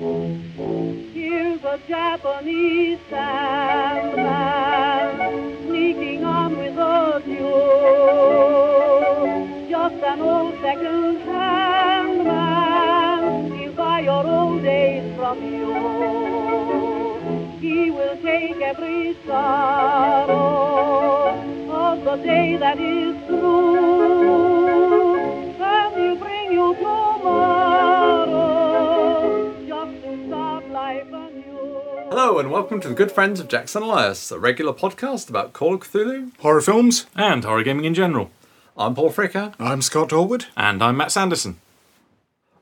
Here's 0.00 1.62
a 1.62 1.78
Japanese 1.86 2.98
sandman 3.10 4.16
sneaking 5.66 6.24
on 6.24 6.56
with 6.56 6.78
a 6.78 7.22
mule. 7.26 8.46
Just 9.68 10.02
an 10.02 10.20
old 10.22 10.54
second-hand 10.62 12.24
man, 12.24 13.52
he'll 13.58 13.74
buy 13.74 14.00
your 14.00 14.26
old 14.26 14.62
days 14.62 15.14
from 15.16 15.44
you. 15.44 15.74
He 17.60 17.90
will 17.90 18.16
take 18.22 18.56
every 18.56 19.18
sorrow 19.26 20.32
of 21.70 22.04
the 22.04 22.16
day 22.24 22.56
that 22.56 22.80
is 22.80 23.14
through, 23.26 23.99
Hello 32.22 32.38
and 32.38 32.50
welcome 32.50 32.82
to 32.82 32.88
the 32.88 32.94
Good 32.94 33.10
Friends 33.10 33.40
of 33.40 33.48
Jackson 33.48 33.82
Elias, 33.82 34.30
a 34.30 34.38
regular 34.38 34.74
podcast 34.74 35.30
about 35.30 35.54
Call 35.54 35.72
of 35.72 35.80
Cthulhu. 35.80 36.32
Horror 36.40 36.60
films. 36.60 37.06
and 37.16 37.42
horror 37.42 37.62
gaming 37.62 37.86
in 37.86 37.94
general. 37.94 38.30
I'm 38.76 38.94
Paul 38.94 39.08
Fricker. 39.10 39.54
I'm 39.58 39.80
Scott 39.80 40.10
Dorward. 40.10 40.44
And 40.54 40.82
I'm 40.82 40.98
Matt 40.98 41.12
Sanderson. 41.12 41.56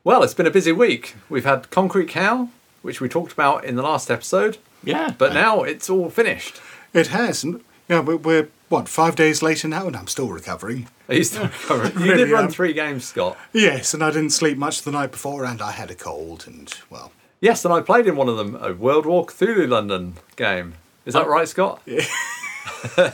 Well, 0.05 0.23
it's 0.23 0.33
been 0.33 0.47
a 0.47 0.49
busy 0.49 0.71
week. 0.71 1.15
We've 1.27 1.43
had 1.43 1.69
Concrete 1.71 2.07
Cow, 2.07 2.47
which 2.83 3.01
we 3.01 3.09
talked 3.09 3.33
about 3.33 3.65
in 3.65 3.75
the 3.75 3.81
last 3.83 4.09
episode, 4.09 4.59
Yeah, 4.81 5.13
but 5.17 5.33
now 5.33 5.63
it's 5.63 5.89
all 5.89 6.09
finished. 6.09 6.61
It 6.93 7.07
has. 7.07 7.43
and, 7.43 7.61
Yeah, 7.89 7.99
we're, 7.99 8.15
we're 8.15 8.47
what 8.69 8.87
five 8.87 9.17
days 9.17 9.43
later 9.43 9.67
now, 9.67 9.87
and 9.87 9.95
I'm 9.97 10.07
still 10.07 10.29
recovering. 10.29 10.87
Are 11.09 11.15
you 11.15 11.25
still 11.25 11.43
recovering? 11.43 11.91
You 11.99 12.11
Really 12.13 12.23
did 12.23 12.31
run 12.31 12.45
am. 12.45 12.49
three 12.51 12.71
games, 12.71 13.03
Scott. 13.03 13.37
Yes, 13.51 13.93
and 13.93 14.01
I 14.05 14.11
didn't 14.11 14.29
sleep 14.29 14.57
much 14.57 14.83
the 14.83 14.91
night 14.91 15.11
before, 15.11 15.43
and 15.43 15.61
I 15.61 15.71
had 15.73 15.91
a 15.91 15.95
cold, 15.95 16.45
and 16.47 16.73
well, 16.89 17.11
Yes, 17.41 17.63
and 17.65 17.73
I 17.73 17.81
played 17.81 18.05
in 18.07 18.15
one 18.15 18.27
of 18.29 18.37
them, 18.37 18.55
a 18.61 18.73
World 18.73 19.05
War 19.05 19.25
Cthulhu 19.25 19.67
London 19.67 20.15
game. 20.35 20.73
Is 21.05 21.13
that 21.13 21.27
right, 21.27 21.47
Scott? 21.47 21.81
Yeah. 22.97 23.11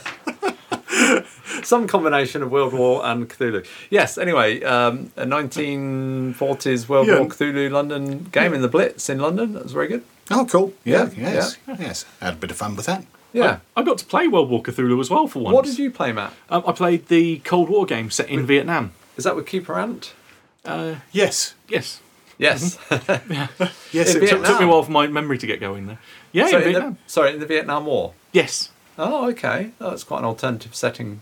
Some 1.62 1.86
combination 1.86 2.42
of 2.42 2.50
World 2.50 2.72
War 2.72 3.04
and 3.04 3.28
Cthulhu. 3.28 3.66
Yes, 3.90 4.18
anyway, 4.18 4.62
um, 4.62 5.10
a 5.16 5.24
1940s 5.24 6.88
World 6.88 7.06
Yeah. 7.08 7.18
War 7.20 7.28
Cthulhu 7.28 7.70
London 7.70 8.24
game 8.32 8.52
in 8.54 8.62
the 8.62 8.68
Blitz 8.68 9.08
in 9.08 9.18
London. 9.18 9.52
That 9.54 9.62
was 9.64 9.72
very 9.72 9.88
good. 9.88 10.02
oh, 10.30 10.46
cool. 10.46 10.72
Yeah, 10.84 11.10
Yeah, 11.16 11.32
yes, 11.32 11.56
yes. 11.78 12.04
Had 12.20 12.34
a 12.34 12.36
bit 12.36 12.50
of 12.50 12.56
fun 12.56 12.76
with 12.76 12.86
that. 12.86 13.04
Yeah. 13.32 13.58
I 13.76 13.82
got 13.82 13.98
to 13.98 14.06
play 14.06 14.28
World 14.28 14.48
War 14.50 14.62
Cthulhu 14.62 14.98
as 15.00 15.10
well 15.10 15.26
for 15.26 15.40
once. 15.40 15.54
What 15.54 15.64
did 15.64 15.78
you 15.78 15.90
play, 15.90 16.12
Matt? 16.12 16.32
Um, 16.48 16.62
I 16.66 16.72
played 16.72 17.08
the 17.08 17.38
Cold 17.40 17.68
War 17.68 17.84
game 17.86 18.10
set 18.10 18.28
in 18.28 18.46
Vietnam. 18.46 18.92
Is 19.16 19.24
that 19.24 19.36
with 19.36 19.46
Keeper 19.46 19.78
Ant? 19.78 20.14
Uh, 20.64 20.96
Yes, 21.12 21.54
yes. 21.68 22.00
Yes. 22.38 22.78
yes. 22.90 24.14
In 24.14 24.22
it 24.22 24.28
Vietnam. 24.28 24.28
took- 24.28 24.46
Took 24.46 24.60
me 24.60 24.66
a 24.66 24.68
while 24.68 24.82
for 24.82 24.90
my 24.92 25.06
memory 25.06 25.38
to 25.38 25.46
get 25.46 25.60
going 25.60 25.86
there. 25.86 25.98
Yeah, 26.32 26.48
so 26.48 26.58
in 26.58 26.66
in 26.68 26.72
the, 26.74 26.96
sorry, 27.06 27.32
in 27.34 27.40
the 27.40 27.46
Vietnam 27.46 27.86
War. 27.86 28.12
Yes. 28.32 28.70
Oh, 28.98 29.28
okay. 29.30 29.70
Oh, 29.80 29.90
that's 29.90 30.04
quite 30.04 30.18
an 30.20 30.24
alternative 30.24 30.74
setting. 30.74 31.20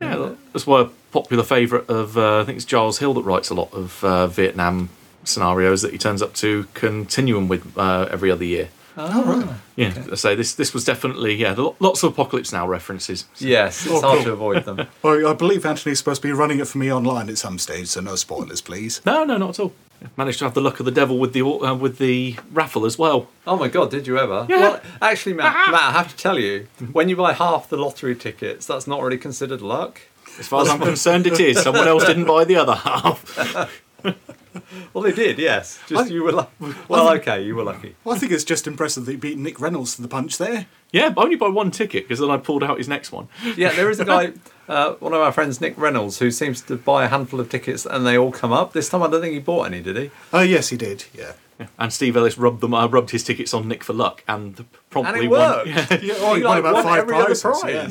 Yeah, 0.00 0.34
that's 0.52 0.66
why 0.66 0.82
a 0.82 0.84
popular 1.10 1.42
favourite 1.42 1.88
of 1.88 2.18
uh, 2.18 2.40
I 2.40 2.44
think 2.44 2.56
it's 2.56 2.64
Giles 2.66 2.98
Hill 2.98 3.14
that 3.14 3.22
writes 3.22 3.48
a 3.50 3.54
lot 3.54 3.72
of 3.72 4.04
uh, 4.04 4.26
Vietnam 4.26 4.90
scenarios 5.24 5.82
that 5.82 5.92
he 5.92 5.98
turns 5.98 6.22
up 6.22 6.34
to 6.34 6.66
Continuum 6.74 7.48
with 7.48 7.76
uh, 7.78 8.06
every 8.10 8.30
other 8.30 8.44
year. 8.44 8.68
Oh, 8.98 9.24
right. 9.24 9.56
Yeah, 9.76 9.92
I 10.10 10.14
say 10.14 10.34
this 10.34 10.54
this 10.54 10.72
was 10.74 10.84
definitely 10.84 11.34
yeah 11.34 11.54
lots 11.80 12.02
of 12.02 12.12
Apocalypse 12.12 12.52
Now 12.52 12.66
references. 12.68 13.24
Yes, 13.38 13.84
it's 13.86 13.94
Oh, 13.94 14.00
hard 14.00 14.16
cool. 14.18 14.24
to 14.26 14.32
avoid 14.32 14.64
them. 14.64 14.86
Well, 15.02 15.26
I 15.28 15.32
believe 15.34 15.64
Anthony's 15.66 15.98
supposed 15.98 16.22
to 16.22 16.28
be 16.28 16.32
running 16.32 16.60
it 16.60 16.68
for 16.68 16.78
me 16.78 16.92
online 16.92 17.28
at 17.28 17.38
some 17.38 17.58
stage, 17.58 17.88
so 17.88 18.00
no 18.00 18.16
spoilers, 18.16 18.60
please. 18.60 19.00
No, 19.04 19.24
no, 19.24 19.36
not 19.38 19.50
at 19.50 19.60
all. 19.60 19.72
Managed 20.16 20.38
to 20.38 20.44
have 20.44 20.54
the 20.54 20.60
luck 20.60 20.78
of 20.80 20.86
the 20.86 20.92
devil 20.92 21.18
with 21.18 21.32
the 21.32 21.42
uh, 21.42 21.74
with 21.74 21.98
the 21.98 22.36
raffle 22.52 22.84
as 22.86 22.98
well. 22.98 23.28
Oh 23.46 23.56
my 23.56 23.68
god, 23.68 23.90
did 23.90 24.06
you 24.06 24.18
ever? 24.18 24.46
Yeah. 24.48 24.60
Well, 24.60 24.80
actually, 25.00 25.34
Matt, 25.34 25.70
Matt, 25.70 25.82
I 25.82 25.92
have 25.92 26.08
to 26.08 26.16
tell 26.16 26.38
you, 26.38 26.68
when 26.92 27.08
you 27.08 27.16
buy 27.16 27.32
half 27.32 27.68
the 27.68 27.76
lottery 27.76 28.14
tickets, 28.16 28.66
that's 28.66 28.86
not 28.86 29.02
really 29.02 29.18
considered 29.18 29.60
luck. 29.62 30.00
As 30.38 30.48
far 30.48 30.62
as 30.62 30.68
I'm 30.68 30.80
concerned, 30.80 31.26
it 31.26 31.40
is. 31.40 31.62
Someone 31.62 31.88
else 31.88 32.04
didn't 32.04 32.26
buy 32.26 32.44
the 32.44 32.56
other 32.56 32.74
half. 32.74 33.82
Well, 34.92 35.02
they 35.04 35.12
did, 35.12 35.38
yes. 35.38 35.78
Just 35.86 36.10
I- 36.10 36.14
you 36.14 36.22
were 36.22 36.32
lucky. 36.32 36.50
Well, 36.88 37.08
okay, 37.16 37.42
you 37.44 37.54
were 37.56 37.64
lucky. 37.64 37.96
Well, 38.04 38.14
I 38.14 38.18
think 38.18 38.32
it's 38.32 38.44
just 38.44 38.66
impressive 38.66 39.04
that 39.06 39.10
he 39.12 39.16
beat 39.16 39.38
Nick 39.38 39.60
Reynolds 39.60 39.96
to 39.96 40.02
the 40.02 40.08
punch 40.08 40.38
there. 40.38 40.66
Yeah, 40.92 41.12
only 41.16 41.36
by 41.36 41.48
one 41.48 41.70
ticket 41.70 42.04
because 42.04 42.20
then 42.20 42.30
I 42.30 42.36
pulled 42.38 42.62
out 42.62 42.78
his 42.78 42.88
next 42.88 43.12
one. 43.12 43.28
Yeah, 43.56 43.72
there 43.72 43.90
is 43.90 44.00
a 44.00 44.04
guy, 44.04 44.32
uh, 44.68 44.92
one 44.94 45.12
of 45.12 45.20
our 45.20 45.32
friends, 45.32 45.60
Nick 45.60 45.76
Reynolds, 45.76 46.18
who 46.20 46.30
seems 46.30 46.60
to 46.62 46.76
buy 46.76 47.04
a 47.04 47.08
handful 47.08 47.40
of 47.40 47.48
tickets 47.50 47.84
and 47.84 48.06
they 48.06 48.16
all 48.16 48.32
come 48.32 48.52
up. 48.52 48.72
This 48.72 48.88
time, 48.88 49.02
I 49.02 49.08
don't 49.08 49.20
think 49.20 49.34
he 49.34 49.40
bought 49.40 49.64
any, 49.66 49.80
did 49.82 49.96
he? 49.96 50.10
Oh, 50.32 50.42
yes, 50.42 50.68
he 50.68 50.76
did. 50.76 51.04
Yeah. 51.14 51.32
And 51.78 51.90
Steve 51.92 52.16
Ellis 52.16 52.36
rubbed 52.36 52.60
them. 52.60 52.74
uh, 52.74 52.86
rubbed 52.86 53.10
his 53.10 53.24
tickets 53.24 53.54
on 53.54 53.66
Nick 53.66 53.82
for 53.82 53.94
luck, 53.94 54.22
and 54.28 54.64
promptly 54.90 55.24
And 55.24 55.24
it 55.24 55.28
won. 55.36 55.66
Yeah. 55.68 55.86
Yeah, 56.02 56.14
oh, 56.18 56.34
he 56.34 56.40
He, 56.40 56.46
won 56.46 56.58
about 56.58 56.74
won 56.74 56.84
five 56.84 56.98
every 57.00 57.16
other 57.16 57.26
prizes. 57.34 57.42
prize. 57.42 57.72
yeah. 57.72 57.88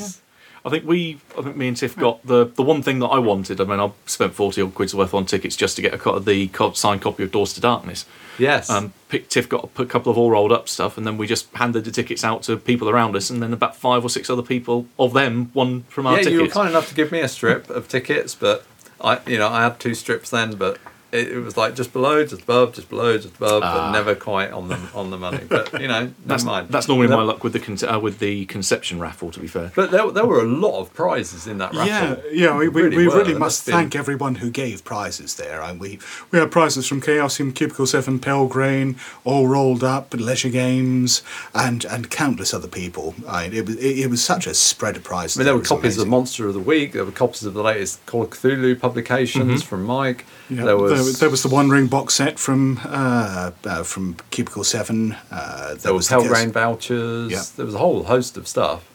I 0.65 0.69
think 0.71 0.83
we, 0.85 1.19
I 1.37 1.43
think 1.43 1.55
me 1.55 1.67
and 1.67 1.77
Tiff 1.77 1.95
got 1.95 2.25
the 2.25 2.45
the 2.45 2.63
one 2.63 2.81
thing 2.81 2.97
that 2.99 3.07
I 3.07 3.19
wanted. 3.19 3.61
I 3.61 3.65
mean, 3.65 3.79
I 3.79 3.91
spent 4.07 4.33
forty 4.33 4.63
odd 4.63 4.73
quid's 4.73 4.95
worth 4.95 5.13
on 5.13 5.27
tickets 5.27 5.55
just 5.55 5.75
to 5.75 5.83
get 5.83 5.93
a 5.93 5.97
co- 5.99 6.17
the 6.17 6.47
co- 6.47 6.71
signed 6.71 7.03
copy 7.03 7.23
of 7.23 7.31
Doors 7.31 7.53
to 7.53 7.61
Darkness. 7.61 8.05
Yes. 8.39 8.69
Um, 8.69 8.91
Pick, 9.07 9.29
Tiff 9.29 9.47
got 9.47 9.69
a 9.77 9.85
couple 9.85 10.11
of 10.11 10.17
all 10.17 10.31
rolled 10.31 10.51
up 10.51 10.67
stuff, 10.67 10.97
and 10.97 11.05
then 11.05 11.17
we 11.17 11.27
just 11.27 11.53
handed 11.53 11.85
the 11.85 11.91
tickets 11.91 12.23
out 12.23 12.41
to 12.43 12.57
people 12.57 12.89
around 12.89 13.15
us, 13.15 13.29
and 13.29 13.43
then 13.43 13.53
about 13.53 13.75
five 13.75 14.03
or 14.03 14.09
six 14.09 14.27
other 14.27 14.41
people 14.41 14.87
of 14.97 15.13
them 15.13 15.51
won 15.53 15.83
from 15.83 16.07
our 16.07 16.13
yeah, 16.13 16.23
tickets. 16.23 16.33
you 16.33 16.41
were 16.41 16.49
kind 16.49 16.67
enough 16.67 16.89
to 16.89 16.95
give 16.95 17.11
me 17.11 17.19
a 17.19 17.27
strip 17.27 17.69
of 17.69 17.87
tickets, 17.87 18.33
but 18.33 18.65
I, 18.99 19.19
you 19.27 19.37
know, 19.37 19.49
I 19.49 19.63
had 19.63 19.79
two 19.79 19.93
strips 19.93 20.31
then, 20.31 20.55
but 20.55 20.79
it, 21.11 21.29
it 21.33 21.39
was 21.39 21.55
like 21.57 21.75
just 21.75 21.93
below, 21.93 22.25
just 22.25 22.41
above, 22.43 22.73
just 22.73 22.89
below, 22.89 23.17
just 23.17 23.35
above, 23.35 23.61
but 23.61 23.91
never 23.91 24.15
quite 24.15 24.51
on 24.51 24.67
the 24.67 24.77
on 24.93 25.09
the 25.11 25.17
money. 25.17 25.43
But 25.47 25.79
you 25.81 25.87
know, 25.87 26.11
that's 26.25 26.43
never 26.43 26.55
mind. 26.57 26.69
that's 26.69 26.87
normally 26.87 27.07
There- 27.07 27.17
my 27.17 27.23
luck 27.23 27.43
with 27.43 27.53
the 27.53 27.59
con- 27.59 27.77
uh, 27.87 27.99
with 27.99 28.19
the 28.19 28.45
conception 28.45 28.99
raffle. 28.99 29.31
To 29.31 29.39
be 29.39 29.47
fair, 29.47 29.71
But 29.75 29.91
there, 29.91 30.09
there 30.11 30.25
were 30.25 30.41
a 30.41 30.45
lot 30.47 30.79
of 30.79 30.93
prizes 30.93 31.47
in 31.47 31.57
that 31.59 31.73
raffle. 31.73 31.87
Yeah, 31.87 32.15
yeah, 32.31 32.57
we, 32.57 32.67
we 32.69 32.81
Really 32.81 32.97
really, 32.97 32.97
we 32.97 33.07
were. 33.07 33.17
really 33.19 33.33
must 33.33 33.39
must 33.39 33.65
been- 33.67 33.75
thank 33.75 33.95
everyone 33.95 34.35
who 34.35 34.49
gave 34.49 34.83
prizes 34.83 35.35
there. 35.35 35.61
And 35.61 35.79
we 35.79 35.99
we 36.31 36.39
had 36.39 36.51
prizes 36.51 36.87
from 36.87 37.01
Chaosium, 37.01 37.53
Cubicle 37.55 37.85
Seven, 37.85 38.19
Pelgrane, 38.19 38.95
all 39.23 39.47
rolled 39.47 39.83
up, 39.83 40.13
Leisure 40.13 40.49
Games, 40.49 41.21
and 41.53 41.85
and 41.85 42.09
countless 42.09 42.53
other 42.53 42.67
people. 42.67 43.15
I, 43.27 43.47
mean, 43.47 43.57
it 43.57 43.65
was 43.65 43.75
it, 43.77 43.99
it 43.99 44.09
was 44.09 44.23
such 44.23 44.47
a 44.47 44.53
spread 44.53 44.97
of 44.97 45.03
prizes. 45.03 45.37
I 45.37 45.39
mean, 45.39 45.45
there 45.45 45.53
were 45.53 45.59
was 45.59 45.69
copies 45.69 45.95
of 45.97 46.01
amazing. 46.03 46.09
Monster 46.11 46.47
of 46.47 46.53
the 46.53 46.59
Week. 46.59 46.91
There 46.93 47.05
were 47.05 47.11
copies 47.11 47.43
of 47.43 47.53
the 47.53 47.61
latest 47.63 48.05
Call 48.05 48.23
of 48.23 48.29
Cthulhu 48.31 48.79
publications 48.79 49.63
from 49.63 49.83
Mike. 49.83 50.25
Yeah, 50.49 50.63
there 50.65 50.77
was 51.03 51.19
there, 51.19 51.29
was 51.29 51.43
the 51.43 51.49
One 51.49 51.69
Ring 51.69 51.87
box 51.87 52.13
set 52.15 52.39
from 52.39 52.79
uh, 52.85 53.51
uh, 53.65 53.83
from 53.83 54.15
Cubicle 54.31 54.63
Seven. 54.63 55.15
Uh, 55.31 55.67
there, 55.69 55.75
there 55.77 55.93
was 55.93 56.07
the 56.09 56.15
Pelgrane 56.15 56.51
Chaos- 56.51 56.53
vouchers. 56.53 57.31
Yeah. 57.31 57.43
There 57.55 57.65
was 57.65 57.75
a 57.75 57.79
whole 57.79 58.03
host 58.03 58.37
of 58.37 58.47
stuff. 58.47 58.87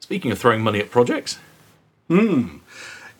speaking 0.00 0.30
of 0.32 0.38
throwing 0.38 0.62
money 0.62 0.80
at 0.80 0.90
projects, 0.90 1.38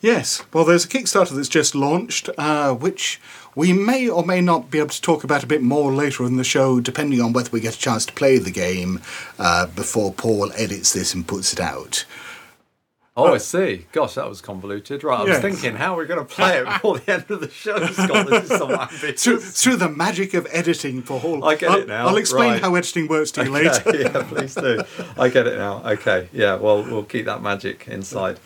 Yes, 0.01 0.43
well, 0.53 0.65
there's 0.65 0.85
a 0.85 0.87
Kickstarter 0.87 1.35
that's 1.35 1.49
just 1.49 1.73
launched, 1.73 2.29
uh, 2.37 2.73
which 2.75 3.19
we 3.55 3.73
may 3.73 4.07
or 4.07 4.23
may 4.23 4.39
not 4.39 4.69
be 4.69 4.77
able 4.77 4.89
to 4.89 5.01
talk 5.01 5.23
about 5.23 5.43
a 5.43 5.47
bit 5.47 5.63
more 5.63 5.91
later 5.91 6.25
in 6.25 6.37
the 6.37 6.43
show, 6.43 6.79
depending 6.79 7.21
on 7.21 7.33
whether 7.33 7.49
we 7.49 7.59
get 7.59 7.73
a 7.75 7.79
chance 7.79 8.05
to 8.05 8.13
play 8.13 8.37
the 8.37 8.51
game 8.51 9.01
uh, 9.39 9.65
before 9.67 10.13
Paul 10.13 10.51
edits 10.53 10.93
this 10.93 11.15
and 11.15 11.27
puts 11.27 11.53
it 11.53 11.59
out. 11.59 12.05
Oh, 13.17 13.33
I 13.33 13.37
see. 13.37 13.85
Gosh, 13.93 14.15
that 14.15 14.27
was 14.27 14.41
convoluted. 14.41 15.01
Right, 15.01 15.21
I 15.21 15.23
was 15.23 15.39
thinking, 15.39 15.75
how 15.75 15.95
are 15.95 15.99
we 15.99 16.05
going 16.05 16.19
to 16.19 16.25
play 16.25 16.57
it 16.57 16.65
before 16.65 16.99
the 16.99 17.13
end 17.13 17.31
of 17.31 17.39
the 17.39 17.49
show, 17.49 17.77
Scott? 17.87 18.27
This 18.27 18.51
is 18.51 18.57
so 18.57 18.67
Through, 18.87 19.35
ambitious. 19.35 19.63
through 19.63 19.77
the 19.77 19.87
magic 19.87 20.33
of 20.33 20.45
editing, 20.51 21.01
Paul. 21.01 21.45
I 21.45 21.55
get 21.55 21.79
it 21.79 21.87
now, 21.87 22.07
I'll 22.09 22.17
explain 22.17 22.51
right. 22.51 22.61
how 22.61 22.75
editing 22.75 23.07
works 23.07 23.31
to 23.31 23.45
you 23.45 23.51
later. 23.53 23.81
Okay, 23.87 24.01
yeah, 24.01 24.23
please 24.23 24.53
do. 24.55 24.81
I 25.17 25.29
get 25.29 25.47
it 25.47 25.57
now. 25.57 25.81
Okay, 25.91 26.27
yeah. 26.33 26.55
Well, 26.55 26.83
we'll 26.83 27.05
keep 27.05 27.25
that 27.25 27.41
magic 27.41 27.87
inside. 27.87 28.37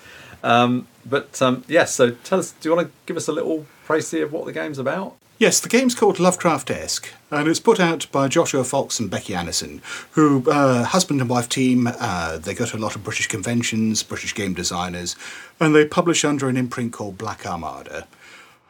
Um, 0.44 0.88
but 1.04 1.42
um, 1.42 1.64
yes, 1.68 1.96
so 1.96 2.12
tell 2.12 2.38
us. 2.38 2.52
Do 2.52 2.70
you 2.70 2.76
want 2.76 2.88
to 2.88 2.94
give 3.08 3.18
us 3.18 3.28
a 3.28 3.32
little 3.32 3.66
précis 3.88 4.22
of 4.24 4.32
what 4.32 4.46
the 4.46 4.54
game's 4.54 4.78
about? 4.78 5.16
Yes, 5.40 5.62
the 5.62 5.70
game's 5.70 5.96
called 5.96 6.20
Lovecraft-esque, 6.20 7.14
and 7.32 7.48
it's 7.48 7.62
put 7.62 7.80
out 7.80 8.12
by 8.12 8.28
Joshua 8.28 8.66
Fox 8.66 9.00
and 9.00 9.10
Becky 9.10 9.32
Annison, 9.32 9.80
who, 10.12 10.44
uh, 10.52 10.84
husband 10.84 11.22
and 11.22 11.30
wife 11.30 11.48
team, 11.48 11.88
uh, 11.88 12.38
they 12.40 12.54
go 12.54 12.66
to 12.66 12.76
a 12.76 12.78
lot 12.78 12.98
of 12.98 13.06
British 13.06 13.28
conventions, 13.28 14.04
British 14.04 14.36
game 14.36 14.54
designers, 14.54 15.16
and 15.58 15.74
they 15.74 15.86
publish 15.86 16.26
under 16.26 16.50
an 16.50 16.58
imprint 16.58 16.92
called 16.92 17.18
Black 17.18 17.46
Armada. 17.46 18.06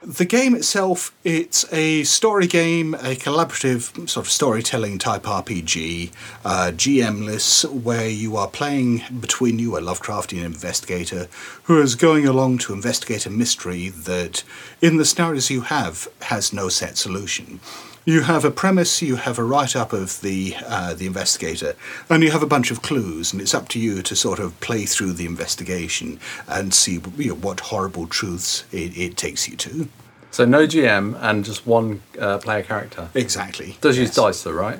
The 0.02 0.24
game 0.24 0.56
itself, 0.56 1.14
it's 1.26 1.66
a 1.74 2.06
story 2.06 2.48
game, 2.48 2.94
a 2.94 3.18
collaborative 3.18 4.08
sort 4.08 4.26
of 4.26 4.32
storytelling 4.32 4.98
type 4.98 5.24
RPG, 5.24 6.12
uh, 6.46 6.72
GM-less, 6.74 7.66
where 7.66 8.08
you 8.08 8.38
are 8.38 8.48
playing 8.48 9.04
between 9.20 9.60
you 9.60 9.76
a 9.76 9.82
Lovecraftian 9.82 10.46
investigator 10.46 11.28
who 11.64 11.82
is 11.82 11.96
going 11.96 12.26
along 12.26 12.60
to 12.60 12.74
investigate 12.74 13.26
a 13.26 13.30
mystery 13.30 13.90
that, 13.90 14.46
in 14.82 14.96
the 14.96 15.04
scenarios 15.04 15.50
you 15.50 15.62
have, 15.62 16.08
has 16.22 16.54
no 16.54 16.70
set 16.70 16.98
solution. 16.98 17.60
You 18.10 18.22
have 18.22 18.44
a 18.44 18.50
premise, 18.50 19.04
you 19.04 19.18
have 19.18 19.38
a 19.38 19.44
write 19.44 19.76
up 19.76 19.94
of 19.94 20.20
the 20.22 20.56
uh, 20.66 20.96
the 20.96 21.06
investigator, 21.06 21.76
and 22.10 22.24
you 22.24 22.32
have 22.32 22.42
a 22.42 22.48
bunch 22.48 22.72
of 22.72 22.82
clues, 22.82 23.32
and 23.32 23.40
it's 23.40 23.54
up 23.54 23.68
to 23.70 23.80
you 23.80 24.02
to 24.02 24.16
sort 24.16 24.40
of 24.40 24.60
play 24.62 24.86
through 24.88 25.14
the 25.14 25.28
investigation 25.28 26.20
and 26.48 26.74
see 26.74 27.00
you 27.18 27.28
know, 27.30 27.36
what 27.36 27.60
horrible 27.60 28.08
truths 28.08 28.64
it, 28.72 28.98
it 28.98 29.16
takes 29.16 29.48
you 29.48 29.56
to. 29.58 29.88
So 30.32 30.44
no 30.44 30.66
GM 30.66 31.20
and 31.22 31.46
just 31.46 31.68
one 31.68 32.02
uh, 32.20 32.40
player 32.40 32.64
character. 32.64 33.10
Exactly. 33.14 33.78
Does 33.80 33.96
use 34.00 34.16
dice 34.16 34.42
though, 34.42 34.54
right? 34.54 34.80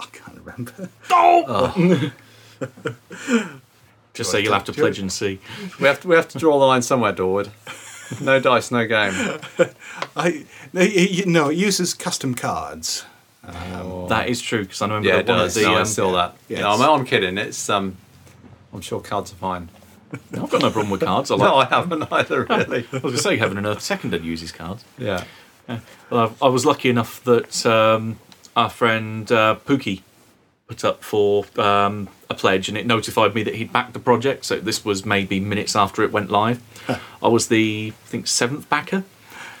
I 0.00 0.06
can't 0.06 0.40
remember. 0.42 0.88
Oh. 1.10 2.10
Just 4.14 4.32
say 4.32 4.42
you'll 4.42 4.54
have 4.54 4.64
to 4.64 4.72
Do 4.72 4.78
you- 4.78 4.82
pledge 4.82 4.98
and 4.98 5.12
see. 5.12 5.38
We 5.78 5.86
have 5.86 6.00
to 6.00 6.08
we 6.08 6.16
have 6.16 6.26
to 6.30 6.38
draw 6.38 6.58
the 6.58 6.64
line 6.64 6.82
somewhere, 6.82 7.12
Dorward. 7.12 7.50
No 8.20 8.40
dice, 8.40 8.70
no 8.70 8.86
game. 8.86 9.12
I 10.16 10.44
no, 10.72 10.80
it, 10.82 11.26
no, 11.26 11.50
it 11.50 11.56
uses 11.56 11.94
custom 11.94 12.34
cards. 12.34 13.04
That 13.42 14.28
is 14.28 14.40
true 14.40 14.62
because 14.62 14.82
I 14.82 14.86
remember 14.86 15.08
Yeah, 15.08 15.16
it 15.18 15.26
that 15.26 15.32
one 15.32 15.38
does. 15.44 15.56
of 15.56 15.62
the. 15.62 15.68
no, 15.68 15.74
I 15.76 15.80
um, 15.80 15.86
still 15.86 16.12
that. 16.12 16.36
Yes. 16.48 16.60
No, 16.60 16.70
I'm, 16.70 17.00
I'm 17.00 17.04
kidding. 17.06 17.38
It's 17.38 17.68
um, 17.70 17.96
I'm 18.72 18.80
sure 18.80 19.00
cards 19.00 19.32
are 19.32 19.36
fine. 19.36 19.70
I've 20.32 20.50
got 20.50 20.62
no 20.62 20.70
problem 20.70 20.90
with 20.90 21.02
cards. 21.02 21.30
I, 21.30 21.34
like, 21.34 21.48
No, 21.48 21.56
I 21.56 21.64
haven't 21.66 22.10
either. 22.12 22.44
Really. 22.44 22.86
I 22.92 22.96
was 22.96 23.02
going 23.02 23.14
to 23.14 23.18
say 23.18 23.36
Heaven 23.36 23.58
and 23.58 23.66
Earth 23.66 23.82
Seconded 23.82 24.24
uses 24.24 24.52
cards. 24.52 24.84
Yeah. 24.96 25.24
Well, 26.10 26.34
I, 26.40 26.46
I 26.46 26.48
was 26.48 26.64
lucky 26.64 26.88
enough 26.88 27.22
that 27.24 27.66
um, 27.66 28.18
our 28.56 28.70
friend 28.70 29.30
uh, 29.30 29.56
Pookie 29.66 30.02
put 30.68 30.84
up 30.84 31.02
for 31.02 31.46
um, 31.56 32.08
a 32.28 32.34
pledge, 32.34 32.68
and 32.68 32.76
it 32.76 32.86
notified 32.86 33.34
me 33.34 33.42
that 33.42 33.56
he'd 33.56 33.72
backed 33.72 33.94
the 33.94 33.98
project. 33.98 34.44
So 34.44 34.60
this 34.60 34.84
was 34.84 35.04
maybe 35.04 35.40
minutes 35.40 35.74
after 35.74 36.02
it 36.02 36.12
went 36.12 36.30
live. 36.30 36.62
I 37.22 37.28
was 37.28 37.48
the 37.48 37.92
I 37.94 38.06
think 38.06 38.26
seventh 38.26 38.68
backer. 38.68 39.04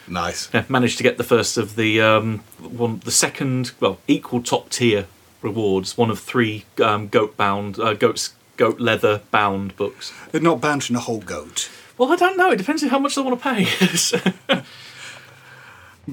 Nice. 0.06 0.48
Yeah, 0.54 0.64
managed 0.68 0.96
to 0.98 1.02
get 1.02 1.18
the 1.18 1.24
first 1.24 1.56
of 1.56 1.76
the 1.76 2.00
um, 2.00 2.38
one, 2.60 3.00
the 3.04 3.10
second, 3.10 3.72
well, 3.80 3.98
equal 4.06 4.42
top 4.42 4.70
tier 4.70 5.06
rewards. 5.42 5.96
One 5.96 6.10
of 6.10 6.18
three 6.18 6.64
um, 6.82 7.08
goat 7.08 7.36
bound, 7.36 7.78
uh, 7.78 7.94
goats, 7.94 8.34
goat 8.56 8.80
leather 8.80 9.22
bound 9.30 9.76
books. 9.76 10.12
They're 10.30 10.40
not 10.40 10.60
bound 10.60 10.88
in 10.88 10.96
a 10.96 11.00
whole 11.00 11.20
goat. 11.20 11.70
Well, 11.98 12.12
I 12.12 12.16
don't 12.16 12.36
know. 12.36 12.50
It 12.50 12.56
depends 12.56 12.82
on 12.82 12.90
how 12.90 12.98
much 12.98 13.16
they 13.16 13.22
want 13.22 13.42
to 13.42 13.54
pay. 13.54 14.62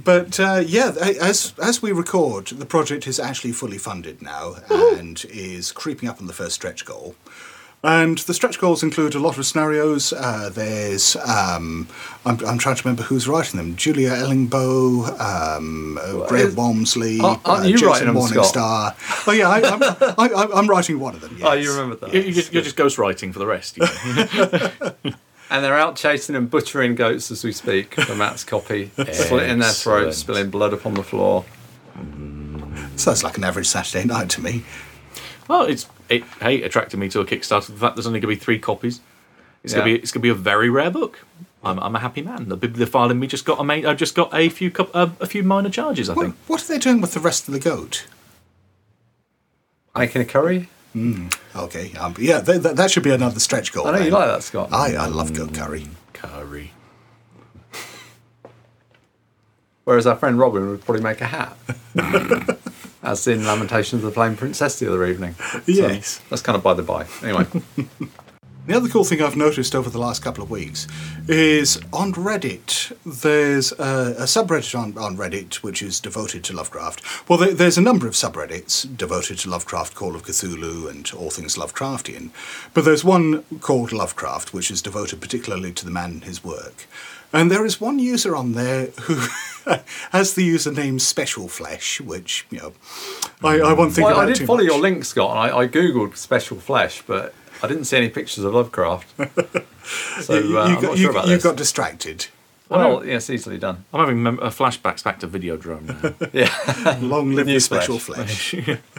But 0.03 0.39
uh, 0.42 0.62
yeah, 0.65 0.92
as 1.00 1.53
as 1.63 1.81
we 1.81 1.92
record, 1.94 2.47
the 2.47 2.65
project 2.65 3.07
is 3.07 3.18
actually 3.19 3.53
fully 3.53 3.77
funded 3.77 4.21
now 4.21 4.56
and 4.69 5.24
is 5.30 5.71
creeping 5.71 6.09
up 6.09 6.19
on 6.19 6.27
the 6.27 6.33
first 6.33 6.53
stretch 6.56 6.83
goal. 6.86 7.15
And 7.81 8.18
the 8.18 8.33
stretch 8.33 8.59
goals 8.59 8.81
include 8.81 9.13
a 9.13 9.19
lot 9.19 9.38
of 9.38 9.45
scenarios. 9.45 10.12
Uh, 10.12 10.50
there's 10.51 11.15
um, 11.18 11.88
I'm, 12.25 12.44
I'm 12.45 12.57
trying 12.57 12.75
to 12.77 12.83
remember 12.83 13.03
who's 13.03 13.27
writing 13.27 13.57
them: 13.57 13.75
Julia 13.77 14.09
Ellingboe, 14.09 15.18
um, 15.19 15.97
uh, 16.01 16.27
Graham 16.27 16.47
is- 16.47 16.56
Walmsley, 16.56 17.19
Aren't- 17.21 17.45
aren't 17.47 17.65
uh, 17.65 17.68
you 17.68 17.77
Jason 17.77 18.07
Morningstar. 18.09 18.95
Oh 19.27 19.31
yeah, 19.31 19.47
I, 19.50 19.62
I'm, 19.62 19.83
I, 19.83 20.33
I'm, 20.44 20.53
I'm 20.53 20.68
writing 20.68 21.00
one 21.00 21.13
of 21.15 21.21
them. 21.21 21.38
Yes. 21.38 21.47
Oh, 21.47 21.53
you 21.53 21.71
remember 21.71 21.95
that? 21.97 22.13
You- 22.13 22.21
you're, 22.21 22.31
just, 22.33 22.51
you're 22.53 22.63
just 22.63 22.75
ghostwriting 22.75 23.31
for 23.31 23.39
the 23.39 23.45
rest. 23.47 23.77
You 23.77 23.83
know? 23.86 25.13
And 25.50 25.63
they're 25.63 25.77
out 25.77 25.95
chasing 25.95 26.36
and 26.36 26.50
butchering 26.50 26.95
goats 26.95 27.30
as 27.31 27.44
we 27.44 27.51
speak 27.51 27.94
for 28.01 28.15
Matt's 28.15 28.44
copy, 28.44 28.89
slitting 29.13 29.59
their 29.59 29.69
throats, 29.71 30.18
spilling 30.18 30.50
blood 30.50 30.74
upon 30.74 30.95
the 30.95 31.03
floor. 31.03 31.45
Sounds 32.95 33.24
like 33.24 33.38
an 33.38 33.44
average 33.44 33.68
Saturday 33.68 34.06
night 34.06 34.30
to 34.31 34.42
me. 34.42 34.63
well, 35.47 35.63
it's 35.63 35.88
it. 36.09 36.24
Hey, 36.42 36.63
attracted 36.63 36.97
me 36.97 37.09
to 37.09 37.19
a 37.19 37.25
Kickstarter. 37.25 37.68
The 37.68 37.74
fact 37.74 37.95
there's 37.95 38.07
only 38.07 38.19
going 38.19 38.33
to 38.33 38.39
be 38.39 38.44
three 38.44 38.59
copies. 38.59 39.01
It's 39.63 39.74
Yeah. 39.74 39.80
gonna 39.80 39.94
be 39.94 40.00
it's 40.00 40.12
gonna 40.12 40.21
be 40.21 40.30
a 40.30 40.33
very 40.36 40.69
rare 40.69 40.92
book. 40.92 41.19
I'm, 41.63 41.80
I'm 41.80 41.95
a 41.95 42.00
happy 42.00 42.21
man. 42.21 42.50
The 42.50 42.57
bibliophile 42.57 43.09
in 43.09 43.19
me 43.19 43.25
just 43.27 43.45
got 43.45 43.59
a 43.59 43.63
main, 43.63 43.86
I've 43.88 43.97
just 43.97 44.13
got 44.13 44.31
a 44.33 44.50
few 44.50 44.69
coup- 44.69 44.89
uh, 44.94 45.09
a 45.19 45.25
few 45.25 45.42
minor 45.44 45.69
charges. 45.69 46.09
I 46.09 46.13
What, 46.13 46.24
think. 46.24 46.36
what 46.47 46.63
are 46.63 46.68
they 46.68 46.77
doing 46.77 47.01
with 47.01 47.13
the 47.15 47.19
rest 47.19 47.47
of 47.47 47.53
the 47.56 47.59
goat? 47.59 48.06
Making 49.97 50.21
a 50.21 50.25
curry? 50.25 50.69
Mm. 50.95 51.36
Okay, 51.56 51.92
um, 51.97 52.15
yeah, 52.18 52.39
th- 52.42 52.63
th- 52.63 52.75
that 52.75 52.89
should 52.89 53.03
be 53.03 53.12
another 53.12 53.39
stretch 53.39 53.74
goal. 53.74 53.86
I 53.88 53.92
know 53.92 53.97
you 54.06 54.07
eh? 54.15 54.18
like 54.18 54.27
that, 54.27 54.44
Scott. 54.44 54.69
I, 54.71 54.95
I 54.95 55.07
love 55.07 55.33
goat 55.33 55.50
mm, 55.50 55.56
curry. 55.56 55.88
Curry. 56.13 56.71
Whereas 59.83 60.07
our 60.07 60.15
friend 60.15 60.39
Robin 60.39 60.68
would 60.69 60.83
probably 60.86 61.03
make 61.03 61.21
a 61.21 61.25
hat. 61.25 61.57
As 63.03 63.27
in 63.27 63.45
Lamentations 63.45 64.03
of 64.03 64.09
the 64.09 64.12
Flame 64.12 64.36
Princess 64.36 64.80
the 64.80 64.88
other 64.88 65.06
evening. 65.06 65.36
So 65.36 65.62
Yes. 65.68 66.21
that's 66.30 66.42
kind 66.42 66.56
of 66.56 66.63
by 66.63 66.74
the 66.74 66.81
by. 66.81 67.06
Anyway, 67.21 67.45
The 68.67 68.75
other 68.75 68.89
cool 68.89 69.03
thing 69.03 69.21
I've 69.21 69.35
noticed 69.35 69.75
over 69.75 69.91
the 69.91 70.00
last 70.00 70.23
couple 70.23 70.44
of 70.44 70.50
weeks 70.50 70.88
is 71.27 71.79
on 71.94 72.13
Reddit, 72.13 72.97
there's 73.06 73.71
a, 73.73 74.15
a 74.17 74.23
subreddit 74.23 74.75
on, 74.75 74.97
on 74.97 75.15
Reddit 75.15 75.56
which 75.57 75.83
is 75.83 76.00
devoted 76.00 76.44
to 76.45 76.53
Lovecraft. 76.53 77.29
Well, 77.29 77.38
there, 77.38 77.53
there's 77.53 77.77
a 77.77 77.81
number 77.81 78.07
of 78.07 78.13
subreddits 78.15 78.97
devoted 78.97 79.38
to 79.39 79.51
Lovecraft, 79.51 79.94
Call 79.94 80.15
of 80.15 80.23
Cthulhu, 80.23 80.89
and 80.89 81.12
all 81.15 81.29
things 81.29 81.57
Lovecraftian. 81.57 82.31
But 82.73 82.85
there's 82.85 83.03
one 83.03 83.44
called 83.59 83.91
Lovecraft, 83.91 84.51
which 84.51 84.71
is 84.71 84.81
devoted 84.81 85.21
particularly 85.21 85.71
to 85.73 85.85
the 85.85 85.91
man 85.91 86.13
and 86.13 86.23
his 86.23 86.44
work. 86.44 86.88
And 87.31 87.51
there 87.51 87.65
is 87.65 87.79
one 87.79 88.00
user 88.00 88.35
on 88.35 88.53
there 88.53 88.88
who 89.01 89.15
has 90.11 90.33
the 90.33 90.50
username 90.50 91.00
Special 91.00 91.47
Flesh, 91.47 92.01
which, 92.01 92.47
you 92.50 92.57
know, 92.57 92.73
I, 93.44 93.59
I 93.59 93.73
won't 93.73 93.94
think 93.94 94.07
well, 94.07 94.15
about 94.15 94.29
I 94.29 94.33
did 94.33 94.47
follow 94.47 94.63
much. 94.63 94.68
your 94.68 94.79
link, 94.79 95.06
Scott, 95.06 95.31
and 95.31 95.39
I, 95.39 95.57
I 95.59 95.68
googled 95.68 96.18
special 96.18 96.57
flesh, 96.57 97.03
but 97.06 97.35
I 97.63 97.68
didn't 97.68 97.86
see 97.86 97.98
any 97.98 98.10
pictures 98.10 98.44
of 98.44 98.54
Lovecraft. 98.54 99.07
So 100.22 100.34
You- 100.40 100.57
uh, 100.60 100.68
you 100.68 100.75
I'm 100.78 100.81
got, 100.81 100.81
not 100.84 100.92
you, 100.98 101.04
sure 101.04 101.12
about 101.12 101.28
you 101.28 101.36
this. 101.36 101.44
got 101.44 101.56
distracted. 101.57 102.25
well, 102.69 103.06
yes, 103.06 103.30
easily 103.30 103.60
done. 103.60 103.86
I'm 103.94 104.00
having 104.00 104.24
mem- 104.24 104.40
uh, 104.42 104.50
flashbacks 104.50 105.04
back 105.04 105.19
to 105.19 105.28
Videodrome 105.28 105.86
now. 105.86 106.28
Yeah. 106.34 106.98
Long 107.02 107.34
live 107.36 107.46
the 107.46 107.52
News 107.52 107.66
special 107.66 108.00
flesh. 108.00 108.52
flesh. 108.52 108.80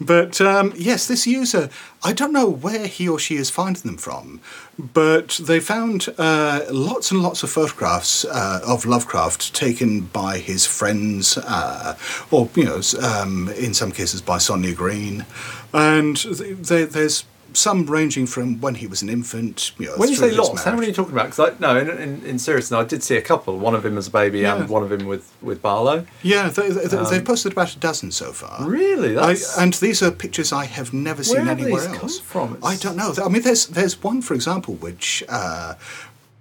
But 0.00 0.40
um, 0.40 0.72
yes, 0.76 1.06
this 1.06 1.24
user, 1.24 1.70
I 2.02 2.12
don't 2.12 2.32
know 2.32 2.48
where 2.48 2.88
he 2.88 3.08
or 3.08 3.18
she 3.18 3.36
is 3.36 3.48
finding 3.48 3.82
them 3.84 3.96
from, 3.96 4.40
but 4.76 5.40
they 5.42 5.60
found 5.60 6.08
uh, 6.18 6.62
lots 6.70 7.12
and 7.12 7.22
lots 7.22 7.44
of 7.44 7.50
photographs 7.50 8.24
uh, 8.24 8.60
of 8.66 8.84
Lovecraft 8.86 9.54
taken 9.54 10.00
by 10.00 10.38
his 10.38 10.66
friends, 10.66 11.38
uh, 11.38 11.96
or, 12.32 12.50
you 12.56 12.64
know, 12.64 12.80
um, 13.00 13.48
in 13.50 13.72
some 13.72 13.92
cases 13.92 14.20
by 14.20 14.36
Sonia 14.38 14.74
Greene. 14.74 15.24
And 15.72 16.16
th- 16.16 16.38
they, 16.58 16.84
there's 16.84 17.24
some 17.54 17.86
ranging 17.86 18.26
from 18.26 18.60
when 18.60 18.74
he 18.74 18.86
was 18.86 19.00
an 19.02 19.08
infant. 19.08 19.72
You 19.78 19.86
know, 19.86 19.96
When 19.96 20.08
you 20.10 20.16
say 20.16 20.28
his 20.28 20.38
lots, 20.38 20.64
how 20.64 20.72
many 20.72 20.86
are 20.86 20.88
you 20.90 20.94
talking 20.94 21.12
about? 21.12 21.30
Because 21.30 21.58
no, 21.60 21.76
in, 21.78 21.88
in, 21.90 22.26
in 22.26 22.38
seriousness, 22.38 22.76
I 22.78 22.84
did 22.84 23.02
see 23.02 23.16
a 23.16 23.22
couple. 23.22 23.58
One 23.58 23.74
of 23.74 23.84
him 23.86 23.96
as 23.96 24.08
a 24.08 24.10
baby 24.10 24.40
Yeah. 24.40 24.56
and 24.56 24.68
one 24.68 24.82
of 24.82 24.92
him 24.92 25.06
with 25.06 25.32
with 25.40 25.62
Barlow. 25.62 26.06
Yeah, 26.22 26.48
they, 26.50 26.68
they, 26.70 26.86
they've 26.86 27.24
posted 27.24 27.52
about 27.52 27.74
a 27.74 27.78
dozen 27.78 28.10
so 28.12 28.32
far. 28.32 28.60
Um, 28.60 28.68
Really? 28.68 29.16
I, 29.16 29.36
and 29.58 29.72
these 29.74 30.02
are 30.02 30.10
pictures 30.10 30.52
I 30.52 30.64
have 30.66 30.92
never 30.92 31.22
seen 31.24 31.36
Where 31.36 31.44
have 31.46 31.60
anywhere 31.60 31.86
else. 31.94 32.18
from? 32.20 32.58
I 32.62 32.76
don't 32.76 32.96
know. 32.96 33.14
I 33.24 33.28
mean, 33.28 33.42
there's 33.42 33.66
there's 33.66 34.02
one, 34.02 34.20
for 34.22 34.34
example, 34.34 34.74
which 34.74 35.22
uh, 35.28 35.74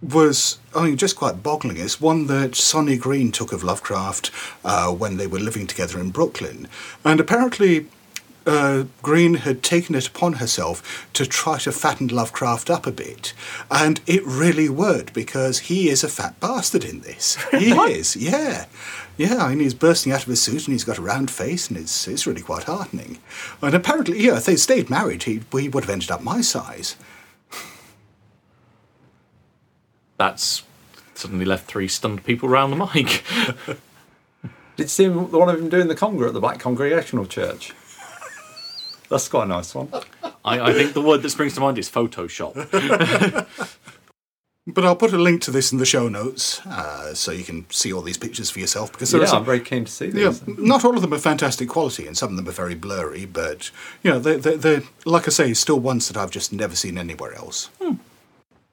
was 0.01 0.59
I 0.75 0.85
mean 0.85 0.97
just 0.97 1.15
quite 1.15 1.41
boggling. 1.43 1.77
It's 1.77 2.01
one 2.01 2.27
that 2.27 2.55
Sonia 2.55 2.97
Greene 2.97 3.31
took 3.31 3.51
of 3.53 3.63
Lovecraft 3.63 4.31
uh, 4.65 4.91
when 4.91 5.17
they 5.17 5.27
were 5.27 5.39
living 5.39 5.67
together 5.67 5.99
in 5.99 6.09
Brooklyn, 6.11 6.67
and 7.05 7.19
apparently. 7.19 7.87
Uh, 8.45 8.83
Greene 9.01 9.35
had 9.35 9.63
taken 9.63 9.95
it 9.95 10.07
upon 10.07 10.33
herself 10.33 11.07
to 11.13 11.25
try 11.25 11.57
to 11.59 11.71
fatten 11.71 12.07
Lovecraft 12.09 12.69
up 12.69 12.85
a 12.85 12.91
bit, 12.91 13.33
and 13.71 14.01
it 14.05 14.21
really 14.25 14.67
worked 14.67 15.13
because 15.13 15.59
he 15.59 15.87
is 15.89 16.03
a 16.03 16.09
fat 16.09 16.37
bastard 16.41 16.83
in 16.83 16.99
this. 17.01 17.37
He 17.51 17.71
is, 17.71 18.17
yeah, 18.17 18.65
yeah. 19.15 19.37
I 19.45 19.49
mean, 19.49 19.59
he's 19.61 19.73
bursting 19.73 20.11
out 20.11 20.23
of 20.23 20.27
his 20.27 20.41
suit 20.41 20.67
and 20.67 20.73
he's 20.73 20.83
got 20.83 20.97
a 20.97 21.01
round 21.01 21.31
face, 21.31 21.69
and 21.69 21.77
it's 21.77 22.05
it's 22.07 22.27
really 22.27 22.41
quite 22.41 22.63
heartening. 22.63 23.19
And 23.61 23.73
apparently, 23.73 24.19
yeah, 24.19 24.35
if 24.37 24.45
they 24.45 24.57
stayed 24.57 24.89
married, 24.89 25.23
he 25.23 25.41
he 25.53 25.69
would 25.69 25.85
have 25.85 25.93
ended 25.93 26.11
up 26.11 26.21
my 26.21 26.41
size. 26.41 26.97
That's 30.17 30.63
suddenly 31.15 31.45
left 31.45 31.67
three 31.67 31.87
stunned 31.87 32.23
people 32.23 32.49
round 32.49 32.73
the 32.73 32.89
mic. 32.93 33.23
Did 34.75 34.83
you 34.85 34.87
see 34.87 35.03
him- 35.05 35.31
one 35.31 35.49
of 35.49 35.57
them 35.57 35.69
doing 35.69 35.87
the 35.87 35.95
conga 35.95 36.27
at 36.27 36.33
the 36.33 36.39
Black 36.41 36.59
Congregational 36.59 37.25
Church? 37.25 37.73
That's 39.09 39.27
quite 39.27 39.43
a 39.43 39.47
nice 39.47 39.73
one. 39.75 39.89
I, 40.45 40.59
I 40.59 40.73
think 40.73 40.93
the 40.93 41.01
word 41.01 41.21
that 41.21 41.29
springs 41.29 41.53
to 41.55 41.61
mind 41.61 41.77
is 41.77 41.89
Photoshop. 41.89 42.53
But 44.65 44.85
I'll 44.85 44.95
put 44.95 45.11
a 45.11 45.17
link 45.17 45.41
to 45.41 45.51
this 45.51 45.73
in 45.73 45.77
the 45.77 45.85
show 45.85 46.07
notes 46.07 46.65
uh, 46.65 47.13
so 47.13 47.33
you 47.33 47.43
can 47.43 47.69
see 47.69 47.91
all 47.91 48.01
these 48.01 48.17
pictures 48.17 48.49
for 48.49 48.59
yourself 48.59 48.93
because 48.93 49.11
there 49.11 49.19
Yeah, 49.19 49.25
are 49.25 49.29
some, 49.29 49.39
I'm 49.39 49.45
very 49.45 49.59
keen 49.59 49.83
to 49.83 49.91
see 49.91 50.07
Yeah, 50.07 50.33
not 50.47 50.85
all 50.85 50.95
of 50.95 51.01
them 51.01 51.13
are 51.13 51.17
fantastic 51.19 51.67
quality, 51.67 52.07
and 52.07 52.17
some 52.17 52.29
of 52.29 52.37
them 52.37 52.47
are 52.47 52.53
very 52.53 52.73
blurry. 52.73 53.25
But 53.25 53.71
you 54.03 54.11
know, 54.11 54.19
they're, 54.19 54.37
they're, 54.37 54.55
they're 54.55 54.83
like 55.03 55.27
I 55.27 55.31
say, 55.31 55.53
still 55.53 55.81
ones 55.81 56.07
that 56.07 56.15
I've 56.15 56.31
just 56.31 56.53
never 56.53 56.77
seen 56.77 56.97
anywhere 56.97 57.33
else. 57.33 57.69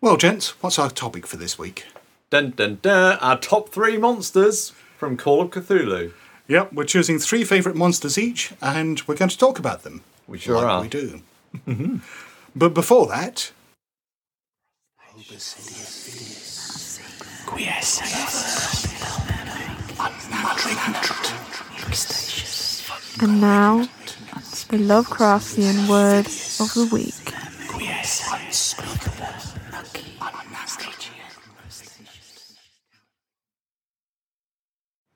Well, 0.00 0.16
gents, 0.16 0.50
what's 0.62 0.78
our 0.78 0.90
topic 0.90 1.26
for 1.26 1.36
this 1.36 1.58
week? 1.58 1.86
Dun 2.30 2.50
dun 2.50 2.78
dun! 2.80 3.18
Our 3.18 3.36
top 3.36 3.70
three 3.70 3.98
monsters 3.98 4.70
from 4.96 5.16
Call 5.16 5.42
of 5.42 5.50
Cthulhu. 5.50 6.12
Yep, 6.46 6.72
we're 6.72 6.84
choosing 6.84 7.18
three 7.18 7.42
favourite 7.42 7.76
monsters 7.76 8.16
each, 8.16 8.52
and 8.62 9.02
we're 9.08 9.16
going 9.16 9.28
to 9.28 9.36
talk 9.38 9.58
about 9.58 9.82
them. 9.82 10.02
We 10.30 10.38
sure 10.38 10.54
like 10.54 10.64
are. 10.64 10.82
We 10.82 10.88
do. 10.88 11.22
Mm-hmm. 11.66 11.96
But 12.54 12.72
before 12.72 13.08
that. 13.08 13.50
And 23.20 23.40
now, 23.40 23.88
the 24.70 24.78
Lovecraftian 24.78 25.88
word 25.88 26.26
of 26.60 26.74
the 26.74 26.88
week. 26.92 27.34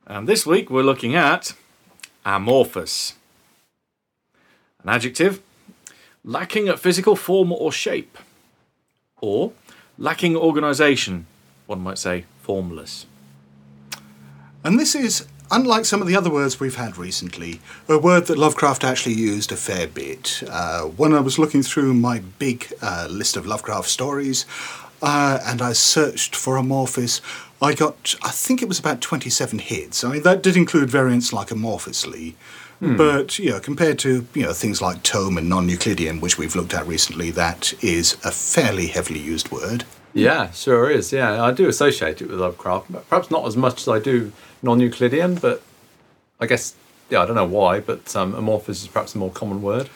And 0.09 0.29
this 0.29 0.45
week 0.45 0.71
we're 0.71 0.83
looking 0.83 1.15
at 1.15 1.55
amorphous. 2.27 3.15
An 4.85 4.91
adjective 4.91 5.43
lacking 6.25 6.69
at 6.69 6.79
physical 6.79 7.17
form 7.17 7.53
or 7.53 7.71
shape, 7.71 8.19
or 9.21 9.53
lacking 9.99 10.37
organisation, 10.37 11.27
one 11.67 11.81
might 11.81 11.99
say 11.99 12.25
formless. 12.41 13.07
And 14.65 14.81
this 14.81 14.95
is, 14.95 15.27
unlike 15.51 15.85
some 15.85 16.01
of 16.01 16.09
the 16.09 16.17
other 16.17 16.31
words 16.31 16.59
we've 16.59 16.77
had 16.77 16.97
recently, 16.97 17.61
a 17.89 17.99
word 17.99 18.27
that 18.27 18.39
Lovecraft 18.39 18.83
actually 18.83 19.15
used 19.15 19.53
a 19.53 19.57
fair 19.57 19.87
bit. 19.87 20.43
Uh, 20.49 20.85
when 20.85 21.13
I 21.13 21.21
was 21.21 21.39
looking 21.39 21.63
through 21.63 21.93
my 21.95 22.21
big 22.39 22.73
uh, 22.81 23.07
list 23.11 23.37
of 23.37 23.47
Lovecraft 23.47 23.89
stories, 23.89 24.47
uh, 25.03 25.39
and 25.45 25.61
I 25.61 25.75
searched 25.75 26.35
for 26.35 26.57
amorphous, 26.57 27.21
I 27.61 27.75
got, 27.75 28.15
I 28.23 28.31
think 28.31 28.63
it 28.63 28.69
was 28.69 28.79
about 28.79 29.03
27 29.03 29.59
hits. 29.59 30.03
I 30.03 30.13
mean, 30.13 30.23
that 30.23 30.43
did 30.43 30.57
include 30.57 30.89
variants 30.89 31.33
like 31.33 31.49
amorphously. 31.49 32.35
But 32.97 33.39
you 33.39 33.51
know, 33.51 33.61
compared 33.61 33.99
to 34.01 34.27
you 34.35 34.43
know 34.43 34.53
things 34.53 34.83
like 34.83 35.03
tome 35.03 35.39
and 35.39 35.49
non-Euclidean, 35.49 36.21
which 36.21 36.39
we've 36.39 36.55
looked 36.55 36.75
at 36.75 36.87
recently, 36.87 37.31
that 37.31 37.73
is 37.83 38.15
a 38.25 38.31
fairly 38.31 38.89
heavily 38.89 39.21
used 39.21 39.51
word. 39.51 39.85
Yeah, 40.13 40.51
sure 40.53 40.91
is. 40.91 41.13
Yeah, 41.13 41.43
I 41.43 41.51
do 41.53 41.69
associate 41.69 42.21
it 42.23 42.29
with 42.29 42.39
Lovecraft. 42.39 42.93
but 42.93 43.09
Perhaps 43.09 43.31
not 43.31 43.47
as 43.47 43.57
much 43.57 43.81
as 43.81 43.89
I 43.89 43.99
do 43.99 44.33
non-Euclidean, 44.63 45.37
but 45.37 45.63
I 46.41 46.47
guess 46.47 46.75
yeah, 47.11 47.23
I 47.23 47.27
don't 47.27 47.37
know 47.37 47.45
why, 47.45 47.81
but 47.81 48.15
um, 48.15 48.35
amorphous 48.35 48.83
is 48.83 48.89
perhaps 48.89 49.15
a 49.15 49.19
more 49.19 49.31
common 49.31 49.63
word. 49.63 49.89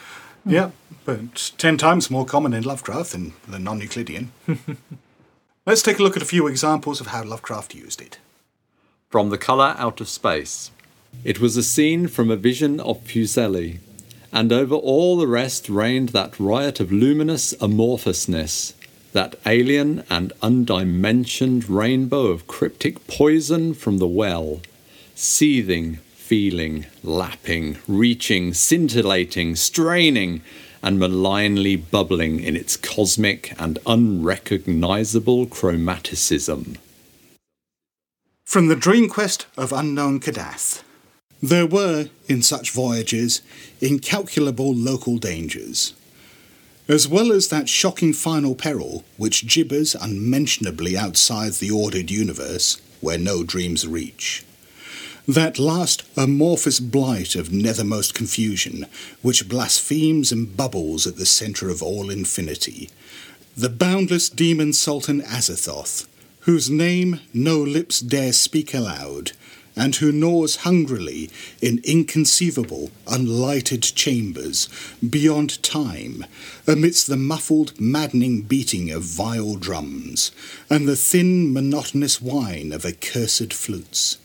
Yeah, 0.44 0.70
but 1.04 1.52
ten 1.58 1.76
times 1.76 2.10
more 2.10 2.24
common 2.24 2.54
in 2.54 2.64
Lovecraft 2.64 3.12
than 3.12 3.34
the 3.46 3.58
non-Euclidean. 3.58 4.32
Let's 5.66 5.82
take 5.82 5.98
a 5.98 6.02
look 6.02 6.16
at 6.16 6.22
a 6.22 6.26
few 6.26 6.46
examples 6.46 7.00
of 7.00 7.08
how 7.08 7.22
Lovecraft 7.22 7.74
used 7.74 8.00
it. 8.00 8.18
From 9.10 9.28
the 9.30 9.38
colour 9.38 9.74
out 9.78 10.00
of 10.00 10.08
space. 10.08 10.70
It 11.24 11.40
was 11.40 11.56
a 11.56 11.62
scene 11.62 12.06
from 12.06 12.30
a 12.30 12.36
vision 12.36 12.80
of 12.80 13.04
Fuseli, 13.04 13.80
and 14.32 14.52
over 14.52 14.74
all 14.74 15.16
the 15.16 15.26
rest 15.26 15.68
reigned 15.68 16.10
that 16.10 16.38
riot 16.38 16.80
of 16.80 16.92
luminous 16.92 17.54
amorphousness, 17.54 18.72
that 19.12 19.36
alien 19.44 20.04
and 20.08 20.32
undimensioned 20.42 21.64
rainbow 21.68 22.26
of 22.26 22.46
cryptic 22.46 23.06
poison 23.06 23.74
from 23.74 23.98
the 23.98 24.06
well, 24.06 24.60
seething, 25.14 25.96
feeling, 26.14 26.86
lapping, 27.02 27.78
reaching, 27.88 28.54
scintillating, 28.54 29.56
straining, 29.56 30.42
and 30.82 30.98
malignly 30.98 31.74
bubbling 31.74 32.40
in 32.40 32.54
its 32.54 32.76
cosmic 32.76 33.52
and 33.58 33.78
unrecognizable 33.86 35.46
chromaticism. 35.46 36.76
From 38.44 38.68
the 38.68 38.76
dream 38.76 39.08
quest 39.08 39.46
of 39.56 39.72
unknown 39.72 40.20
Kadath. 40.20 40.82
There 41.42 41.66
were, 41.66 42.08
in 42.26 42.42
such 42.42 42.72
voyages, 42.72 43.42
incalculable 43.80 44.74
local 44.74 45.18
dangers. 45.18 45.94
As 46.88 47.06
well 47.06 47.30
as 47.30 47.48
that 47.48 47.68
shocking 47.68 48.12
final 48.12 48.54
peril 48.54 49.04
which 49.16 49.46
gibbers 49.46 49.94
unmentionably 49.94 50.96
outside 50.96 51.52
the 51.54 51.70
ordered 51.70 52.10
universe, 52.10 52.80
where 53.00 53.18
no 53.18 53.44
dreams 53.44 53.86
reach. 53.86 54.44
That 55.28 55.58
last 55.58 56.02
amorphous 56.16 56.80
blight 56.80 57.36
of 57.36 57.50
nethermost 57.50 58.14
confusion, 58.14 58.86
which 59.20 59.48
blasphemes 59.48 60.32
and 60.32 60.56
bubbles 60.56 61.06
at 61.06 61.18
the 61.18 61.26
centre 61.26 61.68
of 61.68 61.82
all 61.82 62.08
infinity. 62.08 62.88
The 63.54 63.68
boundless 63.68 64.30
demon 64.30 64.72
Sultan 64.72 65.20
Azathoth, 65.20 66.06
whose 66.40 66.70
name 66.70 67.20
no 67.34 67.58
lips 67.58 68.00
dare 68.00 68.32
speak 68.32 68.72
aloud, 68.72 69.32
and 69.78 69.96
who 69.96 70.12
gnaws 70.12 70.56
hungrily 70.56 71.30
in 71.62 71.80
inconceivable, 71.84 72.90
unlighted 73.06 73.82
chambers 73.82 74.68
beyond 75.08 75.62
time, 75.62 76.24
amidst 76.66 77.06
the 77.06 77.16
muffled, 77.16 77.80
maddening 77.80 78.42
beating 78.42 78.90
of 78.90 79.02
vile 79.02 79.56
drums, 79.56 80.32
and 80.68 80.88
the 80.88 80.96
thin, 80.96 81.52
monotonous 81.52 82.20
whine 82.20 82.72
of 82.72 82.84
accursed 82.84 83.52
flutes 83.52 84.18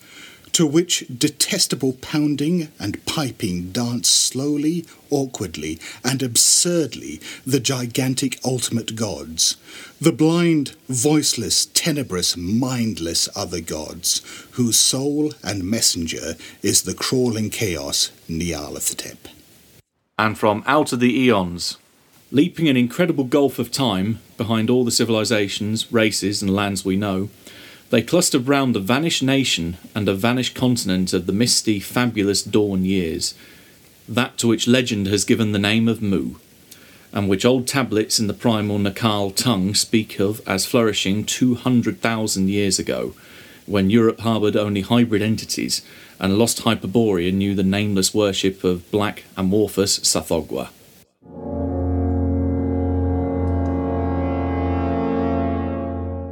to 0.54 0.64
which 0.66 1.04
detestable 1.18 1.94
pounding 1.94 2.68
and 2.78 3.04
piping 3.06 3.72
dance 3.72 4.08
slowly, 4.08 4.86
awkwardly, 5.10 5.80
and 6.04 6.22
absurdly 6.22 7.20
the 7.44 7.58
gigantic 7.58 8.38
ultimate 8.44 8.94
gods, 8.94 9.56
the 10.00 10.12
blind, 10.12 10.76
voiceless, 10.88 11.66
tenebrous, 11.66 12.36
mindless 12.36 13.28
other 13.34 13.60
gods, 13.60 14.22
whose 14.52 14.78
soul 14.78 15.32
and 15.42 15.64
messenger 15.64 16.36
is 16.62 16.82
the 16.82 16.94
crawling 16.94 17.50
chaos 17.50 18.12
Nyarlathotep. 18.30 19.18
And 20.16 20.38
from 20.38 20.62
out 20.68 20.92
of 20.92 21.00
the 21.00 21.18
eons, 21.18 21.78
leaping 22.30 22.68
an 22.68 22.76
incredible 22.76 23.24
gulf 23.24 23.58
of 23.58 23.72
time 23.72 24.20
behind 24.36 24.70
all 24.70 24.84
the 24.84 24.92
civilizations, 24.92 25.92
races, 25.92 26.42
and 26.42 26.54
lands 26.54 26.84
we 26.84 26.96
know, 26.96 27.28
they 27.90 28.02
clustered 28.02 28.48
round 28.48 28.74
the 28.74 28.80
vanished 28.80 29.22
nation 29.22 29.76
and 29.94 30.08
a 30.08 30.14
vanished 30.14 30.54
continent 30.54 31.12
of 31.12 31.26
the 31.26 31.32
misty, 31.32 31.80
fabulous 31.80 32.42
dawn 32.42 32.84
years, 32.84 33.34
that 34.08 34.36
to 34.38 34.48
which 34.48 34.68
legend 34.68 35.06
has 35.06 35.24
given 35.24 35.52
the 35.52 35.58
name 35.58 35.88
of 35.88 36.02
Mu, 36.02 36.34
and 37.12 37.28
which 37.28 37.44
old 37.44 37.66
tablets 37.66 38.18
in 38.18 38.26
the 38.26 38.34
primal 38.34 38.78
Naacal 38.78 39.34
tongue 39.34 39.74
speak 39.74 40.18
of 40.18 40.46
as 40.46 40.66
flourishing 40.66 41.24
200,000 41.24 42.48
years 42.48 42.78
ago, 42.78 43.14
when 43.66 43.90
Europe 43.90 44.20
harboured 44.20 44.56
only 44.56 44.82
hybrid 44.82 45.22
entities, 45.22 45.82
and 46.20 46.38
lost 46.38 46.62
Hyperborea 46.62 47.32
knew 47.32 47.54
the 47.54 47.62
nameless 47.62 48.12
worship 48.12 48.64
of 48.64 48.90
black 48.90 49.24
amorphous 49.36 49.98
Tsathoggua. 49.98 50.70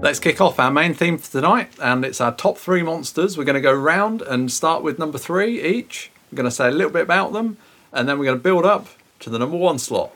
Let's 0.03 0.19
kick 0.19 0.41
off 0.41 0.59
our 0.59 0.73
main 0.73 0.95
theme 0.95 1.17
for 1.17 1.31
tonight, 1.31 1.75
and 1.81 2.05
it's 2.05 2.21
our 2.21 2.35
top 2.35 2.59
three 2.59 2.83
monsters. 2.83 3.39
We're 3.39 3.45
going 3.45 3.55
to 3.55 3.61
go 3.61 3.73
round 3.73 4.21
and 4.21 4.51
start 4.51 4.83
with 4.83 4.99
number 4.99 5.17
three 5.17 5.63
each. 5.63 6.11
We're 6.29 6.39
going 6.39 6.49
to 6.49 6.51
say 6.51 6.67
a 6.67 6.73
little 6.73 6.91
bit 6.91 7.03
about 7.03 7.33
them, 7.33 7.57
and 7.93 8.09
then 8.09 8.19
we're 8.19 8.25
going 8.25 8.39
to 8.39 8.43
build 8.43 8.67
up 8.67 8.89
to 9.21 9.31
the 9.31 9.39
number 9.39 9.57
one 9.57 9.79
slot. 9.79 10.11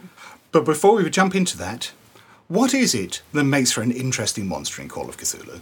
But 0.50 0.64
before 0.64 0.96
we 0.96 1.08
jump 1.08 1.36
into 1.36 1.56
that, 1.58 1.92
what 2.48 2.74
is 2.74 2.96
it 2.96 3.22
that 3.32 3.44
makes 3.44 3.70
for 3.70 3.80
an 3.80 3.92
interesting 3.92 4.48
monster 4.48 4.82
in 4.82 4.88
Call 4.88 5.08
of 5.08 5.18
Cthulhu? 5.18 5.60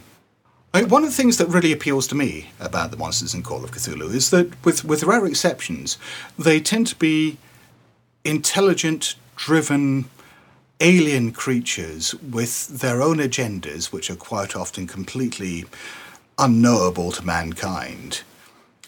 I 0.73 0.81
mean, 0.81 0.89
one 0.89 1.03
of 1.03 1.09
the 1.11 1.15
things 1.15 1.37
that 1.37 1.49
really 1.49 1.71
appeals 1.71 2.07
to 2.07 2.15
me 2.15 2.49
about 2.59 2.89
the 2.89 2.97
monsters 2.97 3.35
in 3.35 3.43
Call 3.43 3.63
of 3.63 3.69
Cthulhu 3.69 4.11
is 4.11 4.31
that, 4.31 4.65
with, 4.65 4.83
with 4.83 5.03
rare 5.03 5.27
exceptions, 5.27 5.99
they 6.39 6.59
tend 6.59 6.87
to 6.87 6.95
be 6.95 7.37
intelligent, 8.23 9.17
driven, 9.35 10.05
alien 10.79 11.31
creatures 11.31 12.13
with 12.15 12.79
their 12.79 13.01
own 13.01 13.17
agendas, 13.17 13.91
which 13.91 14.09
are 14.09 14.15
quite 14.15 14.55
often 14.55 14.87
completely 14.87 15.65
unknowable 16.37 17.11
to 17.11 17.25
mankind. 17.25 18.21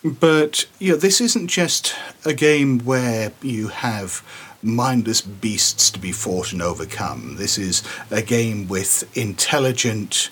But 0.03 0.65
you 0.79 0.91
know, 0.91 0.98
this 0.98 1.22
isn't 1.22 1.48
just 1.48 1.96
a 2.25 2.34
game 2.34 2.79
where 2.79 3.32
you 3.41 3.70
have 3.70 4.24
mindless 4.62 5.22
beasts 5.22 5.89
to 5.91 6.00
be 6.00 6.12
fought 6.12 6.51
and 6.51 6.62
overcome. 6.62 7.36
This 7.38 7.58
is 7.58 7.84
a 8.12 8.22
game 8.22 8.67
with 8.67 9.10
intelligent 9.17 10.29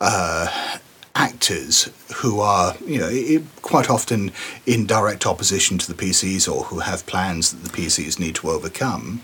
uh, 0.00 0.78
actors 1.14 1.90
who 2.16 2.40
are, 2.40 2.76
you 2.84 2.98
know, 2.98 3.42
quite 3.62 3.88
often 3.88 4.32
in 4.66 4.86
direct 4.86 5.26
opposition 5.26 5.78
to 5.78 5.92
the 5.92 5.94
PCs 5.94 6.52
or 6.52 6.64
who 6.64 6.80
have 6.80 7.06
plans 7.06 7.52
that 7.52 7.70
the 7.70 7.76
PCs 7.76 8.18
need 8.18 8.34
to 8.36 8.50
overcome. 8.50 9.22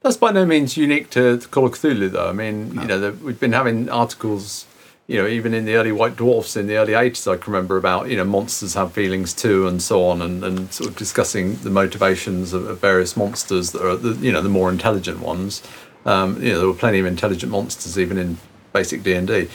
That's 0.00 0.16
by 0.16 0.30
no 0.30 0.46
means 0.46 0.76
unique 0.76 1.10
to 1.10 1.38
Call 1.50 1.66
of 1.66 1.72
Cthulhu, 1.72 2.10
though. 2.10 2.28
I 2.28 2.32
mean, 2.32 2.72
you 2.72 2.86
know, 2.86 3.00
the, 3.00 3.12
we've 3.12 3.40
been 3.40 3.52
having 3.52 3.88
articles, 3.88 4.64
you 5.08 5.20
know, 5.20 5.26
even 5.26 5.52
in 5.54 5.64
the 5.64 5.74
early 5.74 5.90
White 5.90 6.14
Dwarfs 6.14 6.56
in 6.56 6.68
the 6.68 6.76
early 6.76 6.92
80s, 6.92 7.30
I 7.30 7.36
can 7.36 7.52
remember 7.52 7.76
about, 7.76 8.08
you 8.08 8.16
know, 8.16 8.24
monsters 8.24 8.74
have 8.74 8.92
feelings 8.92 9.34
too 9.34 9.66
and 9.66 9.82
so 9.82 10.04
on, 10.04 10.22
and, 10.22 10.44
and 10.44 10.72
sort 10.72 10.90
of 10.90 10.96
discussing 10.96 11.56
the 11.56 11.70
motivations 11.70 12.52
of, 12.52 12.68
of 12.68 12.78
various 12.80 13.16
monsters 13.16 13.72
that 13.72 13.84
are, 13.84 13.96
the, 13.96 14.14
you 14.24 14.30
know, 14.30 14.40
the 14.40 14.48
more 14.48 14.70
intelligent 14.70 15.18
ones. 15.18 15.62
Um, 16.06 16.40
you 16.40 16.52
know, 16.52 16.58
there 16.58 16.68
were 16.68 16.74
plenty 16.74 17.00
of 17.00 17.06
intelligent 17.06 17.50
monsters 17.50 17.98
even 17.98 18.18
in 18.18 18.38
basic 18.72 19.02
D&D. 19.02 19.48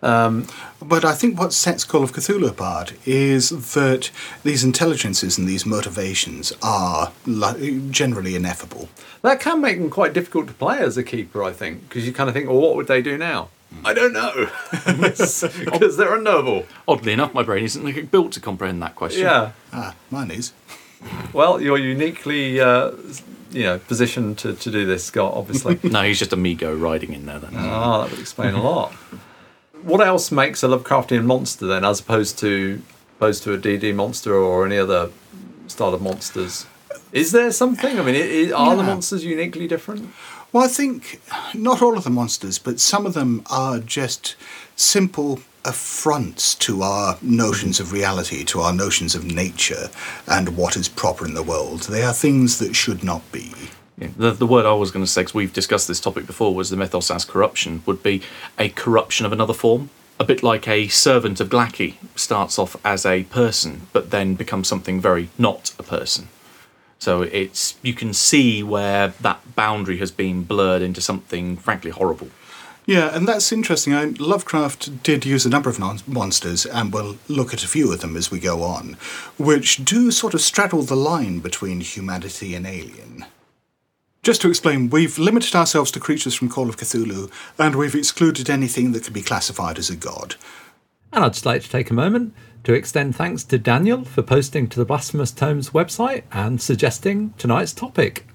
But 0.00 1.04
I 1.04 1.14
think 1.14 1.38
what 1.38 1.52
sets 1.52 1.84
Call 1.84 2.02
of 2.02 2.12
Cthulhu 2.12 2.48
apart 2.48 2.92
is 3.06 3.50
that 3.74 4.10
these 4.44 4.62
intelligences 4.64 5.38
and 5.38 5.48
these 5.48 5.66
motivations 5.66 6.52
are 6.62 7.12
li- 7.26 7.82
generally 7.90 8.34
ineffable. 8.36 8.88
That 9.22 9.40
can 9.40 9.60
make 9.60 9.78
them 9.78 9.90
quite 9.90 10.12
difficult 10.12 10.46
to 10.48 10.54
play 10.54 10.78
as 10.78 10.96
a 10.96 11.02
keeper, 11.02 11.42
I 11.42 11.52
think, 11.52 11.88
because 11.88 12.06
you 12.06 12.12
kind 12.12 12.28
of 12.28 12.34
think, 12.34 12.48
well, 12.48 12.60
what 12.60 12.76
would 12.76 12.86
they 12.86 13.02
do 13.02 13.18
now? 13.18 13.48
I 13.84 13.92
don't 13.94 14.12
know, 14.12 14.48
because 14.86 15.96
they're 15.96 16.14
unknowable. 16.14 16.66
Oddly 16.86 17.12
enough, 17.12 17.34
my 17.34 17.42
brain 17.42 17.64
isn't 17.64 18.10
built 18.10 18.32
to 18.32 18.40
comprehend 18.40 18.80
that 18.82 18.94
question. 18.94 19.22
Yeah. 19.22 19.52
Ah, 19.72 19.94
mine 20.10 20.30
is. 20.30 20.52
Well, 21.32 21.60
you're 21.60 21.76
uniquely, 21.78 22.60
uh, 22.60 22.92
you 23.50 23.64
know, 23.64 23.78
positioned 23.80 24.38
to, 24.38 24.54
to 24.54 24.70
do 24.70 24.86
this, 24.86 25.04
Scott. 25.04 25.34
Obviously. 25.34 25.78
No, 25.90 26.02
he's 26.02 26.18
just 26.18 26.32
a 26.32 26.36
Mi-Go 26.36 26.72
riding 26.74 27.12
in 27.12 27.26
there 27.26 27.38
then. 27.38 27.52
Ah, 27.54 28.02
that 28.02 28.10
would 28.12 28.20
explain 28.20 28.54
a 28.54 28.62
lot. 28.62 28.92
What 29.86 30.00
else 30.04 30.32
makes 30.32 30.62
a 30.62 30.66
Lovecraftian 30.66 31.24
monster 31.24 31.66
then, 31.66 31.84
as 31.84 32.00
opposed 32.00 32.38
to 32.40 32.82
opposed 33.16 33.42
to 33.44 33.54
a 33.54 33.58
DD 33.58 33.94
monster 33.94 34.34
or 34.34 34.66
any 34.66 34.76
other 34.76 35.10
style 35.68 35.94
of 35.94 36.02
monsters. 36.02 36.66
Is 37.12 37.32
there 37.32 37.50
something? 37.50 37.98
I 37.98 38.02
mean, 38.02 38.14
i 38.14 38.54
i 38.54 38.68
are 38.70 38.76
the 38.76 38.82
monsters 38.82 39.24
uniquely 39.24 39.66
different? 39.66 40.10
Well, 40.52 40.64
I 40.64 40.68
think 40.68 41.20
not 41.54 41.82
all 41.82 41.96
of 41.96 42.04
the 42.04 42.10
monsters, 42.10 42.58
but 42.58 42.80
some 42.80 43.06
of 43.06 43.14
them 43.14 43.42
are 43.50 43.78
just 43.78 44.36
simple 44.76 45.40
affronts 45.64 46.54
to 46.54 46.82
our 46.82 47.18
notions 47.22 47.80
of 47.80 47.92
reality, 47.92 48.44
to 48.44 48.60
our 48.60 48.72
notions 48.72 49.14
of 49.14 49.24
nature 49.24 49.90
and 50.26 50.56
what 50.56 50.76
is 50.76 50.88
proper 50.88 51.24
in 51.24 51.34
the 51.34 51.42
world. 51.42 51.82
They 51.82 52.02
are 52.02 52.12
things 52.12 52.58
that 52.58 52.76
should 52.76 53.02
not 53.02 53.22
be. 53.32 53.52
The, 53.98 54.32
the 54.32 54.46
word 54.46 54.66
I 54.66 54.74
was 54.74 54.90
going 54.90 55.04
to 55.04 55.10
say, 55.10 55.22
because 55.22 55.34
we've 55.34 55.52
discussed 55.52 55.88
this 55.88 56.00
topic 56.00 56.26
before, 56.26 56.54
was 56.54 56.70
the 56.70 56.76
mythos 56.76 57.10
as 57.10 57.24
corruption, 57.24 57.82
would 57.86 58.02
be 58.02 58.22
a 58.58 58.68
corruption 58.68 59.24
of 59.24 59.32
another 59.32 59.54
form. 59.54 59.90
A 60.18 60.24
bit 60.24 60.42
like 60.42 60.68
a 60.68 60.88
servant 60.88 61.40
of 61.40 61.48
Glaaki 61.48 61.94
starts 62.14 62.58
off 62.58 62.76
as 62.84 63.04
a 63.06 63.24
person, 63.24 63.86
but 63.92 64.10
then 64.10 64.34
becomes 64.34 64.68
something 64.68 65.00
very 65.00 65.28
not 65.38 65.74
a 65.78 65.82
person. 65.82 66.28
So 66.98 67.22
it's 67.22 67.76
you 67.82 67.92
can 67.92 68.14
see 68.14 68.62
where 68.62 69.08
that 69.20 69.54
boundary 69.54 69.98
has 69.98 70.10
been 70.10 70.42
blurred 70.44 70.82
into 70.82 71.00
something 71.00 71.56
frankly 71.56 71.90
horrible. 71.90 72.28
Yeah, 72.86 73.14
and 73.14 73.26
that's 73.26 73.50
interesting. 73.50 73.92
I, 73.92 74.04
Lovecraft 74.18 75.02
did 75.02 75.26
use 75.26 75.44
a 75.44 75.50
number 75.50 75.68
of 75.68 75.78
non- 75.78 76.00
monsters, 76.06 76.64
and 76.64 76.92
we'll 76.92 77.18
look 77.28 77.52
at 77.52 77.64
a 77.64 77.68
few 77.68 77.92
of 77.92 78.00
them 78.00 78.16
as 78.16 78.30
we 78.30 78.38
go 78.38 78.62
on, 78.62 78.96
which 79.36 79.84
do 79.84 80.10
sort 80.10 80.34
of 80.34 80.40
straddle 80.40 80.82
the 80.82 80.96
line 80.96 81.40
between 81.40 81.80
humanity 81.80 82.54
and 82.54 82.66
alien. 82.66 83.26
Just 84.26 84.42
to 84.42 84.48
explain, 84.48 84.90
we've 84.90 85.20
limited 85.20 85.54
ourselves 85.54 85.92
to 85.92 86.00
creatures 86.00 86.34
from 86.34 86.48
Call 86.48 86.68
of 86.68 86.76
Cthulhu, 86.76 87.30
and 87.60 87.76
we've 87.76 87.94
excluded 87.94 88.50
anything 88.50 88.90
that 88.90 89.04
could 89.04 89.12
be 89.12 89.22
classified 89.22 89.78
as 89.78 89.88
a 89.88 89.94
god. 89.94 90.34
And 91.12 91.24
I'd 91.24 91.34
just 91.34 91.46
like 91.46 91.62
to 91.62 91.70
take 91.70 91.90
a 91.90 91.94
moment 91.94 92.34
to 92.64 92.74
extend 92.74 93.14
thanks 93.14 93.44
to 93.44 93.56
Daniel 93.56 94.04
for 94.04 94.22
posting 94.22 94.68
to 94.70 94.80
the 94.80 94.84
Blasphemous 94.84 95.30
Tomes 95.30 95.70
website 95.70 96.24
and 96.32 96.60
suggesting 96.60 97.34
tonight's 97.38 97.72
topic. 97.72 98.26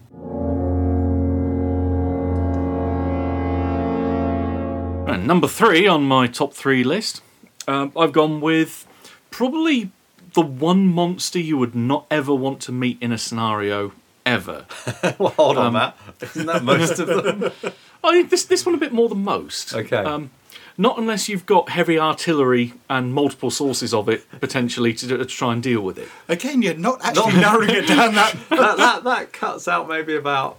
And 5.10 5.28
number 5.28 5.50
three 5.50 5.88
on 5.88 6.04
my 6.04 6.28
top 6.28 6.54
three 6.54 6.86
list, 6.86 7.22
um, 7.68 7.92
I've 7.98 8.14
gone 8.14 8.40
with 8.40 8.88
probably 9.30 9.92
the 10.36 10.42
one 10.42 10.88
monster 10.88 11.38
you 11.38 11.58
would 11.58 11.76
not 11.76 12.08
ever 12.10 12.34
want 12.34 12.62
to 12.62 12.72
meet 12.72 12.98
in 13.02 13.12
a 13.12 13.18
scenario 13.18 13.92
ever. 14.26 14.66
Well, 15.18 15.30
hold 15.30 15.58
on, 15.58 15.74
Matt. 15.74 15.98
Isn't 16.22 16.46
that 16.48 16.64
most 16.64 17.00
of 17.00 17.08
them? 17.08 17.52
I 18.04 18.12
think 18.12 18.30
this 18.30 18.46
this 18.46 18.66
one 18.66 18.76
a 18.76 18.78
bit 18.78 18.92
more 18.92 19.10
than 19.10 19.24
most. 19.24 19.74
Okay. 19.74 19.98
Um, 19.98 20.32
not 20.78 20.98
unless 20.98 21.30
you've 21.30 21.46
got 21.46 21.70
heavy 21.70 22.00
artillery 22.00 22.74
and 22.90 23.14
multiple 23.14 23.52
sources 23.52 23.94
of 23.94 24.10
it 24.10 24.26
potentially 24.40 24.94
to, 24.94 25.18
to 25.18 25.26
try 25.26 25.54
and 25.54 25.62
deal 25.62 25.82
with 25.82 25.98
it. 25.98 26.08
Again, 26.28 26.62
you're 26.62 26.74
not 26.76 27.04
actually 27.04 27.34
narrowing 27.40 27.70
it 27.70 27.88
down 27.88 28.16
that. 28.16 28.36
that, 28.50 28.78
that, 28.78 29.04
that 29.04 29.34
cuts 29.34 29.68
out 29.68 29.88
maybe 29.88 30.16
about 30.16 30.58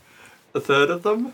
a 0.55 0.61
third 0.61 0.91
of 0.91 1.03
them. 1.03 1.33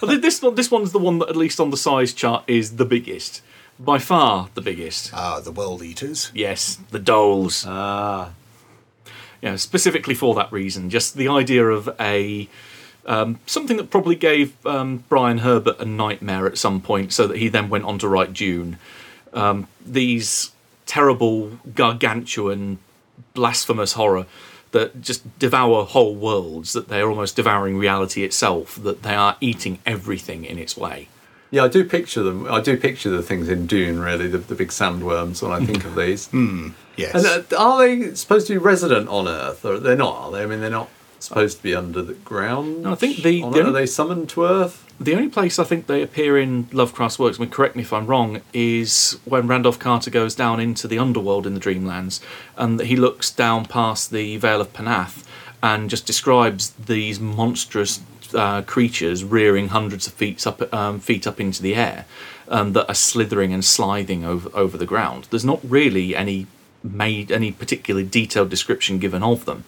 Well, 0.00 0.10
th- 0.10 0.20
this 0.22 0.42
one, 0.42 0.54
this 0.54 0.70
one's 0.70 0.92
the 0.92 0.98
one 0.98 1.18
that 1.20 1.28
at 1.28 1.36
least 1.36 1.60
on 1.60 1.70
the 1.70 1.76
size 1.76 2.12
chart 2.12 2.44
is 2.46 2.76
the 2.76 2.84
biggest, 2.84 3.42
by 3.78 3.98
far 3.98 4.48
the 4.54 4.60
biggest. 4.60 5.12
Ah, 5.14 5.40
the 5.40 5.52
world 5.52 5.82
eaters. 5.82 6.30
Yes, 6.34 6.78
the 6.90 6.98
Dholes. 6.98 7.64
Ah. 7.66 8.32
Yeah, 9.40 9.56
specifically 9.56 10.14
for 10.14 10.34
that 10.34 10.52
reason. 10.52 10.90
Just 10.90 11.16
the 11.16 11.28
idea 11.28 11.66
of 11.66 11.88
a 11.98 12.48
um, 13.06 13.38
something 13.46 13.76
that 13.78 13.90
probably 13.90 14.14
gave 14.14 14.54
um, 14.66 15.04
Brian 15.08 15.38
Herbert 15.38 15.80
a 15.80 15.84
nightmare 15.84 16.46
at 16.46 16.58
some 16.58 16.80
point, 16.80 17.12
so 17.12 17.26
that 17.26 17.38
he 17.38 17.48
then 17.48 17.70
went 17.70 17.84
on 17.84 17.98
to 18.00 18.08
write 18.08 18.32
Dune. 18.32 18.78
Um, 19.32 19.68
these 19.84 20.52
terrible, 20.86 21.58
gargantuan, 21.74 22.78
blasphemous 23.32 23.94
horror 23.94 24.26
that 24.72 25.00
just 25.00 25.38
devour 25.38 25.84
whole 25.84 26.14
worlds. 26.14 26.72
That 26.74 26.88
they 26.88 27.00
are 27.00 27.08
almost 27.08 27.36
devouring 27.36 27.78
reality 27.78 28.22
itself. 28.22 28.76
That 28.76 29.02
they 29.02 29.14
are 29.14 29.36
eating 29.40 29.78
everything 29.86 30.44
in 30.44 30.58
its 30.58 30.76
way. 30.76 31.08
Yeah, 31.50 31.64
I 31.64 31.68
do 31.68 31.84
picture 31.84 32.22
them. 32.22 32.46
I 32.50 32.60
do 32.60 32.76
picture 32.76 33.10
the 33.10 33.22
things 33.22 33.48
in 33.48 33.66
Dune, 33.66 33.98
really, 33.98 34.28
the, 34.28 34.38
the 34.38 34.54
big 34.54 34.68
sandworms 34.68 35.42
when 35.42 35.50
I 35.50 35.64
think 35.64 35.84
of 35.84 35.94
these. 35.94 36.28
Yes. 36.96 37.14
And 37.14 37.52
uh, 37.54 37.56
are 37.56 37.78
they 37.78 38.14
supposed 38.14 38.46
to 38.48 38.52
be 38.52 38.58
resident 38.58 39.08
on 39.08 39.26
Earth? 39.26 39.64
Or 39.64 39.78
they're 39.78 39.96
not, 39.96 40.16
are 40.16 40.32
they? 40.32 40.42
I 40.42 40.46
mean, 40.46 40.60
they're 40.60 40.68
not 40.68 40.90
supposed 41.18 41.58
to 41.58 41.62
be 41.62 41.74
under 41.74 42.02
the 42.02 42.12
ground. 42.12 42.82
No, 42.82 42.92
I 42.92 42.94
think 42.94 43.16
the, 43.18 43.22
the 43.22 43.42
only, 43.42 43.60
are 43.60 43.70
they 43.70 43.86
summoned 43.86 44.28
to 44.30 44.44
Earth? 44.44 44.86
The 45.00 45.14
only 45.14 45.28
place 45.28 45.58
I 45.58 45.64
think 45.64 45.86
they 45.86 46.02
appear 46.02 46.38
in 46.38 46.64
Lovecraft's 46.72 47.18
works, 47.18 47.38
I 47.38 47.42
mean, 47.42 47.50
correct 47.50 47.74
me 47.74 47.82
if 47.82 47.92
I'm 47.92 48.06
wrong, 48.06 48.42
is 48.52 49.18
when 49.24 49.46
Randolph 49.46 49.78
Carter 49.78 50.10
goes 50.10 50.34
down 50.34 50.60
into 50.60 50.86
the 50.86 50.98
underworld 50.98 51.46
in 51.46 51.54
the 51.54 51.60
Dreamlands, 51.60 52.20
and 52.58 52.80
he 52.80 52.96
looks 52.96 53.30
down 53.30 53.64
past 53.64 54.10
the 54.10 54.36
Vale 54.36 54.60
of 54.60 54.72
Pnath 54.74 55.24
and 55.62 55.88
just 55.88 56.06
describes 56.06 56.70
these 56.70 57.18
monstrous 57.18 58.00
uh, 58.34 58.62
creatures 58.62 59.24
rearing 59.24 59.68
hundreds 59.68 60.06
of 60.06 60.12
feet 60.12 60.46
up, 60.46 60.72
um, 60.72 61.00
feet 61.00 61.26
up 61.26 61.40
into 61.40 61.62
the 61.62 61.74
air, 61.74 62.06
um, 62.48 62.72
that 62.72 62.88
are 62.88 62.94
slithering 62.94 63.52
and 63.52 63.64
sliding 63.64 64.24
over 64.24 64.50
over 64.54 64.76
the 64.76 64.86
ground. 64.86 65.28
There's 65.30 65.44
not 65.44 65.60
really 65.62 66.16
any 66.16 66.46
made 66.82 67.30
any 67.30 67.52
particularly 67.52 68.06
detailed 68.06 68.48
description 68.48 68.98
given 68.98 69.22
of 69.22 69.44
them. 69.44 69.64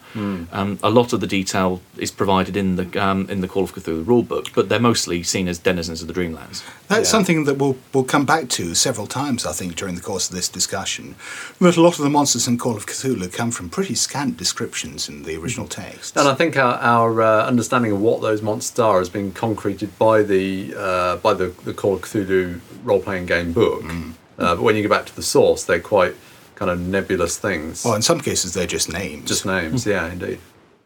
Um, 0.51 0.79
a 0.81 0.89
lot 0.89 1.13
of 1.13 1.19
the 1.19 1.27
detail 1.27 1.79
is 1.97 2.09
provided 2.09 2.57
in 2.57 2.75
the 2.75 3.03
um, 3.03 3.29
in 3.29 3.41
the 3.41 3.47
Call 3.47 3.63
of 3.63 3.73
Cthulhu 3.75 4.03
rulebook, 4.03 4.53
but 4.55 4.67
they're 4.69 4.79
mostly 4.79 5.21
seen 5.21 5.47
as 5.47 5.59
denizens 5.59 6.01
of 6.01 6.07
the 6.07 6.13
Dreamlands. 6.13 6.63
That's 6.87 7.07
Yeah. 7.07 7.11
something 7.11 7.43
that 7.45 7.55
we'll, 7.59 7.77
we'll 7.93 8.03
come 8.03 8.25
back 8.25 8.49
to 8.49 8.73
several 8.73 9.05
times, 9.07 9.45
I 9.45 9.51
think, 9.53 9.75
during 9.75 9.93
the 9.95 10.01
course 10.01 10.27
of 10.29 10.35
this 10.35 10.49
discussion. 10.49 11.15
That 11.61 11.77
a 11.77 11.81
lot 11.81 11.97
of 11.99 12.03
the 12.03 12.09
monsters 12.09 12.47
in 12.47 12.57
Call 12.57 12.75
of 12.75 12.85
Cthulhu 12.87 13.31
come 13.31 13.51
from 13.51 13.69
pretty 13.69 13.95
scant 13.95 14.37
descriptions 14.37 15.07
in 15.07 15.23
the 15.23 15.35
original 15.37 15.67
text. 15.67 16.17
And 16.17 16.27
I 16.27 16.33
think 16.33 16.57
our, 16.57 16.75
our 16.75 17.21
uh, 17.21 17.45
understanding 17.45 17.91
of 17.91 18.01
what 18.01 18.21
those 18.21 18.41
monsters 18.41 18.79
are 18.79 18.97
has 18.97 19.09
been 19.09 19.31
concreted 19.33 19.97
by 19.99 20.23
the 20.23 20.73
uh, 20.75 21.17
by 21.17 21.33
the, 21.35 21.47
the 21.63 21.73
Call 21.75 21.93
of 21.93 22.01
Cthulhu 22.01 22.59
role 22.83 23.01
playing 23.01 23.27
game 23.27 23.53
book. 23.53 23.83
Uh, 23.85 24.55
but 24.55 24.61
when 24.63 24.75
you 24.75 24.81
go 24.81 24.89
back 24.89 25.05
to 25.05 25.15
the 25.15 25.21
source, 25.21 25.63
they're 25.63 25.79
quite 25.79 26.15
kind 26.55 26.69
of 26.71 26.79
nebulous 26.79 27.37
things. 27.37 27.83
Well, 27.85 27.95
in 27.95 28.01
some 28.01 28.19
cases, 28.21 28.53
they're 28.53 28.67
just 28.67 28.91
names. 28.91 29.27
Just 29.27 29.45
names, 29.45 29.85
yeah, 29.85 30.11
indeed. 30.11 30.39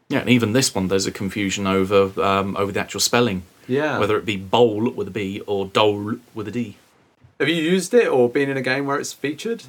Yeah, 0.08 0.20
and 0.20 0.30
even 0.30 0.52
this 0.52 0.74
one, 0.74 0.88
there's 0.88 1.06
a 1.06 1.12
confusion 1.12 1.66
over 1.66 2.10
um, 2.22 2.56
over 2.56 2.72
the 2.72 2.80
actual 2.80 3.00
spelling, 3.00 3.42
Yeah. 3.66 3.98
whether 3.98 4.16
it 4.16 4.24
be 4.24 4.36
Bhole 4.38 4.90
with 4.94 5.08
a 5.08 5.10
B 5.10 5.40
or 5.46 5.66
Dhole 5.66 6.20
with 6.34 6.48
a 6.48 6.50
D. 6.50 6.76
Have 7.38 7.48
you 7.48 7.56
used 7.56 7.92
it 7.94 8.08
or 8.08 8.28
been 8.28 8.48
in 8.48 8.56
a 8.56 8.62
game 8.62 8.86
where 8.86 8.98
it's 8.98 9.12
featured? 9.12 9.64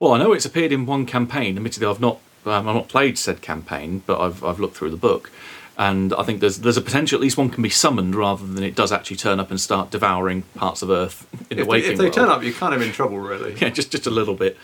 Well, 0.00 0.12
I 0.12 0.18
know 0.18 0.32
it's 0.32 0.44
appeared 0.44 0.72
in 0.72 0.86
one 0.86 1.06
campaign. 1.06 1.56
Admittedly, 1.56 1.86
I've 1.86 2.00
not 2.00 2.18
um, 2.44 2.68
I've 2.68 2.74
not 2.74 2.88
played 2.88 3.16
said 3.16 3.40
campaign, 3.42 4.02
but 4.06 4.20
I've 4.20 4.42
I've 4.44 4.58
looked 4.60 4.76
through 4.76 4.90
the 4.90 4.96
book, 4.96 5.30
and 5.78 6.12
I 6.14 6.24
think 6.24 6.40
there's 6.40 6.58
there's 6.58 6.76
a 6.76 6.82
potential 6.82 7.16
at 7.16 7.22
least 7.22 7.38
one 7.38 7.48
can 7.48 7.62
be 7.62 7.70
summoned 7.70 8.14
rather 8.16 8.44
than 8.44 8.62
it 8.64 8.74
does 8.74 8.90
actually 8.92 9.16
turn 9.18 9.38
up 9.40 9.50
and 9.50 9.60
start 9.60 9.90
devouring 9.92 10.42
parts 10.56 10.82
of 10.82 10.90
Earth 10.90 11.26
in 11.48 11.56
the 11.58 11.62
If 11.62 11.68
they, 11.68 11.70
waking 11.70 11.92
if 11.92 11.98
they 11.98 12.04
world. 12.06 12.14
turn 12.14 12.28
up, 12.28 12.42
you're 12.42 12.52
kind 12.52 12.74
of 12.74 12.82
in 12.82 12.90
trouble, 12.92 13.18
really. 13.18 13.54
yeah, 13.60 13.68
just 13.70 13.92
just 13.92 14.06
a 14.08 14.10
little 14.10 14.34
bit. 14.34 14.58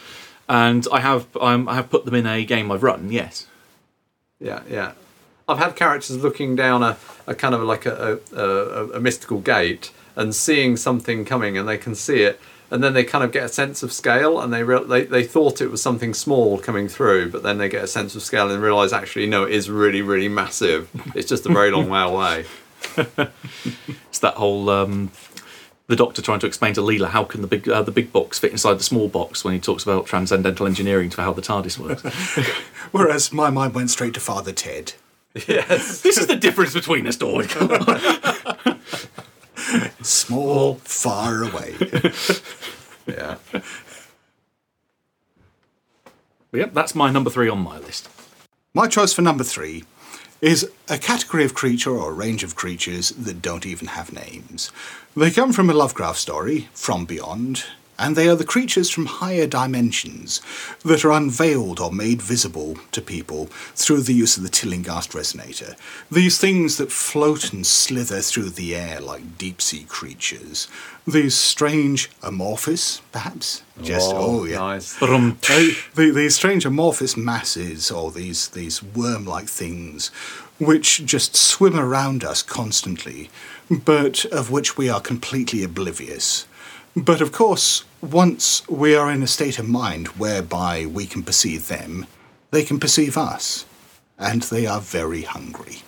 And 0.50 0.84
I 0.92 0.98
have 0.98 1.28
um, 1.40 1.68
I 1.68 1.76
have 1.76 1.90
put 1.90 2.04
them 2.04 2.14
in 2.16 2.26
a 2.26 2.44
game 2.44 2.72
I've 2.72 2.82
run. 2.82 3.12
Yes. 3.12 3.46
Yeah, 4.40 4.62
yeah. 4.68 4.92
I've 5.48 5.58
had 5.58 5.76
characters 5.76 6.16
looking 6.16 6.56
down 6.56 6.82
a, 6.82 6.96
a 7.28 7.36
kind 7.36 7.54
of 7.54 7.60
like 7.62 7.86
a, 7.86 8.18
a, 8.32 8.40
a, 8.40 8.90
a 8.94 9.00
mystical 9.00 9.38
gate 9.38 9.92
and 10.16 10.34
seeing 10.34 10.76
something 10.76 11.24
coming, 11.24 11.56
and 11.56 11.68
they 11.68 11.78
can 11.78 11.94
see 11.94 12.22
it, 12.22 12.40
and 12.68 12.82
then 12.82 12.94
they 12.94 13.04
kind 13.04 13.22
of 13.22 13.30
get 13.30 13.44
a 13.44 13.48
sense 13.48 13.84
of 13.84 13.92
scale, 13.92 14.40
and 14.40 14.52
they 14.52 14.64
re- 14.64 14.82
they 14.82 15.04
they 15.04 15.22
thought 15.22 15.60
it 15.60 15.70
was 15.70 15.80
something 15.80 16.14
small 16.14 16.58
coming 16.58 16.88
through, 16.88 17.30
but 17.30 17.44
then 17.44 17.58
they 17.58 17.68
get 17.68 17.84
a 17.84 17.88
sense 17.88 18.16
of 18.16 18.22
scale 18.22 18.50
and 18.50 18.60
realize 18.60 18.92
actually 18.92 19.26
no, 19.26 19.44
it 19.44 19.52
is 19.52 19.70
really 19.70 20.02
really 20.02 20.28
massive. 20.28 20.90
It's 21.14 21.28
just 21.28 21.46
a 21.46 21.52
very 21.52 21.70
long 21.70 21.88
way 21.94 22.02
away. 22.02 22.44
It's 24.08 24.18
that 24.18 24.34
whole 24.34 24.68
um, 24.68 25.12
the 25.90 25.96
Doctor 25.96 26.22
trying 26.22 26.40
to 26.40 26.46
explain 26.46 26.72
to 26.74 26.80
Leela 26.80 27.08
how 27.08 27.24
can 27.24 27.42
the 27.42 27.46
big 27.46 27.68
uh, 27.68 27.82
the 27.82 27.90
big 27.90 28.12
box 28.12 28.38
fit 28.38 28.52
inside 28.52 28.74
the 28.74 28.84
small 28.84 29.08
box 29.08 29.44
when 29.44 29.52
he 29.52 29.60
talks 29.60 29.82
about 29.82 30.06
transcendental 30.06 30.66
engineering 30.66 31.10
to 31.10 31.20
how 31.20 31.32
the 31.32 31.42
TARDIS 31.42 31.78
works. 31.78 32.02
Whereas 32.92 33.32
my 33.32 33.50
mind 33.50 33.74
went 33.74 33.90
straight 33.90 34.14
to 34.14 34.20
Father 34.20 34.52
Ted. 34.52 34.94
Yes. 35.46 36.00
this 36.02 36.16
is 36.16 36.28
the 36.28 36.36
difference 36.36 36.74
between 36.74 37.06
us, 37.06 37.16
Dawn. 37.16 37.48
Small, 40.02 40.76
far 40.76 41.42
away. 41.42 41.74
yeah. 43.06 43.36
yep, 46.52 46.72
that's 46.72 46.94
my 46.94 47.10
number 47.10 47.30
three 47.30 47.48
on 47.48 47.60
my 47.60 47.78
list. 47.78 48.08
My 48.72 48.86
choice 48.86 49.12
for 49.12 49.22
number 49.22 49.44
three 49.44 49.84
is 50.40 50.70
a 50.88 50.98
category 50.98 51.44
of 51.44 51.54
creature 51.54 51.90
or 51.90 52.10
a 52.10 52.14
range 52.14 52.42
of 52.42 52.56
creatures 52.56 53.10
that 53.10 53.42
don't 53.42 53.66
even 53.66 53.88
have 53.88 54.12
names. 54.12 54.70
They 55.16 55.30
come 55.30 55.52
from 55.52 55.68
a 55.68 55.74
Lovecraft 55.74 56.18
story, 56.18 56.68
From 56.72 57.04
Beyond, 57.04 57.64
and 57.98 58.14
they 58.16 58.28
are 58.28 58.36
the 58.36 58.44
creatures 58.44 58.88
from 58.88 59.06
higher 59.06 59.46
dimensions 59.46 60.40
that 60.84 61.04
are 61.04 61.10
unveiled 61.10 61.80
or 61.80 61.90
made 61.92 62.22
visible 62.22 62.78
to 62.92 63.02
people 63.02 63.46
through 63.74 64.02
the 64.02 64.14
use 64.14 64.36
of 64.36 64.44
the 64.44 64.48
Tillinghast 64.48 65.10
resonator. 65.10 65.76
These 66.10 66.38
things 66.38 66.76
that 66.78 66.92
float 66.92 67.52
and 67.52 67.66
slither 67.66 68.20
through 68.20 68.50
the 68.50 68.74
air 68.76 69.00
like 69.00 69.36
deep 69.36 69.60
sea 69.60 69.84
creatures. 69.88 70.68
These 71.06 71.34
strange 71.34 72.08
amorphous, 72.22 73.02
perhaps? 73.10 73.62
Just 73.82 74.12
oh, 74.14 74.40
oh, 74.40 74.44
yeah. 74.44 74.58
nice. 74.58 74.94
They- 74.94 75.72
the, 75.96 76.12
these 76.12 76.36
strange 76.36 76.64
amorphous 76.64 77.16
masses, 77.16 77.90
or 77.90 78.10
these, 78.12 78.48
these 78.48 78.80
worm 78.82 79.26
like 79.26 79.48
things, 79.48 80.10
which 80.60 81.04
just 81.04 81.34
swim 81.34 81.76
around 81.78 82.22
us 82.22 82.42
constantly, 82.42 83.30
but 83.70 84.24
of 84.26 84.50
which 84.50 84.76
we 84.76 84.88
are 84.88 85.00
completely 85.00 85.64
oblivious. 85.64 86.46
But 86.94 87.20
of 87.20 87.32
course, 87.32 87.84
once 88.02 88.66
we 88.68 88.94
are 88.94 89.10
in 89.10 89.22
a 89.22 89.26
state 89.26 89.58
of 89.58 89.68
mind 89.68 90.08
whereby 90.08 90.86
we 90.86 91.06
can 91.06 91.22
perceive 91.22 91.68
them, 91.68 92.06
they 92.50 92.62
can 92.62 92.78
perceive 92.78 93.16
us, 93.16 93.64
and 94.18 94.42
they 94.42 94.66
are 94.66 94.80
very 94.80 95.22
hungry. 95.22 95.82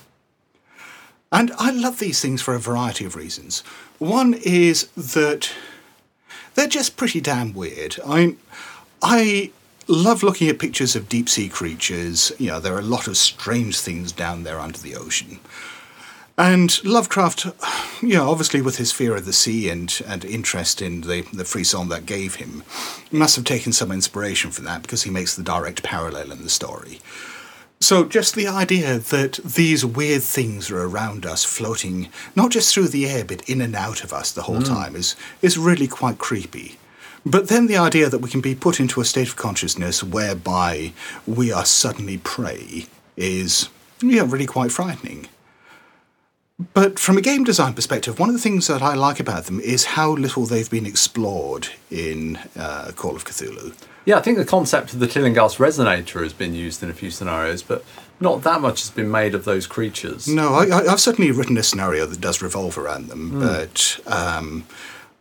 And 1.30 1.50
I 1.58 1.70
love 1.70 1.98
these 1.98 2.20
things 2.20 2.40
for 2.40 2.54
a 2.54 2.61
variety 2.61 3.04
of 3.04 3.16
reasons. 3.16 3.61
One 3.98 4.35
is 4.35 4.88
that 4.96 5.52
they're 6.54 6.66
just 6.66 6.96
pretty 6.96 7.20
damn 7.20 7.52
weird. 7.52 7.96
I, 8.06 8.37
I 9.02 9.50
love 9.88 10.23
looking 10.23 10.49
at 10.49 10.59
pictures 10.59 10.97
of 10.97 11.09
deep 11.09 11.29
sea 11.29 11.49
creatures. 11.49 12.33
You 12.38 12.49
know, 12.49 12.61
there 12.61 12.75
are 12.75 12.81
a 12.81 12.83
lot 12.83 13.09
of 13.09 13.16
strange 13.16 13.79
things 13.79 14.12
down 14.12 14.45
there 14.45 14.61
under 14.61 14.79
the 14.79 14.97
ocean. 14.97 15.40
And 16.38 16.83
Lovecraft, 16.85 17.47
you 18.03 18.14
know, 18.14 18.31
obviously 18.31 18.61
with 18.61 18.79
his 18.79 18.92
fear 18.92 19.16
of 19.16 19.27
the 19.27 19.33
sea 19.33 19.68
and, 19.68 20.01
and 20.07 20.25
interest 20.25 20.81
in 20.83 21.03
the, 21.03 21.23
the 21.33 21.45
frisson 21.45 21.88
that 21.88 22.07
gave 22.07 22.37
him, 22.37 22.62
must 23.11 23.37
have 23.37 23.45
taken 23.45 23.73
some 23.73 23.92
inspiration 23.92 24.51
from 24.51 24.64
that 24.64 24.83
because 24.83 25.03
he 25.03 25.11
makes 25.11 25.37
the 25.37 25.42
direct 25.42 25.83
parallel 25.83 26.33
in 26.33 26.42
the 26.42 26.51
story. 26.51 27.01
So 27.81 28.05
just 28.05 28.37
the 28.37 28.47
idea 28.47 28.99
that 28.99 29.40
these 29.45 29.85
weird 29.85 30.23
things 30.23 30.71
are 30.71 30.85
around 30.85 31.27
us, 31.27 31.45
floating 31.45 32.11
not 32.37 32.53
just 32.53 32.73
through 32.73 32.88
the 32.88 33.09
air 33.09 33.25
but 33.25 33.49
in 33.49 33.61
and 33.61 33.75
out 33.75 34.05
of 34.05 34.12
us 34.12 34.31
the 34.31 34.42
whole 34.42 34.59
hmm. 34.59 34.75
time, 34.75 34.97
is 34.97 35.16
is 35.42 35.59
really 35.59 35.88
quite 35.88 36.18
creepy. 36.18 36.79
But 37.24 37.48
then 37.48 37.66
the 37.66 37.76
idea 37.76 38.08
that 38.08 38.18
we 38.18 38.30
can 38.30 38.40
be 38.40 38.54
put 38.54 38.80
into 38.80 39.00
a 39.00 39.04
state 39.04 39.28
of 39.28 39.37
consciousness 39.37 40.02
whereby 40.02 40.92
we 41.26 41.52
are 41.52 41.64
suddenly 41.64 42.18
prey 42.18 42.87
is 43.16 43.68
yeah 44.00 44.24
really 44.26 44.46
quite 44.46 44.72
frightening. 44.72 45.28
But 46.74 46.98
from 46.98 47.16
a 47.16 47.20
game 47.20 47.44
design 47.44 47.74
perspective, 47.74 48.18
one 48.18 48.28
of 48.28 48.35
the 48.35 48.40
things 48.40 48.66
that 48.66 48.82
I 48.82 48.94
like 48.94 49.18
about 49.18 49.46
them 49.46 49.61
is 49.61 49.85
how 49.85 50.12
little 50.12 50.46
they've 50.46 50.70
been 50.70 50.87
explored 50.87 51.68
in 51.90 52.38
uh, 52.56 52.92
Call 52.94 53.16
of 53.16 53.24
Cthulhu. 53.24 53.74
Yeah, 54.04 54.18
I 54.18 54.20
think 54.20 54.38
the 54.38 54.44
concept 54.44 54.92
of 54.92 54.98
the 54.98 55.06
Tillinghast 55.06 55.58
resonator 55.58 56.22
has 56.22 56.32
been 56.32 56.54
used 56.54 56.82
in 56.82 56.90
a 56.90 56.92
few 56.92 57.11
scenarios, 57.11 57.62
but 57.62 57.85
not 58.20 58.42
that 58.42 58.61
much 58.61 58.80
has 58.80 58.90
been 58.90 59.11
made 59.11 59.35
of 59.35 59.44
those 59.44 59.66
creatures. 59.66 60.28
No, 60.28 60.54
I, 60.54 60.66
I, 60.66 60.92
I've 60.92 61.00
certainly 61.00 61.30
written 61.30 61.56
a 61.56 61.62
scenario 61.62 62.06
that 62.06 62.20
does 62.20 62.42
revolve 62.42 62.76
around 62.76 63.08
them, 63.08 63.38
but 63.40 64.00
um, 64.06 64.66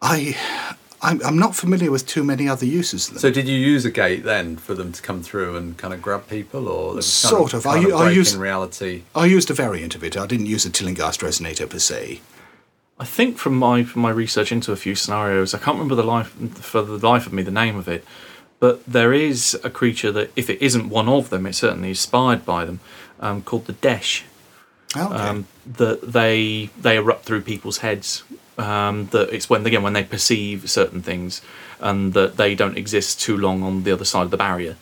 I, 0.02 0.36
I'm, 1.04 1.20
I'm 1.26 1.38
not 1.40 1.56
familiar 1.56 1.90
with 1.90 2.06
too 2.06 2.24
many 2.24 2.48
other 2.48 2.66
uses 2.66 3.10
of. 3.10 3.20
So 3.20 3.32
did 3.32 3.48
you 3.48 3.56
use 3.58 3.86
a 3.86 3.92
gate 3.92 4.24
then 4.24 4.56
for 4.58 4.74
them 4.76 4.92
to 4.92 5.02
come 5.02 5.24
through 5.24 5.58
and 5.58 5.76
kind 5.78 5.94
of 5.94 6.02
grab 6.02 6.28
people, 6.28 6.68
or 6.68 6.92
it 6.94 6.96
was 6.98 7.22
kind 7.22 7.30
Sort 7.38 7.54
of. 7.54 7.66
I 7.66 7.74
kind 7.76 7.88
u- 7.88 7.96
I 7.96 8.04
break 8.06 8.16
used- 8.18 8.36
in 8.36 8.40
reality? 8.42 9.04
I 9.16 9.26
used 9.26 9.50
a 9.50 9.54
variant 9.54 9.96
of 9.96 10.04
it. 10.04 10.16
I 10.16 10.28
didn't 10.28 10.46
use 10.46 10.66
a 10.66 10.70
Tillinghast 10.70 11.22
resonator 11.22 11.68
per 11.70 11.80
se. 11.80 12.22
I 13.00 13.06
think 13.06 13.38
from 13.40 13.56
my 13.58 13.84
from 13.84 14.04
my 14.04 14.12
research 14.12 14.52
into 14.52 14.72
a 14.72 14.76
few 14.76 14.94
scenarios, 14.96 15.54
I 15.56 15.58
can't 15.58 15.76
remember 15.76 15.96
the 15.96 16.04
life 16.04 16.30
for 16.58 16.84
the 16.84 16.98
life 17.08 17.26
of 17.26 17.34
me 17.34 17.42
the 17.42 17.50
name 17.50 17.76
of 17.78 17.88
it, 17.88 18.06
but 18.60 18.86
there 18.86 19.12
is 19.12 19.60
a 19.64 19.72
creature 19.72 20.12
that, 20.12 20.32
if 20.36 20.52
it 20.52 20.62
isn't 20.62 20.88
one 20.90 21.10
of 21.10 21.32
them, 21.32 21.48
it's 21.48 21.58
certainly 21.58 21.90
inspired 21.90 22.46
by 22.46 22.64
them, 22.64 22.80
um, 23.20 23.42
called 23.42 23.66
the 23.66 23.74
Desh. 23.74 24.24
Oh, 24.96 25.06
okay. 25.06 25.16
Um, 25.16 25.48
that 25.66 26.12
they 26.14 26.70
they 26.80 26.98
erupt 26.98 27.26
through 27.26 27.42
people's 27.42 27.80
heads. 27.80 28.24
Um, 28.58 29.08
that 29.08 29.30
it's 29.34 29.50
when 29.50 29.66
again 29.66 29.82
when 29.84 29.94
they 29.94 30.04
perceive 30.04 30.70
certain 30.70 31.02
things, 31.02 31.42
and 31.80 32.14
that 32.14 32.38
they 32.38 32.54
don't 32.56 32.78
exist 32.78 33.22
too 33.22 33.38
long 33.38 33.64
on 33.64 33.84
the 33.84 33.92
other 33.92 34.06
side 34.06 34.24
of 34.24 34.32
the 34.32 34.38
barrier. 34.38 34.76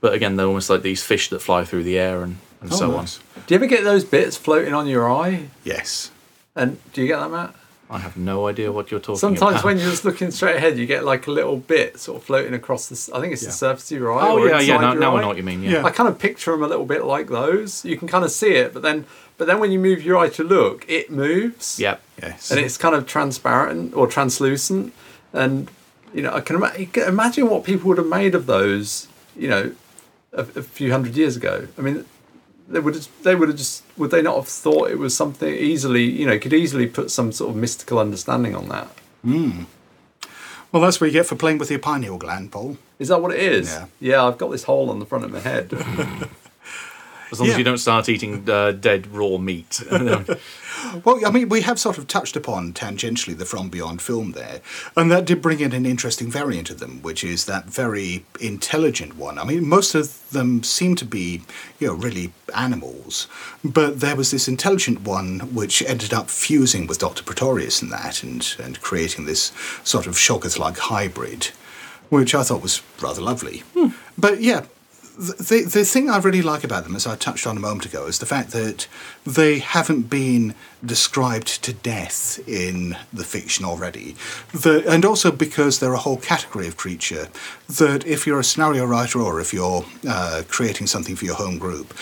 But 0.00 0.12
again, 0.14 0.36
they're 0.36 0.46
almost 0.46 0.68
like 0.70 0.82
these 0.82 1.02
fish 1.02 1.30
that 1.30 1.40
fly 1.40 1.64
through 1.64 1.84
the 1.84 1.98
air 1.98 2.22
and, 2.22 2.36
and 2.60 2.72
Oh, 2.72 2.76
so 2.76 2.90
nice. 2.90 3.18
Do 3.46 3.54
you 3.54 3.56
ever 3.56 3.66
get 3.66 3.82
those 3.84 4.04
bits 4.04 4.36
floating 4.36 4.74
on 4.74 4.86
your 4.86 5.10
eye? 5.10 5.48
yes. 5.64 6.10
And 6.54 6.78
do 6.92 7.02
you 7.02 7.06
get 7.08 7.18
that, 7.20 7.30
Matt? 7.30 7.54
On. 7.90 7.96
I 7.96 8.00
have 8.00 8.16
no 8.16 8.46
idea 8.48 8.70
what 8.72 8.90
you're 8.90 9.00
talking 9.00 9.12
about. 9.14 9.20
Sometimes 9.38 9.54
about. 9.56 9.64
when 9.64 9.78
you're 9.78 9.90
just 9.90 10.04
looking 10.04 10.30
straight 10.30 10.56
ahead, 10.56 10.78
you 10.78 10.86
get 10.86 11.04
like 11.04 11.26
a 11.26 11.30
little 11.30 11.56
bit 11.56 11.98
sort 11.98 12.18
of 12.18 12.24
floating 12.24 12.54
across 12.54 12.88
the. 12.88 13.16
I 13.16 13.20
think 13.20 13.32
it's 13.32 13.42
Yeah. 13.42 13.48
the 13.48 13.52
surface 13.54 13.90
of 13.92 13.98
your 13.98 14.12
eye. 14.12 14.28
oh 14.28 14.38
or 14.38 14.48
yeah, 14.48 14.54
yeah. 14.54 14.60
inside 14.60 14.80
Now, 14.80 14.92
your 14.92 15.00
now 15.00 15.16
I 15.16 15.20
know 15.20 15.28
what 15.28 15.36
you 15.36 15.42
mean. 15.42 15.62
Yeah. 15.62 15.70
Yeah. 15.70 15.84
I 15.84 15.90
kind 15.90 16.08
of 16.08 16.18
picture 16.18 16.50
them 16.52 16.62
a 16.62 16.66
little 16.68 16.86
bit 16.86 17.04
like 17.04 17.28
those. 17.28 17.84
You 17.84 17.96
can 17.96 18.08
kind 18.08 18.24
of 18.24 18.30
see 18.30 18.52
it, 18.52 18.72
but 18.72 18.82
then, 18.82 19.04
but 19.38 19.46
then 19.46 19.58
when 19.60 19.70
you 19.72 19.78
move 19.78 20.02
your 20.02 20.16
eye 20.18 20.28
to 20.30 20.44
look, 20.44 20.84
it 20.88 21.10
moves. 21.10 21.78
Yep. 21.78 22.00
Yes. 22.22 22.50
and 22.50 22.58
it's 22.60 22.76
kind 22.78 22.94
of 22.94 23.06
transparent 23.06 23.94
or 23.94 24.06
translucent, 24.06 24.92
and 25.32 25.70
you 26.14 26.22
know 26.22 26.32
I 26.32 26.40
can, 26.40 26.56
ima- 26.56 26.72
can 26.86 27.08
imagine 27.08 27.48
what 27.50 27.64
people 27.64 27.88
would 27.88 27.98
have 27.98 28.06
made 28.06 28.34
of 28.34 28.46
those. 28.46 29.08
You 29.36 29.48
know, 29.48 29.72
a, 30.32 30.40
a 30.40 30.62
few 30.62 30.90
hundred 30.92 31.14
years 31.16 31.36
ago. 31.36 31.68
I 31.78 31.82
mean, 31.82 32.06
they 32.68 32.80
would 32.80 32.94
have, 32.94 33.08
they 33.22 33.34
would 33.34 33.48
have 33.48 33.58
just 33.58 33.82
would 33.96 34.10
they 34.10 34.22
not 34.22 34.36
have 34.36 34.48
thought 34.48 34.90
it 34.90 34.98
was 34.98 35.16
something 35.16 35.52
easily 35.52 36.04
you 36.04 36.26
know 36.26 36.38
could 36.38 36.52
easily 36.52 36.86
put 36.86 37.10
some 37.10 37.32
sort 37.32 37.50
of 37.50 37.56
mystical 37.56 37.98
understanding 37.98 38.54
on 38.54 38.68
that. 38.68 38.88
Hmm. 39.22 39.64
well, 40.70 40.82
that's 40.82 41.00
what 41.00 41.08
you 41.08 41.12
get 41.12 41.26
for 41.26 41.34
playing 41.36 41.58
with 41.58 41.70
your 41.70 41.80
pineal 41.80 42.16
gland, 42.18 42.52
Paul. 42.52 42.78
Is 42.98 43.08
that 43.08 43.20
what 43.20 43.32
it 43.32 43.40
is? 43.40 43.68
Yeah. 43.72 43.86
Yeah. 44.00 44.24
I've 44.24 44.38
got 44.38 44.50
this 44.50 44.64
hole 44.64 44.90
on 44.90 45.00
the 45.00 45.06
front 45.06 45.24
of 45.24 45.32
my 45.32 45.40
head. 45.40 45.72
As 47.32 47.40
long 47.40 47.48
Yeah. 47.48 47.54
as 47.54 47.58
you 47.58 47.64
don't 47.64 47.78
start 47.78 48.08
eating 48.08 48.48
uh, 48.48 48.72
dead 48.72 49.06
raw 49.08 49.36
meat. 49.38 49.82
Well, 51.04 51.24
I 51.26 51.30
mean, 51.30 51.48
we 51.48 51.62
have 51.62 51.78
sort 51.80 51.98
of 51.98 52.06
touched 52.06 52.36
upon 52.36 52.72
tangentially 52.72 53.36
the 53.36 53.44
From 53.46 53.68
Beyond 53.70 54.00
film 54.02 54.32
there, 54.32 54.60
and 54.94 55.10
that 55.10 55.24
did 55.24 55.40
bring 55.42 55.60
in 55.60 55.72
an 55.72 55.86
interesting 55.86 56.30
variant 56.30 56.70
of 56.70 56.78
them, 56.80 57.00
which 57.02 57.24
is 57.24 57.46
that 57.46 57.64
very 57.64 58.24
intelligent 58.40 59.16
one. 59.16 59.38
I 59.38 59.44
mean, 59.44 59.66
most 59.66 59.94
of 59.94 60.30
them 60.30 60.62
seem 60.62 60.94
to 60.96 61.04
be, 61.04 61.42
you 61.78 61.88
know, 61.88 61.94
really 61.94 62.32
animals, 62.54 63.26
but 63.64 64.00
there 64.00 64.16
was 64.16 64.30
this 64.30 64.48
intelligent 64.48 65.00
one 65.02 65.40
which 65.54 65.82
ended 65.82 66.12
up 66.12 66.28
fusing 66.30 66.86
with 66.86 66.98
Dr. 66.98 67.22
Pretorius 67.24 67.82
in 67.82 67.88
that, 67.88 68.22
and, 68.22 68.54
and 68.62 68.80
creating 68.82 69.24
this 69.24 69.52
sort 69.82 70.06
of 70.06 70.14
Shoggoth-like 70.16 70.76
hybrid, 70.78 71.46
which 72.10 72.34
I 72.34 72.42
thought 72.42 72.62
was 72.62 72.82
rather 73.00 73.22
lovely. 73.22 73.62
But 74.16 74.40
yeah, 74.42 74.66
the, 75.16 75.62
the 75.62 75.84
thing 75.84 76.10
I 76.10 76.18
really 76.18 76.42
like 76.42 76.62
about 76.62 76.84
them, 76.84 76.94
as 76.94 77.06
I 77.06 77.16
touched 77.16 77.46
on 77.46 77.56
a 77.56 77.60
moment 77.60 77.86
ago, 77.86 78.06
is 78.06 78.18
the 78.18 78.26
fact 78.26 78.50
that 78.50 78.86
they 79.24 79.58
haven't 79.58 80.10
been 80.10 80.54
described 80.84 81.62
to 81.64 81.72
death 81.72 82.38
in 82.46 82.96
the 83.12 83.24
fiction 83.24 83.64
already. 83.64 84.14
The, 84.52 84.84
and 84.86 85.04
also 85.04 85.30
because 85.30 85.78
they're 85.78 85.94
a 85.94 85.98
whole 85.98 86.18
category 86.18 86.68
of 86.68 86.76
creature 86.76 87.28
that 87.68 88.06
if 88.06 88.26
you're 88.26 88.40
a 88.40 88.44
scenario 88.44 88.84
writer 88.84 89.20
or 89.20 89.40
if 89.40 89.54
you're 89.54 89.84
uh, 90.06 90.42
creating 90.48 90.86
something 90.86 91.16
for 91.16 91.24
your 91.24 91.36
home 91.36 91.58
group, 91.58 91.94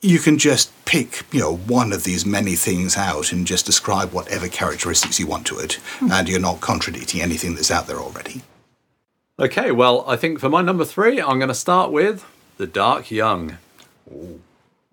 you 0.00 0.18
can 0.18 0.36
just 0.36 0.72
pick, 0.84 1.22
you 1.32 1.38
know, 1.38 1.56
one 1.56 1.92
of 1.92 2.02
these 2.02 2.26
many 2.26 2.56
things 2.56 2.96
out 2.96 3.30
and 3.30 3.46
just 3.46 3.66
describe 3.66 4.12
whatever 4.12 4.48
characteristics 4.48 5.20
you 5.20 5.26
want 5.26 5.46
to 5.46 5.58
it, 5.58 5.78
and 6.00 6.28
you're 6.28 6.40
not 6.40 6.60
contradicting 6.60 7.20
anything 7.20 7.54
that's 7.54 7.70
out 7.70 7.86
there 7.86 7.98
already. 7.98 8.42
Okay, 9.38 9.70
well, 9.70 10.04
I 10.06 10.16
think 10.16 10.38
for 10.40 10.48
my 10.48 10.62
number 10.62 10.84
three, 10.84 11.20
I'm 11.20 11.38
going 11.38 11.48
to 11.48 11.54
start 11.54 11.90
with 11.90 12.26
the 12.56 12.66
Dark 12.66 13.10
Young. 13.10 13.58
Ooh, 14.10 14.40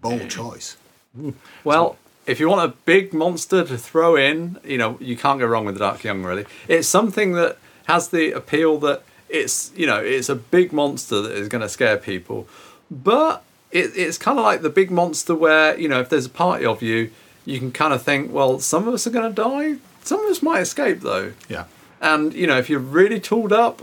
Bold 0.02 0.30
choice. 0.30 0.78
Well, 1.64 1.98
if 2.28 2.40
you 2.40 2.48
want 2.48 2.72
a 2.72 2.76
big 2.86 3.14
monster 3.14 3.64
to 3.64 3.78
throw 3.78 4.16
in, 4.16 4.60
you 4.64 4.78
know, 4.78 4.98
you 5.02 5.18
can't 5.18 5.40
go 5.40 5.48
wrong 5.48 5.66
with 5.66 5.76
the 5.76 5.80
Dark 5.80 6.04
Young, 6.04 6.24
really. 6.24 6.46
It's 6.68 6.88
something 6.88 7.34
that 7.34 7.58
has 7.88 8.10
the 8.10 8.32
appeal 8.32 8.78
that 8.80 9.02
it's, 9.28 9.72
you 9.76 9.88
know, 9.88 10.00
it's 10.00 10.30
a 10.30 10.36
big 10.36 10.72
monster 10.72 11.22
that 11.22 11.32
is 11.32 11.50
going 11.50 11.64
to 11.64 11.68
scare 11.68 11.98
people. 11.98 12.48
But 12.92 13.44
it, 13.72 13.92
it's 13.96 14.20
kind 14.20 14.38
of 14.38 14.46
like 14.46 14.62
the 14.62 14.70
big 14.70 14.92
monster 14.92 15.34
where, 15.34 15.78
you 15.78 15.88
know, 15.88 16.00
if 16.00 16.10
there's 16.10 16.28
a 16.28 16.30
party 16.30 16.66
of 16.66 16.84
you, 16.84 17.12
you 17.46 17.58
can 17.58 17.72
kind 17.72 17.94
of 17.94 18.04
think, 18.04 18.32
well, 18.32 18.60
some 18.60 18.88
of 18.88 18.94
us 18.94 19.08
are 19.08 19.12
going 19.12 19.34
to 19.34 19.42
die. 19.42 19.78
Some 20.04 20.24
of 20.24 20.30
us 20.30 20.44
might 20.44 20.62
escape, 20.62 21.02
though. 21.02 21.34
Yeah. 21.50 21.66
And, 22.00 22.34
you 22.34 22.46
know, 22.48 22.58
if 22.58 22.70
you're 22.70 22.80
really 22.80 23.20
tooled 23.20 23.52
up, 23.52 23.82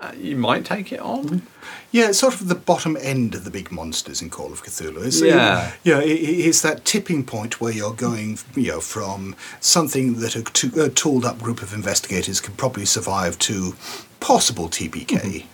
uh, 0.00 0.12
you 0.16 0.36
might 0.36 0.64
take 0.64 0.92
it 0.92 1.00
on. 1.00 1.42
Yeah, 1.90 2.10
it's 2.10 2.18
sort 2.18 2.34
of 2.34 2.48
the 2.48 2.54
bottom 2.54 2.96
end 3.00 3.34
of 3.34 3.44
the 3.44 3.50
big 3.50 3.72
monsters 3.72 4.20
in 4.22 4.30
Call 4.30 4.52
of 4.52 4.62
Cthulhu. 4.62 5.06
It's, 5.06 5.20
Yeah. 5.20 5.72
yeah. 5.82 6.00
It, 6.00 6.12
it's 6.46 6.62
that 6.62 6.84
tipping 6.84 7.24
point 7.24 7.60
where 7.60 7.72
you're 7.72 7.94
going, 7.94 8.38
you 8.54 8.72
know, 8.72 8.80
from 8.80 9.34
something 9.60 10.20
that 10.20 10.36
a, 10.36 10.42
to, 10.42 10.84
a 10.84 10.88
tooled 10.88 11.24
up 11.24 11.38
group 11.40 11.62
of 11.62 11.72
investigators 11.72 12.40
can 12.40 12.54
probably 12.54 12.84
survive 12.84 13.38
to 13.40 13.74
possible 14.20 14.68
TPK. 14.68 15.46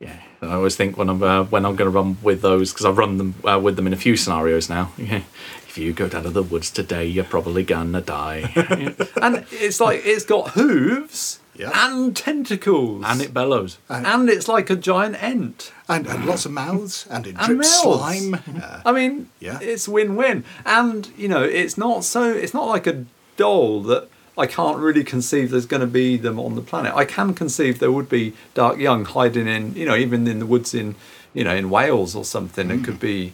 Yeah, 0.00 0.18
I 0.40 0.54
always 0.54 0.76
think 0.76 0.96
when 0.96 1.08
I'm 1.08 1.22
uh, 1.22 1.44
when 1.44 1.64
I'm 1.64 1.76
going 1.76 1.90
to 1.90 1.96
run 1.96 2.18
with 2.22 2.40
those 2.42 2.72
because 2.72 2.86
I've 2.86 2.98
run 2.98 3.18
them 3.18 3.34
uh, 3.44 3.60
with 3.62 3.76
them 3.76 3.86
in 3.86 3.92
a 3.92 3.96
few 3.96 4.16
scenarios 4.16 4.68
now. 4.68 4.92
if 4.98 5.78
you 5.78 5.92
go 5.92 6.08
down 6.08 6.24
to 6.24 6.30
the 6.30 6.42
woods 6.42 6.70
today, 6.70 7.06
you're 7.06 7.24
probably 7.24 7.62
gonna 7.64 8.00
die. 8.00 8.52
And 9.22 9.44
it's 9.52 9.80
like, 9.80 10.02
it's 10.04 10.24
got 10.24 10.50
hooves. 10.50 11.38
Yeah. 11.62 11.86
and 11.86 12.14
tentacles, 12.16 13.04
And 13.06 13.20
it 13.22 13.32
bellows. 13.32 13.78
and 13.88 14.28
it's 14.28 14.48
like 14.48 14.68
a 14.70 14.76
giant 14.76 15.16
ent. 15.22 15.72
And, 15.88 16.06
and 16.06 16.26
lots 16.26 16.44
of 16.46 16.52
mouths, 16.52 17.06
and 17.10 17.26
it 17.26 17.36
And 17.38 17.46
drips 17.46 17.82
slime. 17.82 18.34
Uh, 18.62 18.80
I 18.84 18.92
mean, 18.92 19.28
Yeah. 19.40 19.58
it's 19.60 19.86
win-win, 19.88 20.44
and 20.64 21.10
you 21.16 21.28
know, 21.28 21.42
it's 21.42 21.76
not 21.78 22.04
so. 22.04 22.22
It's 22.42 22.54
not 22.54 22.66
like 22.68 22.86
a 22.86 23.04
Dhole 23.36 23.82
that 23.88 24.08
I 24.36 24.46
can't 24.46 24.78
really 24.78 25.04
conceive 25.04 25.50
there's 25.50 25.66
going 25.66 25.80
to 25.80 25.86
be 26.02 26.16
them 26.16 26.38
on 26.38 26.54
the 26.54 26.62
planet. 26.62 26.92
I 26.94 27.04
can 27.04 27.34
conceive 27.34 27.78
there 27.78 27.92
would 27.92 28.08
be 28.08 28.32
dark 28.54 28.78
young 28.78 29.04
hiding 29.04 29.46
in, 29.48 29.74
you 29.74 29.84
know, 29.86 29.96
even 29.96 30.26
in 30.26 30.38
the 30.38 30.46
woods 30.46 30.74
in, 30.74 30.94
you 31.34 31.44
know, 31.44 31.54
in 31.54 31.68
Wales 31.70 32.14
or 32.16 32.24
something. 32.24 32.70
It 32.70 32.82
could 32.84 33.00
be 33.00 33.32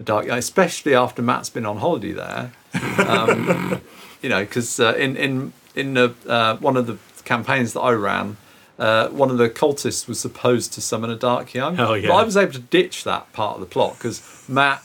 a 0.00 0.02
dark 0.02 0.26
young, 0.26 0.38
especially 0.38 0.94
after 0.94 1.22
Matt's 1.22 1.50
been 1.50 1.66
on 1.66 1.78
holiday 1.78 2.12
there. 2.12 2.52
Um, 3.06 3.80
you 4.22 4.28
know, 4.28 4.40
because 4.44 4.78
uh, 4.80 4.94
in 4.98 5.16
in 5.16 5.52
in 5.74 5.94
the, 5.94 6.14
uh, 6.26 6.56
one 6.56 6.76
of 6.76 6.86
the 6.86 6.96
campaigns 7.30 7.72
that 7.74 7.80
I 7.80 7.92
ran. 7.92 8.36
Uh, 8.76 9.08
one 9.10 9.30
of 9.30 9.38
the 9.38 9.48
cultists 9.48 10.08
was 10.08 10.18
supposed 10.18 10.72
to 10.72 10.80
summon 10.80 11.10
a 11.10 11.16
dark 11.16 11.54
young. 11.54 11.78
Oh, 11.78 11.94
yeah. 11.94 12.08
But 12.08 12.14
I 12.14 12.24
was 12.24 12.36
able 12.36 12.54
to 12.54 12.58
ditch 12.58 13.04
that 13.04 13.30
part 13.32 13.54
of 13.54 13.60
the 13.60 13.66
plot 13.66 13.98
because 13.98 14.16
Matt, 14.48 14.82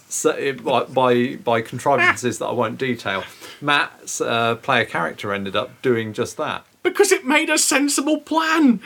by 0.63 0.83
by 0.83 1.35
by 1.37 1.61
contrivances 1.61 2.37
that 2.39 2.45
I 2.45 2.51
won't 2.51 2.77
detail, 2.77 3.23
Matt's 3.61 4.19
uh, 4.21 4.55
player 4.55 4.85
character 4.85 5.33
ended 5.33 5.55
up 5.55 5.81
doing 5.81 6.13
just 6.13 6.37
that. 6.37 6.65
Because 6.85 7.11
it 7.11 7.25
made 7.25 7.49
a 7.49 7.57
sensible 7.57 8.19
plan. 8.19 8.79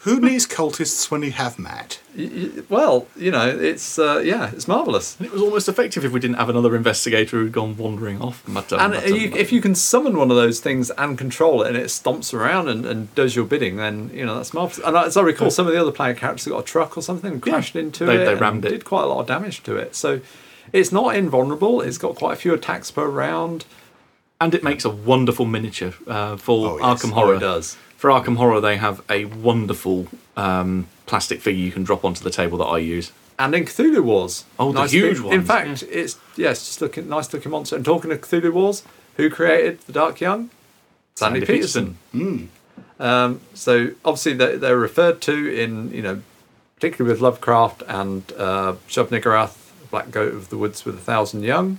who 0.00 0.20
needs 0.20 0.46
cultists 0.46 1.10
when 1.10 1.22
you 1.22 1.32
have 1.32 1.58
Matt? 1.58 2.00
Y- 2.16 2.30
y- 2.32 2.62
Well, 2.70 3.06
you 3.14 3.30
know, 3.30 3.46
it's 3.46 3.98
uh, 3.98 4.22
yeah, 4.24 4.50
it's 4.54 4.66
marvelous. 4.66 5.16
It 5.20 5.30
was 5.30 5.42
almost 5.42 5.68
effective 5.68 6.02
if 6.04 6.12
we 6.12 6.18
didn't 6.20 6.38
have 6.38 6.48
another 6.48 6.74
investigator 6.74 7.36
who'd 7.36 7.52
gone 7.52 7.76
wandering 7.76 8.22
off. 8.22 8.42
But, 8.48 8.72
um, 8.72 8.80
And 8.80 8.92
but, 8.94 9.02
uh, 9.04 9.14
um, 9.14 9.32
if 9.36 9.52
you 9.52 9.60
can 9.60 9.74
summon 9.74 10.16
one 10.16 10.30
of 10.30 10.36
those 10.36 10.60
things 10.60 10.90
and 10.92 11.18
control 11.18 11.62
it, 11.62 11.68
and 11.68 11.76
it 11.76 11.86
stomps 11.88 12.32
around 12.32 12.68
and, 12.68 12.86
and 12.86 13.14
does 13.14 13.36
your 13.36 13.44
bidding, 13.44 13.76
then 13.76 14.10
you 14.14 14.24
know 14.24 14.36
that's 14.36 14.54
marvelous. 14.54 14.80
And 14.86 14.96
as 14.96 15.16
I 15.18 15.20
recall, 15.20 15.50
some 15.50 15.66
of 15.66 15.74
the 15.74 15.80
other 15.80 15.92
player 15.92 16.14
characters 16.14 16.46
got 16.48 16.60
a 16.60 16.64
truck 16.64 16.96
or 16.96 17.02
something 17.02 17.32
and 17.34 17.42
crashed 17.42 17.76
into 17.76 18.06
They- 18.06 18.14
it. 18.16 18.24
they 18.24 18.32
and 18.32 18.40
rammed 18.40 18.64
it. 18.64 18.70
Did 18.70 18.84
quite 18.86 19.02
a 19.02 19.06
lot 19.08 19.20
of 19.20 19.26
damage 19.26 19.62
to 19.64 19.76
it. 19.76 19.94
So 19.94 20.20
it's 20.72 20.90
not 20.90 21.14
invulnerable. 21.14 21.82
It's 21.82 21.98
got 21.98 22.14
quite 22.16 22.32
a 22.32 22.36
few 22.36 22.54
attacks 22.54 22.90
per 22.90 23.06
round. 23.06 23.66
And 24.40 24.54
it 24.54 24.62
makes 24.62 24.84
a 24.84 24.90
wonderful 24.90 25.46
miniature 25.46 25.94
uh, 26.06 26.36
for 26.36 26.68
Oh, 26.72 26.78
yes. 26.78 27.02
Arkham 27.02 27.10
Oh, 27.12 27.14
Horror. 27.14 27.34
it 27.36 27.40
does. 27.40 27.76
For 27.96 28.10
Arkham 28.10 28.36
Horror, 28.36 28.60
they 28.60 28.76
have 28.76 29.00
a 29.08 29.24
wonderful 29.24 30.08
um, 30.36 30.86
plastic 31.06 31.40
figure 31.40 31.62
you 31.64 31.72
can 31.72 31.84
drop 31.84 32.04
onto 32.04 32.22
the 32.22 32.30
table 32.30 32.58
that 32.58 32.64
I 32.66 32.78
use. 32.78 33.12
And 33.38 33.54
in 33.54 33.64
Cthulhu 33.64 34.02
Wars. 34.02 34.44
Oh, 34.58 34.72
the 34.72 34.80
nice 34.80 34.92
huge 34.92 35.16
big- 35.16 35.24
ones, 35.24 35.34
In 35.34 35.44
fact, 35.44 35.82
it's 35.90 36.18
yes, 36.36 36.66
just 36.66 36.80
looking 36.82 37.08
nice 37.08 37.32
looking 37.32 37.50
monster. 37.50 37.76
And 37.76 37.84
talking 37.84 38.12
of 38.12 38.20
Cthulhu 38.20 38.52
Wars, 38.52 38.82
who 39.16 39.30
created 39.30 39.80
the 39.82 39.92
Dark 39.92 40.20
Young? 40.20 40.50
Sandy, 41.14 41.40
Sandy 41.40 41.46
Petersen. 41.46 41.96
Um, 42.98 43.40
so 43.54 43.90
obviously 44.04 44.34
they, 44.34 44.56
they're 44.56 44.76
referred 44.78 45.20
to 45.22 45.54
in 45.54 45.90
you 45.92 46.02
know, 46.02 46.22
particularly 46.76 47.12
with 47.14 47.22
Lovecraft 47.22 47.82
and 47.88 48.22
uh, 48.36 48.74
Shub 48.88 49.08
Niggurath, 49.08 49.56
Black 49.90 50.10
Goat 50.10 50.34
of 50.34 50.48
the 50.50 50.58
Woods 50.58 50.84
with 50.84 50.94
a 50.96 51.00
Thousand 51.00 51.42
Young. 51.42 51.78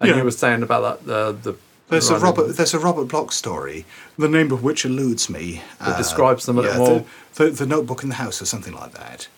And 0.00 0.10
Yeah. 0.10 0.16
you 0.16 0.24
were 0.24 0.30
saying 0.30 0.62
about 0.62 1.04
that 1.06 1.12
uh, 1.14 1.32
the 1.32 1.54
There's 1.92 2.10
a 2.10 2.18
Robert. 2.18 2.56
There's 2.56 2.74
a 2.74 2.78
Robert 2.78 3.04
Bloch 3.06 3.32
story, 3.32 3.84
the 4.18 4.28
name 4.28 4.50
of 4.50 4.62
which 4.62 4.84
eludes 4.84 5.28
me. 5.28 5.62
That 5.78 5.98
describes 5.98 6.46
them 6.46 6.58
a 6.58 6.62
little 6.62 6.82
yeah, 6.82 6.90
more. 6.90 7.04
The, 7.34 7.44
the, 7.44 7.50
the 7.50 7.66
Notebook 7.66 8.02
in 8.02 8.08
the 8.08 8.16
House, 8.16 8.40
or 8.40 8.46
something 8.46 8.72
like 8.72 8.92
that, 8.92 9.28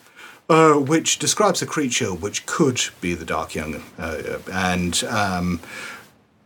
uh, 0.48 0.74
which 0.74 1.18
describes 1.18 1.62
a 1.62 1.66
creature 1.66 2.14
which 2.14 2.46
could 2.46 2.80
be 3.00 3.14
the 3.14 3.24
Dark 3.24 3.54
Young, 3.54 3.82
uh, 3.98 4.38
and 4.52 5.02
um, 5.04 5.60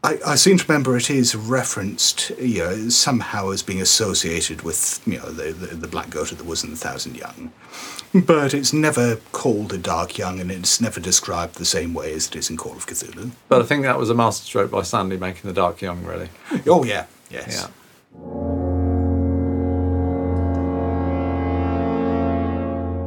I, 0.05 0.19
I 0.25 0.35
seem 0.37 0.59
to 0.59 0.65
remember 0.67 0.97
it 0.97 1.11
is 1.11 1.35
referenced, 1.35 2.31
you 2.39 2.61
know, 2.61 2.89
somehow 2.89 3.51
as 3.51 3.65
being 3.65 3.81
associated 3.81 4.63
with, 4.63 5.01
you 5.07 5.19
know, 5.19 5.31
the, 5.31 5.53
the, 5.53 5.75
the 5.75 5.89
Black 5.89 6.11
Goat 6.11 6.31
of 6.31 6.39
the 6.39 6.45
Woods 6.45 6.63
and 6.63 6.73
the 6.73 6.77
Thousand 6.77 7.17
Young. 7.17 7.53
But 8.15 8.55
it's 8.55 8.73
never 8.73 9.17
called 9.33 9.73
a 9.73 9.79
Dark 9.79 10.17
Young, 10.17 10.41
and 10.41 10.53
it's 10.53 10.81
never 10.81 11.01
described 11.01 11.57
the 11.57 11.65
same 11.65 11.95
way 11.95 12.13
as 12.13 12.29
it 12.29 12.37
is 12.37 12.49
in 12.49 12.57
Call 12.57 12.73
of 12.73 12.87
Cthulhu. 12.87 13.33
But 13.49 13.61
I 13.61 13.65
think 13.65 13.83
that 13.83 13.99
was 13.99 14.09
a 14.09 14.15
masterstroke 14.15 14.71
by 14.71 14.83
Sandy 14.83 15.17
making 15.17 15.49
the 15.49 15.53
Dark 15.53 15.83
Young 15.83 16.05
really. 16.05 16.29
Oh 16.67 16.85
yeah, 16.85 17.07
yes. 17.29 17.61
Yeah. 17.61 17.69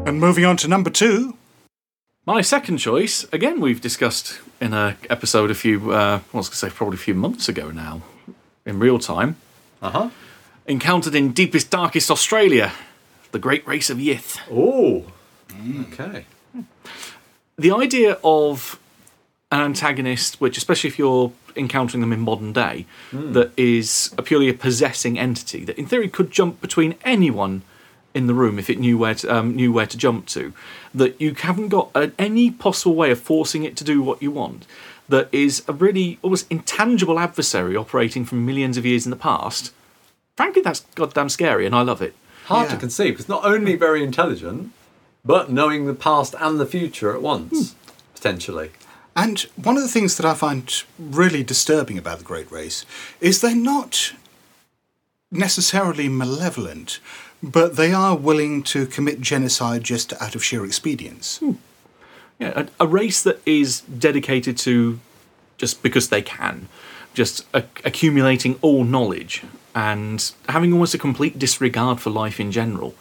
And 0.07 0.19
moving 0.19 0.45
on 0.45 0.57
to 0.57 0.67
number 0.67 0.89
two. 0.89 1.37
My 2.25 2.41
second 2.41 2.77
choice, 2.77 3.25
again, 3.33 3.59
we've 3.59 3.81
discussed 3.81 4.39
in 4.59 4.73
a 4.73 4.95
episode 5.09 5.49
a 5.49 5.55
few, 5.55 5.91
uh, 5.91 6.19
I 6.33 6.37
was 6.37 6.49
going 6.49 6.51
to 6.51 6.55
say 6.55 6.69
probably 6.69 6.95
a 6.95 6.99
few 6.99 7.15
months 7.15 7.49
ago 7.49 7.71
now, 7.71 8.03
in 8.63 8.77
real 8.77 8.99
time. 8.99 9.37
Uh 9.81 9.89
huh. 9.89 10.09
Encountered 10.67 11.15
in 11.15 11.31
deepest, 11.31 11.71
darkest 11.71 12.11
Australia, 12.11 12.73
the 13.31 13.39
great 13.39 13.65
race 13.65 13.89
of 13.89 13.97
Yith. 13.97 14.39
Oh. 14.51 15.05
Okay. 15.91 16.25
the 17.57 17.71
idea 17.71 18.19
of 18.23 18.79
an 19.51 19.61
antagonist, 19.61 20.39
which 20.39 20.57
especially 20.57 20.89
if 20.89 20.99
you're 20.99 21.33
encountering 21.55 22.01
them 22.01 22.13
in 22.13 22.19
modern 22.19 22.53
day, 22.53 22.85
that 23.11 23.51
is 23.57 24.13
a 24.19 24.21
purely 24.21 24.47
a 24.47 24.53
possessing 24.53 25.17
entity 25.17 25.65
that 25.65 25.77
in 25.79 25.87
theory 25.87 26.07
could 26.07 26.29
jump 26.29 26.61
between 26.61 26.95
anyone 27.03 27.63
in 28.13 28.27
the 28.27 28.33
room 28.33 28.59
if 28.59 28.69
it 28.69 28.79
knew 28.79 28.97
where 28.97 29.15
to 29.15 29.35
um, 29.35 29.55
knew 29.55 29.71
where 29.71 29.85
to 29.85 29.97
jump 29.97 30.27
to, 30.27 30.53
that 30.93 31.19
you 31.19 31.33
haven't 31.33 31.69
got 31.69 31.89
a, 31.95 32.11
any 32.19 32.51
possible 32.51 32.95
way 32.95 33.11
of 33.11 33.19
forcing 33.19 33.63
it 33.63 33.75
to 33.77 33.83
do 33.83 34.01
what 34.01 34.21
you 34.21 34.31
want. 34.31 34.65
That 35.09 35.27
is 35.33 35.63
a 35.67 35.73
really 35.73 36.19
almost 36.21 36.49
intangible 36.49 37.19
adversary 37.19 37.75
operating 37.75 38.23
from 38.23 38.45
millions 38.45 38.77
of 38.77 38.85
years 38.85 39.05
in 39.05 39.09
the 39.09 39.17
past. 39.17 39.73
Frankly, 40.37 40.61
that's 40.61 40.81
goddamn 40.95 41.29
scary, 41.29 41.65
and 41.65 41.75
I 41.75 41.81
love 41.81 42.01
it. 42.01 42.15
Hard 42.45 42.69
to 42.69 42.77
conceive 42.77 43.19
It's 43.19 43.29
not 43.29 43.45
only 43.45 43.75
very 43.75 44.03
intelligent, 44.03 44.71
but 45.23 45.51
knowing 45.51 45.85
the 45.85 45.93
past 45.93 46.35
and 46.39 46.59
the 46.59 46.65
future 46.65 47.13
at 47.13 47.21
once, 47.21 47.75
potentially. 48.15 48.71
And 49.15 49.41
one 49.61 49.75
of 49.75 49.83
the 49.83 49.89
things 49.89 50.17
that 50.17 50.25
I 50.25 50.33
find 50.33 50.83
really 50.97 51.43
disturbing 51.43 51.97
about 51.97 52.19
the 52.19 52.23
Great 52.23 52.51
Race 52.51 52.85
is 53.19 53.41
they're 53.41 53.55
not 53.55 54.13
necessarily 55.31 56.09
malevolent, 56.09 56.99
but 57.41 57.75
they 57.75 57.93
are 57.93 58.15
willing 58.15 58.61
to 58.63 58.85
commit 58.85 59.21
genocide 59.21 59.83
just 59.83 60.13
out 60.21 60.35
of 60.35 60.43
sheer 60.43 60.65
expedience. 60.65 61.37
Hmm. 61.37 61.53
Yeah, 62.39 62.65
a, 62.79 62.85
a 62.85 62.87
race 62.87 63.23
that 63.23 63.39
is 63.45 63.81
dedicated 63.81 64.57
to 64.59 64.99
just 65.57 65.83
because 65.83 66.09
they 66.09 66.21
can, 66.21 66.67
just 67.13 67.45
a, 67.53 67.63
accumulating 67.85 68.57
all 68.61 68.83
knowledge 68.83 69.43
and 69.73 70.31
having 70.49 70.73
almost 70.73 70.93
a 70.93 70.97
complete 70.97 71.39
disregard 71.39 72.01
for 72.01 72.09
life 72.09 72.39
in 72.39 72.51
general, 72.51 72.93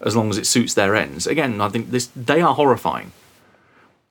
as 0.00 0.16
long 0.16 0.30
as 0.30 0.38
it 0.38 0.46
suits 0.46 0.74
their 0.74 0.96
ends. 0.96 1.26
Again, 1.26 1.60
I 1.60 1.68
think 1.68 1.90
this 1.90 2.08
they 2.16 2.40
are 2.40 2.54
horrifying, 2.54 3.12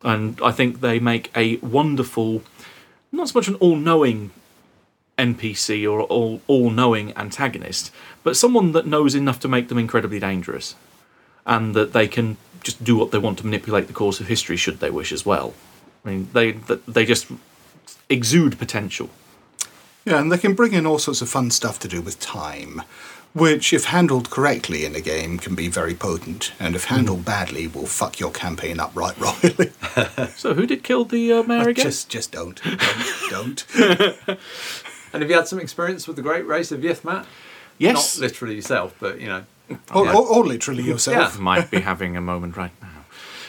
and 0.01 0.39
I 0.43 0.51
think 0.51 0.81
they 0.81 0.99
make 0.99 1.31
a 1.35 1.57
wonderful, 1.57 2.41
not 3.11 3.29
so 3.29 3.39
much 3.39 3.47
an 3.47 3.55
all-knowing 3.55 4.31
NPC 5.17 5.89
or 5.89 6.01
all 6.01 6.41
all-knowing 6.47 7.15
antagonist, 7.17 7.91
but 8.23 8.36
someone 8.36 8.71
that 8.73 8.86
knows 8.86 9.15
enough 9.15 9.39
to 9.41 9.47
make 9.47 9.69
them 9.69 9.78
incredibly 9.78 10.19
dangerous 10.19 10.75
and 11.45 11.75
that 11.75 11.93
they 11.93 12.08
can 12.08 12.38
just 12.63 12.84
do 12.84 12.97
what 12.97 13.12
they 13.12 13.17
want 13.17 13.38
to 13.38 13.45
manipulate 13.45 13.88
the 13.88 13.93
course 13.93 14.19
of 14.19 14.28
history 14.28 14.58
should 14.58 14.80
they 14.80 14.89
wish 14.89 15.12
as 15.12 15.25
well. 15.25 15.54
I 16.04 16.10
mean, 16.10 16.30
they 16.34 16.51
they 16.88 17.06
just 17.06 17.28
exude 18.10 18.58
potential. 18.58 19.10
Yeah, 20.04 20.19
and 20.19 20.32
they 20.32 20.38
can 20.38 20.54
bring 20.54 20.73
in 20.73 20.86
all 20.86 20.99
sorts 20.99 21.21
of 21.21 21.30
fun 21.30 21.49
stuff 21.49 21.80
to 21.80 21.88
do 21.88 21.99
with 21.99 22.19
time, 22.19 22.84
which, 23.34 23.73
if 23.73 23.86
handled 23.86 24.30
correctly 24.30 24.86
in 24.86 24.95
a 24.95 25.01
game, 25.01 25.39
can 25.39 25.56
be 25.56 25.67
very 25.67 25.95
potent, 25.95 26.54
and 26.60 26.75
if 26.75 26.86
handled 26.86 27.25
badly, 27.25 27.65
will 27.65 27.88
fuck 27.88 28.19
your 28.19 28.32
campaign 28.32 28.80
up 28.80 28.91
right 28.95 29.17
royally. 29.19 29.71
So, 30.36 30.54
who 30.54 30.67
did 30.67 30.84
kill 30.84 31.06
the 31.06 31.32
uh, 31.32 31.43
mayor 31.43 31.69
again? 31.69 31.86
just, 31.86 32.10
just 32.10 32.32
don't, 32.32 32.62
don't, 33.30 33.65
don't. 33.69 34.39
And 35.15 35.21
have 35.21 35.30
you 35.32 35.38
had 35.38 35.47
some 35.47 35.60
experience 35.62 36.08
with 36.08 36.17
the 36.17 36.21
Great 36.21 36.45
Race 36.45 36.73
of 36.73 36.82
Yith, 36.82 37.06
Matt? 37.06 37.25
yes, 37.78 38.17
Not 38.17 38.21
literally 38.21 38.56
yourself, 38.56 38.93
but 38.99 39.21
you 39.21 39.28
know. 39.28 39.43
or, 39.93 40.06
Yeah. 40.06 40.13
or, 40.13 40.28
or 40.28 40.45
literally 40.45 40.84
yourself. 40.84 41.36
Yeah. 41.36 41.41
might 41.41 41.71
be 41.71 41.80
having 41.80 42.17
a 42.17 42.21
moment 42.21 42.58
right 42.58 42.71
now. 42.82 43.06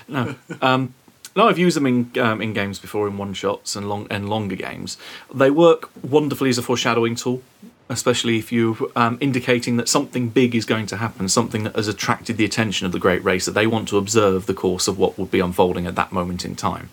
No, 0.09 0.35
um, 0.63 0.95
no, 1.35 1.49
I've 1.49 1.59
used 1.59 1.77
them 1.77 1.87
in 1.87 2.13
um, 2.21 2.41
in 2.41 2.53
games 2.53 2.79
before, 2.79 3.09
in 3.09 3.19
one 3.19 3.35
shots 3.35 3.75
and 3.75 3.89
long 3.89 4.07
and 4.11 4.29
longer 4.29 4.55
games. 4.55 4.97
They 5.35 5.51
work 5.51 5.91
wonderfully 6.05 6.51
as 6.51 6.59
a 6.59 6.63
foreshadowing 6.63 7.17
tool, 7.17 7.43
especially 7.89 8.39
if 8.39 8.53
you're 8.53 8.77
um, 8.95 9.19
indicating 9.21 9.77
that 9.79 9.89
something 9.89 10.29
big 10.29 10.55
is 10.55 10.65
going 10.65 10.87
to 10.87 10.99
happen, 10.99 11.29
something 11.29 11.65
that 11.65 11.75
has 11.75 11.89
attracted 11.89 12.37
the 12.37 12.45
attention 12.45 12.87
of 12.87 12.93
the 12.93 13.01
great 13.01 13.25
race, 13.25 13.45
that 13.45 13.53
they 13.55 13.67
want 13.67 13.89
to 13.89 13.99
observe 13.99 14.47
the 14.47 14.55
course 14.55 14.87
of 14.87 14.99
what 15.01 15.19
would 15.19 15.33
be 15.33 15.41
unfolding 15.41 15.85
at 15.89 15.97
that 15.97 16.13
moment 16.13 16.45
in 16.45 16.55
time. 16.55 16.91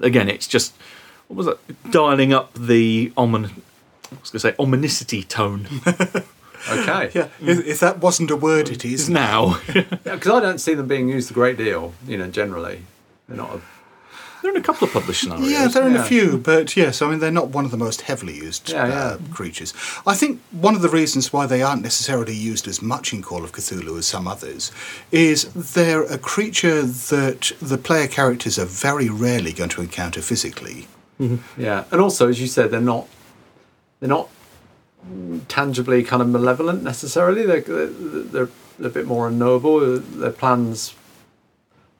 Again, 0.00 0.28
it's 0.28 0.46
just 0.46 0.74
what 1.28 1.36
was 1.38 1.46
it? 1.46 1.90
Dialing 1.90 2.34
up 2.34 2.52
the 2.52 3.10
omin. 3.16 3.62
I 4.12 4.20
was 4.20 4.30
going 4.30 4.40
to 4.40 4.40
say 4.40 4.52
ominicity 4.52 5.26
tone 5.26 5.66
Okay. 6.70 7.10
Yeah, 7.12 7.28
if, 7.40 7.66
if 7.66 7.80
that 7.80 7.98
wasn't 7.98 8.30
a 8.30 8.36
word, 8.36 8.68
it 8.70 8.84
is. 8.84 9.08
now. 9.10 9.58
Because 9.66 10.28
I 10.28 10.38
don't 10.40 10.58
see 10.60 10.74
them 10.74 10.86
being 10.86 11.08
used 11.08 11.28
a 11.30 11.34
great 11.34 11.56
deal, 11.58 11.92
you 12.06 12.16
know, 12.16 12.28
generally. 12.28 12.82
They're 13.26 13.36
not 13.36 13.56
a 13.56 13.60
They're 14.42 14.52
in 14.52 14.56
a 14.58 14.62
couple 14.62 14.86
of 14.86 14.92
published 14.94 15.22
scenarios. 15.22 15.50
Yeah, 15.50 15.66
they're 15.66 15.88
in 15.88 15.94
yeah. 15.94 16.04
a 16.04 16.06
few, 16.06 16.38
but 16.38 16.76
yes, 16.76 17.02
I 17.02 17.10
mean 17.10 17.18
they're 17.18 17.32
not 17.32 17.48
one 17.48 17.64
of 17.64 17.72
the 17.72 17.76
most 17.76 18.02
heavily 18.02 18.36
used 18.36 18.70
Yeah, 18.70 18.84
uh, 18.84 18.88
yeah. 18.88 19.34
creatures. 19.34 19.74
I 20.06 20.14
think 20.14 20.40
one 20.52 20.76
of 20.76 20.82
the 20.82 20.88
reasons 20.88 21.32
why 21.32 21.46
they 21.46 21.62
aren't 21.62 21.82
necessarily 21.82 22.34
used 22.34 22.68
as 22.68 22.80
much 22.80 23.12
in 23.12 23.22
Call 23.22 23.42
of 23.42 23.50
Cthulhu 23.50 23.98
as 23.98 24.06
some 24.06 24.28
others 24.28 24.70
is 25.10 25.52
they're 25.74 26.04
a 26.04 26.16
creature 26.18 26.82
that 26.82 27.50
the 27.60 27.76
player 27.78 28.06
characters 28.06 28.56
are 28.56 28.66
very 28.66 29.08
rarely 29.08 29.52
going 29.52 29.70
to 29.70 29.80
encounter 29.80 30.22
physically. 30.22 30.86
Yeah, 31.56 31.84
and 31.90 32.00
also 32.00 32.28
as 32.28 32.40
you 32.40 32.46
said, 32.46 32.70
they're 32.70 32.80
not 32.80 33.08
they're 34.02 34.08
not 34.08 34.28
tangibly 35.46 36.02
kind 36.02 36.20
of 36.20 36.28
malevolent 36.28 36.82
necessarily. 36.82 37.46
They're 37.46 37.60
they're, 37.60 37.86
they're 37.86 38.88
a 38.88 38.90
bit 38.90 39.06
more 39.06 39.28
unknowable. 39.28 39.78
Their 40.00 40.32
plans 40.32 40.94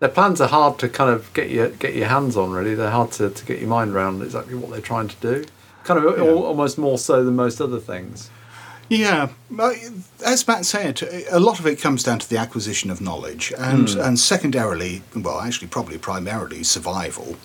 their 0.01 0.09
plans 0.09 0.41
are 0.41 0.49
hard 0.49 0.81
to 0.81 0.89
kind 0.89 1.11
of 1.11 1.33
get 1.33 1.49
your 1.49 1.69
get 1.69 1.95
your 1.95 2.09
hands 2.09 2.37
on. 2.37 2.51
Really, 2.51 2.75
they're 2.75 2.91
hard 2.91 3.13
to, 3.13 3.31
to 3.31 3.47
get 3.47 3.61
your 3.61 3.69
mind 3.69 3.93
around 3.93 4.21
exactly 4.21 4.57
what 4.57 4.73
they're 4.73 4.81
trying 4.81 5.07
to 5.07 5.17
do. 5.21 5.45
Kind 5.85 6.05
of 6.05 6.19
al- 6.19 6.43
almost 6.43 6.77
more 6.77 6.99
so 6.99 7.25
than 7.25 7.37
most 7.37 7.61
other 7.61 7.79
things. 7.79 8.29
Yeah, 8.89 9.31
uh, 9.59 9.73
as 10.25 10.47
Matt 10.47 10.67
said, 10.67 11.03
a 11.31 11.41
lot 11.41 11.59
of 11.59 11.67
it 11.67 11.81
comes 11.81 12.03
down 12.03 12.19
to 12.19 12.29
the 12.29 12.37
acquisition 12.37 12.91
of 12.91 13.01
knowledge, 13.01 13.53
and 13.57 13.89
and 13.91 14.19
secondarily, 14.19 15.03
well, 15.17 15.41
actually, 15.41 15.69
probably 15.69 15.99
primarily 15.99 16.63
survival. 16.63 17.37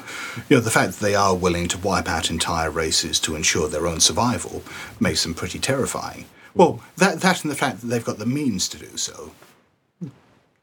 You 0.50 0.58
know, 0.58 0.62
the 0.62 0.72
fact 0.72 0.94
that 0.94 1.00
they 1.00 1.16
are 1.16 1.36
willing 1.36 1.68
to 1.70 1.78
wipe 1.78 2.10
out 2.10 2.30
entire 2.30 2.70
races 2.70 3.20
to 3.22 3.36
ensure 3.36 3.70
their 3.70 3.88
own 3.88 4.02
survival 4.02 4.62
makes 5.00 5.24
them 5.24 5.34
pretty 5.34 5.60
terrifying. 5.60 6.26
Well, 6.54 6.82
that 6.98 7.22
that 7.22 7.44
and 7.44 7.52
the 7.52 7.56
fact 7.56 7.82
that 7.82 7.88
they've 7.88 8.04
got 8.04 8.18
the 8.18 8.26
means 8.26 8.68
to 8.70 8.78
do 8.78 8.98
so. 8.98 9.32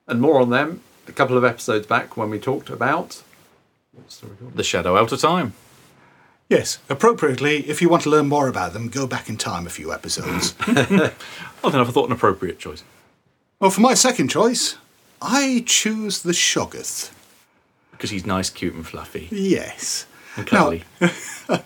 And 0.06 0.20
more 0.20 0.40
on 0.40 0.50
them 0.50 0.82
a 1.08 1.12
couple 1.12 1.36
of 1.36 1.44
episodes 1.44 1.86
back 1.86 2.16
when 2.16 2.30
we 2.30 2.38
talked 2.38 2.70
about 2.70 3.22
what's 3.92 4.18
the? 4.18 4.28
The 4.54 4.64
Shadow 4.64 4.96
Out 4.96 5.12
of 5.12 5.20
Time. 5.20 5.54
Yes, 6.48 6.78
appropriately, 6.88 7.68
if 7.68 7.80
you 7.80 7.88
want 7.88 8.02
to 8.02 8.10
learn 8.10 8.28
more 8.28 8.48
about 8.48 8.72
them, 8.74 8.88
go 8.88 9.06
back 9.06 9.28
in 9.28 9.36
time 9.36 9.66
a 9.66 9.70
few 9.70 9.92
episodes. 9.92 10.54
Know 11.64 11.80
if 11.80 11.88
I 11.88 11.92
thought 11.92 12.06
an 12.06 12.12
appropriate 12.12 12.58
choice. 12.58 12.84
well, 13.58 13.70
for 13.70 13.80
my 13.80 13.94
second 13.94 14.28
choice, 14.28 14.76
I 15.22 15.64
choose 15.66 16.22
the 16.22 16.32
Shoggoth. 16.32 17.10
Because 17.92 18.10
he's 18.10 18.26
nice, 18.26 18.50
cute, 18.50 18.74
and 18.74 18.86
fluffy. 18.86 19.28
Yes. 19.30 20.04
And 20.36 20.44
Now, 20.52 20.58
cuddly. 20.64 20.84
I, 21.48 21.62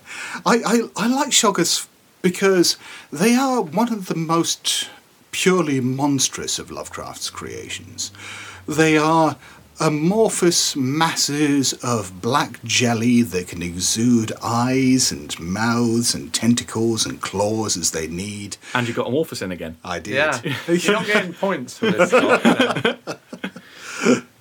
I, 0.47 0.81
I 0.97 1.09
like 1.09 1.31
Shoggoths 1.31 1.89
because 2.23 2.77
they 3.13 3.35
are 3.35 3.61
one 3.61 3.93
of 3.93 4.07
the 4.07 4.15
most 4.15 4.89
purely 5.33 5.81
monstrous 5.81 6.61
of 6.61 6.71
Lovecraft's 6.71 7.29
creations. 7.29 8.13
They 8.69 8.97
are 8.97 9.37
amorphous 9.81 10.75
masses 10.77 11.73
of 11.85 12.21
black 12.21 12.63
jelly 12.65 13.23
that 13.23 13.49
can 13.49 13.63
exude 13.63 14.33
eyes 14.43 15.13
and 15.13 15.39
mouths 15.39 16.15
and 16.15 16.33
tentacles 16.35 17.07
and 17.07 17.21
claws 17.21 17.77
as 17.77 17.91
they 17.93 18.07
need. 18.07 18.57
and 18.75 18.89
you 18.89 18.95
got 18.95 19.07
Amorphous 19.07 19.43
in 19.43 19.53
again. 19.53 19.77
I 19.85 19.99
did. 20.01 20.15
Yeah, 20.15 20.41
you're 20.69 20.93
not 20.95 21.07
getting 21.07 21.33
points 21.33 21.79
for 21.79 21.91
this. 21.91 22.11
Scott, 22.11 22.99
you. 24.05 24.23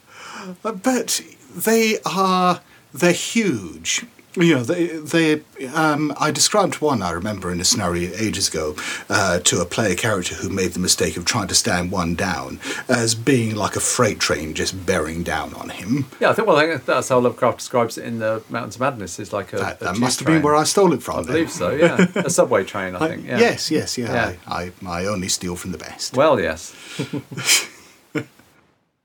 But 0.63 1.21
they 1.55 1.97
are 2.05 2.61
they're 2.93 3.11
huge. 3.11 4.05
Know, 4.37 4.61
they 4.63 4.87
they. 4.87 5.41
Um, 5.73 6.13
I 6.19 6.29
described 6.31 6.75
one 6.79 7.01
I 7.01 7.09
remember 7.11 7.51
in 7.51 7.59
a 7.59 7.63
scenario 7.65 8.11
ages 8.15 8.47
ago 8.49 8.75
uh, 9.09 9.39
to 9.39 9.61
a 9.61 9.65
player 9.65 9.95
character 9.95 10.35
who 10.35 10.49
made 10.49 10.73
the 10.73 10.79
mistake 10.79 11.17
of 11.17 11.25
trying 11.25 11.47
to 11.47 11.55
stand 11.55 11.91
one 11.91 12.13
down 12.13 12.59
as 12.87 13.15
being 13.15 13.55
like 13.55 13.75
a 13.75 13.79
freight 13.79 14.19
train 14.19 14.53
just 14.53 14.85
bearing 14.85 15.23
down 15.23 15.53
on 15.55 15.69
him. 15.69 16.05
Yeah, 16.19 16.29
I 16.29 16.33
think 16.33 16.47
well, 16.47 16.57
I 16.57 16.67
think 16.67 16.85
that's 16.85 17.09
how 17.09 17.19
Lovecraft 17.19 17.57
describes 17.57 17.97
it 17.97 18.05
in 18.05 18.19
the 18.19 18.43
Mountains 18.49 18.75
of 18.75 18.81
Madness. 18.81 19.19
Is 19.19 19.33
like 19.33 19.53
a, 19.53 19.57
That, 19.57 19.79
that 19.79 19.93
tube 19.93 20.01
must 20.01 20.19
have 20.19 20.27
been 20.27 20.35
train. 20.35 20.43
where 20.43 20.55
I 20.55 20.63
stole 20.65 20.93
it 20.93 21.01
from. 21.01 21.15
I 21.15 21.21
then. 21.23 21.31
believe 21.33 21.51
so. 21.51 21.71
Yeah, 21.71 22.05
a 22.15 22.29
subway 22.29 22.63
train. 22.63 22.95
I 22.95 22.99
I- 23.05 23.09
think. 23.09 23.25
Yeah. 23.25 23.39
Yes, 23.39 23.71
yes, 23.71 23.97
yeah. 23.97 24.13
Yeah. 24.13 24.33
I, 24.47 24.71
I, 24.85 25.01
I 25.01 25.05
only 25.07 25.29
steal 25.29 25.55
from 25.55 25.71
the 25.71 25.79
best. 25.79 26.15
Well, 26.15 26.39
yes. 26.39 26.75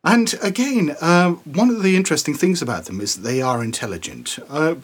And 0.05 0.35
again, 0.43 0.97
um, 1.01 1.37
one 1.45 1.71
of 1.71 1.85
the 1.85 1.95
interesting 1.95 2.35
things 2.35 2.61
about 2.61 2.87
them 2.87 3.01
is 3.01 3.23
they 3.23 3.41
are 3.41 3.63
intelligent. 3.63 4.37
Uh, 4.49 4.75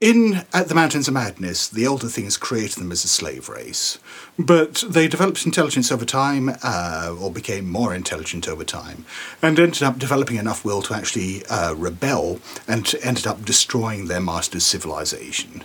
in 0.00 0.44
At 0.52 0.68
the 0.68 0.74
Mountains 0.74 1.08
of 1.08 1.14
Madness, 1.14 1.68
the 1.68 1.86
elder 1.86 2.08
things 2.08 2.36
created 2.36 2.78
them 2.78 2.92
as 2.92 3.04
a 3.04 3.08
slave 3.08 3.48
race, 3.48 3.98
but 4.38 4.84
they 4.86 5.08
developed 5.08 5.46
intelligence 5.46 5.90
over 5.90 6.04
time, 6.04 6.54
uh, 6.62 7.16
or 7.18 7.32
became 7.32 7.70
more 7.70 7.94
intelligent 7.94 8.46
over 8.46 8.62
time, 8.62 9.06
and 9.40 9.58
ended 9.58 9.82
up 9.82 9.98
developing 9.98 10.36
enough 10.36 10.66
will 10.66 10.82
to 10.82 10.94
actually 10.94 11.46
uh, 11.46 11.74
rebel, 11.74 12.40
and 12.68 12.94
ended 13.02 13.26
up 13.26 13.44
destroying 13.44 14.06
their 14.06 14.20
master's 14.20 14.66
civilization. 14.66 15.64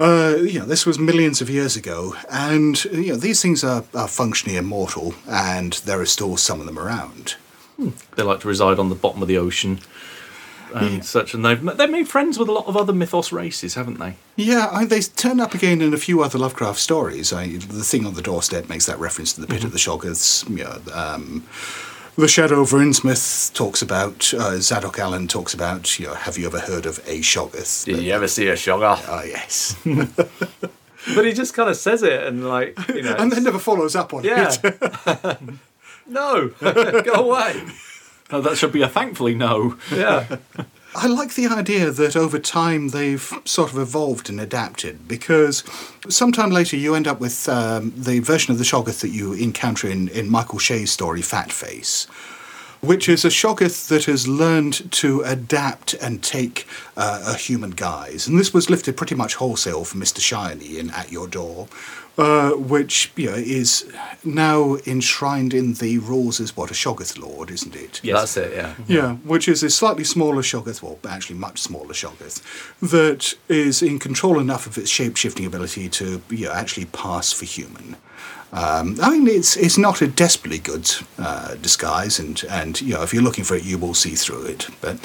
Uh, 0.00 0.34
you 0.40 0.58
know, 0.58 0.66
this 0.66 0.84
was 0.84 0.98
millions 0.98 1.40
of 1.40 1.48
years 1.48 1.76
ago, 1.76 2.16
and 2.28 2.84
you 2.86 3.12
know 3.12 3.16
these 3.16 3.40
things 3.40 3.62
are, 3.62 3.84
are 3.94 4.08
functionally 4.08 4.56
immortal, 4.56 5.14
and 5.28 5.74
there 5.84 6.00
are 6.00 6.06
still 6.06 6.36
some 6.36 6.58
of 6.58 6.66
them 6.66 6.80
around. 6.80 7.36
They 8.16 8.24
like 8.24 8.40
to 8.40 8.48
reside 8.48 8.80
on 8.80 8.88
the 8.88 8.96
bottom 8.96 9.22
of 9.22 9.28
the 9.28 9.38
ocean 9.38 9.80
and 10.82 11.04
such. 11.04 11.34
And 11.34 11.44
they've 11.44 11.76
they've 11.76 11.90
made 11.90 12.08
friends 12.08 12.38
with 12.38 12.48
a 12.48 12.52
lot 12.52 12.66
of 12.66 12.76
other 12.76 12.92
mythos 12.92 13.32
races, 13.32 13.74
haven't 13.74 13.98
they? 13.98 14.14
Yeah, 14.36 14.68
I, 14.70 14.84
they 14.84 15.00
turn 15.00 15.40
up 15.40 15.54
again 15.54 15.80
in 15.80 15.94
a 15.94 15.96
few 15.96 16.22
other 16.22 16.38
Lovecraft 16.38 16.78
stories. 16.78 17.32
I, 17.32 17.56
the 17.56 17.84
thing 17.84 18.06
on 18.06 18.14
the 18.14 18.22
doorstep 18.22 18.68
makes 18.68 18.86
that 18.86 18.98
reference 18.98 19.32
to 19.34 19.40
the 19.40 19.46
pit 19.46 19.64
of 19.64 19.72
the 19.72 19.78
Shoggoths. 19.78 20.48
You 20.48 20.64
know, 20.64 20.80
um, 20.92 21.46
the 22.16 22.28
Shadow 22.28 22.60
of 22.60 22.70
Innsmouth 22.70 23.52
talks 23.54 23.82
about 23.82 24.32
uh, 24.34 24.60
Zadok 24.60 24.98
Allen 24.98 25.28
talks 25.28 25.54
about. 25.54 25.98
You 25.98 26.08
know, 26.08 26.14
have 26.14 26.38
you 26.38 26.46
ever 26.46 26.60
heard 26.60 26.86
of 26.86 26.98
a 27.06 27.20
Shoggoth? 27.20 27.84
Did 27.84 27.98
you 27.98 28.12
ever 28.12 28.28
see 28.28 28.48
a 28.48 28.56
sugar? 28.56 28.84
Ah, 28.84 29.22
yes. 29.22 29.76
But 31.14 31.26
he 31.26 31.32
just 31.32 31.54
kind 31.54 31.68
of 31.68 31.76
says 31.76 32.02
it 32.02 32.22
and 32.22 32.48
like 32.48 32.78
you 32.88 33.02
know. 33.02 33.14
and 33.18 33.30
then 33.30 33.44
never 33.44 33.58
follows 33.58 33.94
up 33.94 34.14
on 34.14 34.24
yeah. 34.24 34.54
it. 34.62 35.38
no, 36.06 36.48
go 37.02 37.12
away. 37.12 37.62
Oh, 38.30 38.40
that 38.40 38.56
should 38.56 38.72
be 38.72 38.82
a 38.82 38.88
thankfully 38.88 39.34
no. 39.34 39.76
Yeah. 39.92 40.38
I 40.96 41.08
like 41.08 41.34
the 41.34 41.48
idea 41.48 41.90
that 41.90 42.14
over 42.14 42.38
time 42.38 42.90
they've 42.90 43.32
sort 43.44 43.72
of 43.72 43.78
evolved 43.78 44.30
and 44.30 44.40
adapted 44.40 45.08
because 45.08 45.64
sometime 46.08 46.50
later 46.50 46.76
you 46.76 46.94
end 46.94 47.08
up 47.08 47.18
with 47.18 47.48
um, 47.48 47.92
the 47.96 48.20
version 48.20 48.52
of 48.52 48.58
the 48.58 48.64
Shoggoth 48.64 49.00
that 49.00 49.08
you 49.08 49.32
encounter 49.32 49.88
in, 49.88 50.06
in 50.08 50.30
Michael 50.30 50.60
Shea's 50.60 50.92
story, 50.92 51.20
Fat 51.20 51.50
Face, 51.50 52.04
which 52.80 53.08
is 53.08 53.24
a 53.24 53.28
Shoggoth 53.28 53.88
that 53.88 54.04
has 54.04 54.28
learned 54.28 54.90
to 54.92 55.22
adapt 55.22 55.94
and 55.94 56.22
take 56.22 56.64
uh, 56.96 57.24
a 57.26 57.34
human 57.34 57.70
guise. 57.70 58.28
And 58.28 58.38
this 58.38 58.54
was 58.54 58.70
lifted 58.70 58.96
pretty 58.96 59.16
much 59.16 59.34
wholesale 59.34 59.84
from 59.84 60.00
Mr. 60.00 60.20
Shiny 60.20 60.78
in 60.78 60.90
At 60.90 61.10
Your 61.10 61.26
Door. 61.26 61.66
Uh, 62.16 62.52
which 62.52 63.10
you 63.16 63.28
know, 63.28 63.34
is 63.34 63.92
now 64.22 64.76
enshrined 64.86 65.52
in 65.52 65.74
the 65.74 65.98
rules 65.98 66.40
as 66.40 66.56
what 66.56 66.70
a 66.70 66.72
Shoggoth 66.74 67.18
Lord, 67.18 67.50
isn't 67.50 67.74
it? 67.74 68.00
That's 68.20 68.36
it. 68.36 68.52
Yeah. 68.54 68.74
Yeah, 68.86 69.14
which 69.24 69.48
is 69.48 69.64
a 69.64 69.70
slightly 69.70 70.04
smaller 70.04 70.42
Shoggoth, 70.42 70.80
well, 70.80 70.96
actually 71.08 71.40
much 71.40 71.58
smaller 71.60 71.92
Shoggoth, 71.92 72.40
that 72.80 73.34
is 73.48 73.82
in 73.82 73.98
control 73.98 74.38
enough 74.38 74.68
of 74.68 74.78
its 74.78 74.90
shape 74.90 75.16
shifting 75.16 75.44
ability 75.44 75.88
to 75.88 76.22
you 76.30 76.46
know, 76.46 76.52
actually 76.52 76.84
pass 76.86 77.32
for 77.32 77.46
human. 77.46 77.96
Um, 78.52 78.96
I 79.02 79.10
mean, 79.10 79.26
it's 79.26 79.56
it's 79.56 79.76
not 79.76 80.00
a 80.00 80.06
desperately 80.06 80.58
good 80.60 80.88
uh, 81.18 81.56
disguise, 81.56 82.20
and 82.20 82.40
and 82.48 82.80
you 82.80 82.94
know, 82.94 83.02
if 83.02 83.12
you're 83.12 83.24
looking 83.24 83.42
for 83.42 83.56
it, 83.56 83.64
you 83.64 83.76
will 83.76 83.94
see 83.94 84.14
through 84.14 84.46
it. 84.46 84.68
But 84.80 85.00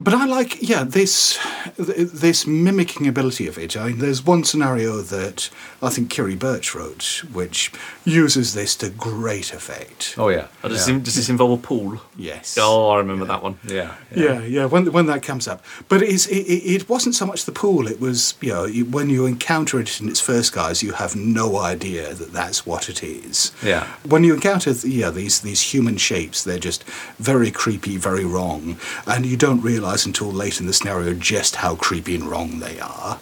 but 0.00 0.12
I 0.12 0.26
like, 0.26 0.60
yeah, 0.60 0.82
this 0.82 1.38
this 1.76 2.46
mimicking 2.46 3.06
ability 3.06 3.46
of 3.46 3.56
it. 3.58 3.76
I 3.76 3.88
mean, 3.88 3.98
there's 3.98 4.26
one 4.26 4.42
scenario 4.42 5.00
that 5.00 5.50
I 5.80 5.88
think 5.88 6.10
Kiri 6.10 6.34
Birch 6.34 6.74
wrote, 6.74 7.22
which 7.32 7.72
uses 8.04 8.54
this 8.54 8.74
to 8.76 8.90
great 8.90 9.54
effect. 9.54 10.14
Oh 10.18 10.28
yeah. 10.28 10.48
Oh, 10.64 10.68
does, 10.68 10.88
yeah. 10.88 10.94
this, 10.96 11.04
does 11.04 11.14
this 11.14 11.28
involve 11.28 11.60
a 11.60 11.62
pool? 11.62 12.00
Yes. 12.16 12.58
Oh, 12.60 12.90
I 12.90 12.98
remember 12.98 13.24
that 13.26 13.42
one. 13.42 13.58
yeah. 13.64 13.94
Yeah, 14.14 14.42
yeah. 14.42 14.66
When 14.66 14.92
when 14.92 15.06
that 15.06 15.22
comes 15.22 15.46
up, 15.46 15.64
but 15.88 16.02
it's, 16.02 16.26
it 16.26 16.38
it 16.38 16.74
it 16.74 16.88
wasn't 16.88 17.14
so 17.14 17.24
much 17.24 17.44
the 17.44 17.52
pool. 17.52 17.86
It 17.86 18.00
was 18.00 18.34
you 18.40 18.52
know 18.52 18.66
when 18.90 19.10
you 19.10 19.26
encounter 19.26 19.80
it 19.80 20.00
in 20.00 20.08
its 20.08 20.20
first 20.20 20.52
guise, 20.52 20.82
you 20.82 20.92
have 20.92 21.14
no 21.14 21.58
idea 21.58 22.14
that 22.14 22.32
that's 22.32 22.66
what 22.66 22.88
it 22.88 23.02
is. 23.04 23.52
Yeah. 23.62 23.86
When 24.04 24.24
you 24.24 24.34
encounter 24.34 24.72
yeah 24.84 25.10
these 25.10 25.40
these 25.40 25.62
human 25.62 25.98
shapes, 25.98 26.42
they're 26.42 26.58
just 26.58 26.82
very 27.18 27.52
creepy, 27.52 27.96
very 27.96 28.24
wrong, 28.24 28.76
and 29.06 29.24
you 29.24 29.36
don't 29.36 29.62
realise 29.84 30.06
until 30.06 30.32
late 30.32 30.60
in 30.60 30.66
the 30.66 30.72
scenario 30.72 31.12
just 31.14 31.56
how 31.56 31.76
creepy 31.76 32.14
and 32.14 32.24
wrong 32.24 32.58
they 32.60 32.80
are. 32.80 33.20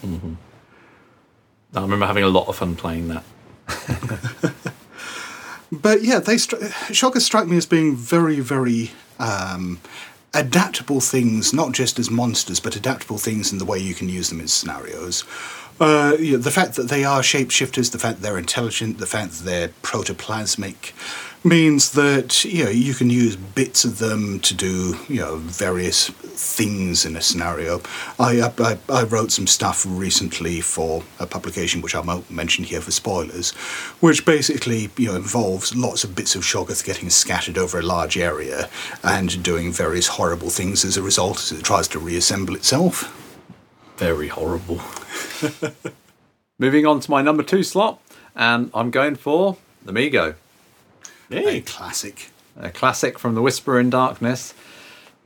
I 1.75 1.81
remember 1.81 2.07
having 2.07 2.25
a 2.25 2.29
lot 2.29 2.49
of 2.49 2.57
fun 2.57 2.77
playing 2.77 3.09
that. 3.09 3.25
But 5.75 6.03
yeah, 6.03 6.19
they 6.19 6.35
stri- 6.35 6.69
Shoggoths 6.93 7.23
strike 7.23 7.47
me 7.47 7.57
as 7.57 7.65
being 7.65 7.97
very, 7.97 8.41
very 8.41 8.91
um, 9.19 9.81
adaptable 10.35 11.01
things, 11.01 11.55
not 11.55 11.73
just 11.73 11.99
as 11.99 12.11
monsters, 12.11 12.61
but 12.61 12.77
adaptable 12.77 13.17
things 13.17 13.53
in 13.53 13.57
the 13.57 13.65
way 13.65 13.79
you 13.79 13.95
can 13.95 14.11
use 14.11 14.29
them 14.29 14.39
in 14.39 14.49
scenarios. 14.49 15.25
Uh, 15.81 16.15
you 16.19 16.33
know, 16.33 16.39
the 16.39 16.51
fact 16.51 16.75
that 16.75 16.91
they 16.91 17.05
are 17.05 17.23
shapeshifters, 17.23 17.91
the 17.91 17.99
fact 17.99 18.21
that 18.21 18.23
they're 18.23 18.37
intelligent, 18.37 18.99
the 18.99 19.07
fact 19.07 19.33
that 19.33 19.45
they're 19.45 19.69
protoplasmic, 19.83 20.93
means 21.45 21.93
that 21.93 22.45
you 22.45 22.65
know 22.65 22.71
you 22.71 22.95
can 22.95 23.11
use 23.11 23.37
bits 23.37 23.85
of 23.85 23.99
them 23.99 24.39
to 24.41 24.55
do 24.55 24.97
you 25.09 25.21
know 25.21 25.37
various 25.37 26.09
things 26.09 27.05
in 27.05 27.17
a 27.17 27.21
scenario. 27.21 27.81
I 28.19 28.51
I, 28.59 28.79
I 28.89 29.03
wrote 29.05 29.33
some 29.33 29.47
stuff 29.47 29.85
recently 29.87 30.61
for 30.61 31.03
a 31.19 31.27
publication 31.27 31.83
which 31.83 31.95
I 31.95 32.01
won't 32.01 32.31
mention 32.31 32.65
here 32.65 32.81
for 32.81 32.91
spoilers, 32.91 33.51
which 34.01 34.25
basically 34.25 34.91
you 34.97 35.09
know 35.09 35.17
involves 35.17 35.75
lots 35.75 36.05
of 36.05 36.15
bits 36.15 36.35
of 36.35 36.43
Shoggoth 36.43 36.85
getting 36.85 37.11
scattered 37.11 37.59
over 37.59 37.79
a 37.79 37.83
large 37.83 38.17
area 38.17 38.69
and 39.03 39.43
doing 39.43 39.73
various 39.73 40.07
horrible 40.07 40.51
things 40.51 40.85
as 40.85 40.97
a 40.97 41.03
result 41.03 41.39
as 41.39 41.53
it 41.53 41.65
tries 41.65 41.89
to 41.89 41.99
reassemble 41.99 42.55
itself. 42.55 43.19
Very 43.97 44.29
horrible. 44.29 44.81
Moving 46.59 46.87
on 46.87 47.01
to 47.01 47.11
my 47.11 47.23
number 47.23 47.43
two 47.43 47.63
slot, 47.63 48.01
and 48.37 48.71
I'm 48.75 48.91
going 48.91 49.17
for 49.17 49.57
the 49.85 49.93
Mi-Go. 49.93 50.35
A 51.33 51.61
classic. 51.63 52.31
a 52.57 52.71
classic 52.71 53.19
from 53.19 53.35
the 53.35 53.43
Whisper 53.43 53.79
in 53.81 53.91
Darkness. 53.91 54.55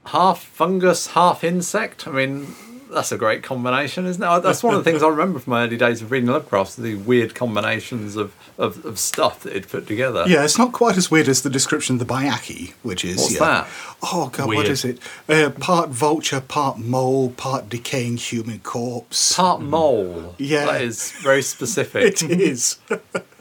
Half 0.07 0.42
fungus, 0.42 1.09
half 1.09 1.42
insect. 1.42 2.07
I 2.07 2.12
mean, 2.12 2.54
that's 2.90 3.11
a 3.12 3.18
great 3.18 3.42
combination, 3.42 4.07
isn't 4.07 4.22
it? 4.22 4.42
That's 4.42 4.62
one 4.62 4.74
of 4.74 4.84
the 4.84 4.90
things 4.90 5.02
I 5.02 5.09
remember 5.09 5.38
from 5.38 5.52
my 5.52 5.64
early 5.64 5.76
days 5.76 6.02
of 6.02 6.11
reading 6.11 6.28
Lovecraft, 6.28 6.76
the 6.76 6.94
weird 6.94 7.34
combinations 7.34 8.16
of, 8.16 8.34
of, 8.59 8.84
of 8.84 8.98
stuff 8.98 9.40
that 9.40 9.54
he'd 9.54 9.68
put 9.68 9.86
together. 9.86 10.24
Yeah, 10.28 10.44
it's 10.44 10.59
not 10.59 10.72
quite 10.72 10.96
as 10.96 11.11
weird 11.11 11.28
as 11.28 11.42
the 11.42 11.50
description 11.50 11.96
of 11.96 12.07
the 12.07 12.12
Byakhee, 12.12 12.74
which 12.82 13.04
is 13.04 13.16
What's 13.16 13.34
yeah. 13.34 13.38
that? 13.40 13.68
Oh 14.02 14.28
god, 14.32 14.46
what 14.46 14.57
Weird. 14.59 14.68
is 14.68 14.84
it? 14.84 14.98
Uh, 15.28 15.50
part 15.50 15.88
vulture, 15.90 16.40
part 16.40 16.78
mole, 16.78 17.30
part 17.30 17.68
decaying 17.68 18.18
human 18.18 18.61
corpse. 18.61 19.34
Part 19.34 19.61
mole. 19.61 20.34
Yeah. 20.38 20.66
That 20.66 20.82
is 20.82 21.12
very 21.12 21.42
specific. 21.42 22.22
It 22.22 22.40
is. 22.40 22.78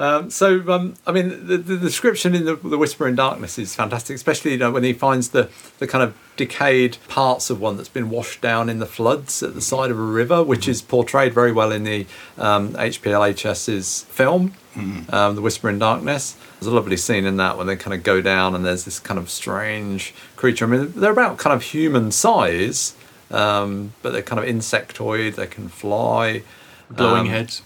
Um, 0.00 0.30
so, 0.30 0.62
um, 0.70 0.94
I 1.08 1.10
mean, 1.12 1.48
the, 1.48 1.58
the 1.58 1.76
description 1.76 2.32
in 2.34 2.44
the, 2.44 2.54
the 2.54 2.78
Whisper 2.78 3.08
in 3.08 3.16
Darkness 3.16 3.58
is 3.58 3.74
fantastic, 3.74 4.14
especially 4.14 4.52
you 4.52 4.56
know, 4.58 4.70
when 4.70 4.84
he 4.84 4.92
finds 4.92 5.30
the, 5.30 5.50
the 5.80 5.88
kind 5.88 6.04
of 6.04 6.16
decayed 6.36 6.98
parts 7.08 7.50
of 7.50 7.60
one 7.60 7.76
that's 7.76 7.88
been 7.88 8.08
washed 8.08 8.40
down 8.40 8.68
in 8.68 8.78
the 8.78 8.86
floods 8.86 9.42
at 9.42 9.54
the 9.54 9.60
side 9.60 9.90
of 9.90 9.98
a 9.98 10.02
river, 10.02 10.44
which 10.44 10.68
is 10.68 10.80
portrayed 10.82 11.34
very 11.34 11.50
well 11.50 11.72
in 11.72 11.82
the 11.82 12.06
um, 12.38 12.74
HPLHS's 12.74 14.04
film, 14.04 14.54
um, 15.10 15.34
The 15.34 15.42
Whisper 15.42 15.68
in 15.68 15.80
Darkness. 15.80 16.36
There's 16.60 16.70
a 16.72 16.74
lovely 16.74 16.96
scene 16.96 17.24
in 17.26 17.36
that 17.38 17.58
when 17.58 17.66
they 17.66 17.74
kind 17.74 17.92
of 17.94 18.04
go 18.04 18.20
down 18.20 18.54
and 18.54 18.64
there's 18.64 18.84
this 18.84 19.00
kind 19.00 19.18
of 19.18 19.28
strange 19.28 20.14
creature. 20.36 20.64
I 20.66 20.68
mean, 20.68 20.92
they're 20.94 21.10
about 21.10 21.38
kind 21.38 21.54
of 21.54 21.62
human 21.62 22.12
size, 22.12 22.94
um, 23.32 23.94
but 24.02 24.12
they're 24.12 24.22
kind 24.22 24.38
of 24.40 24.44
insectoid, 24.48 25.34
they 25.34 25.48
can 25.48 25.68
fly. 25.68 26.42
Blowing 26.88 27.22
Um, 27.22 27.26
heads. 27.28 27.62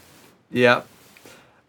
Yeah. 0.51 0.83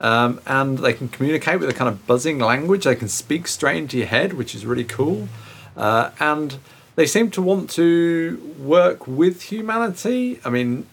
Um, 0.03 0.41
and 0.45 0.77
they 0.79 0.93
can 0.93 1.07
communicate 1.07 1.59
with 1.59 1.69
a 1.69 1.73
kind 1.73 1.87
of 1.89 2.05
buzzing 2.05 2.37
language. 2.37 2.83
They 2.83 2.95
can 2.95 3.07
speak 3.07 3.47
straight 3.47 3.77
into 3.77 3.97
your 3.97 4.07
head, 4.07 4.33
which 4.33 4.53
is 4.53 4.65
really 4.65 4.83
cool. 4.83 5.29
Uh, 5.77 6.11
and 6.19 6.57
they 6.95 7.05
seem 7.07 7.31
to 7.31 7.41
want 7.41 7.69
to 7.71 8.55
work 8.59 9.07
with 9.07 9.43
humanity. 9.43 10.39
I 10.43 10.49
mean, 10.49 10.85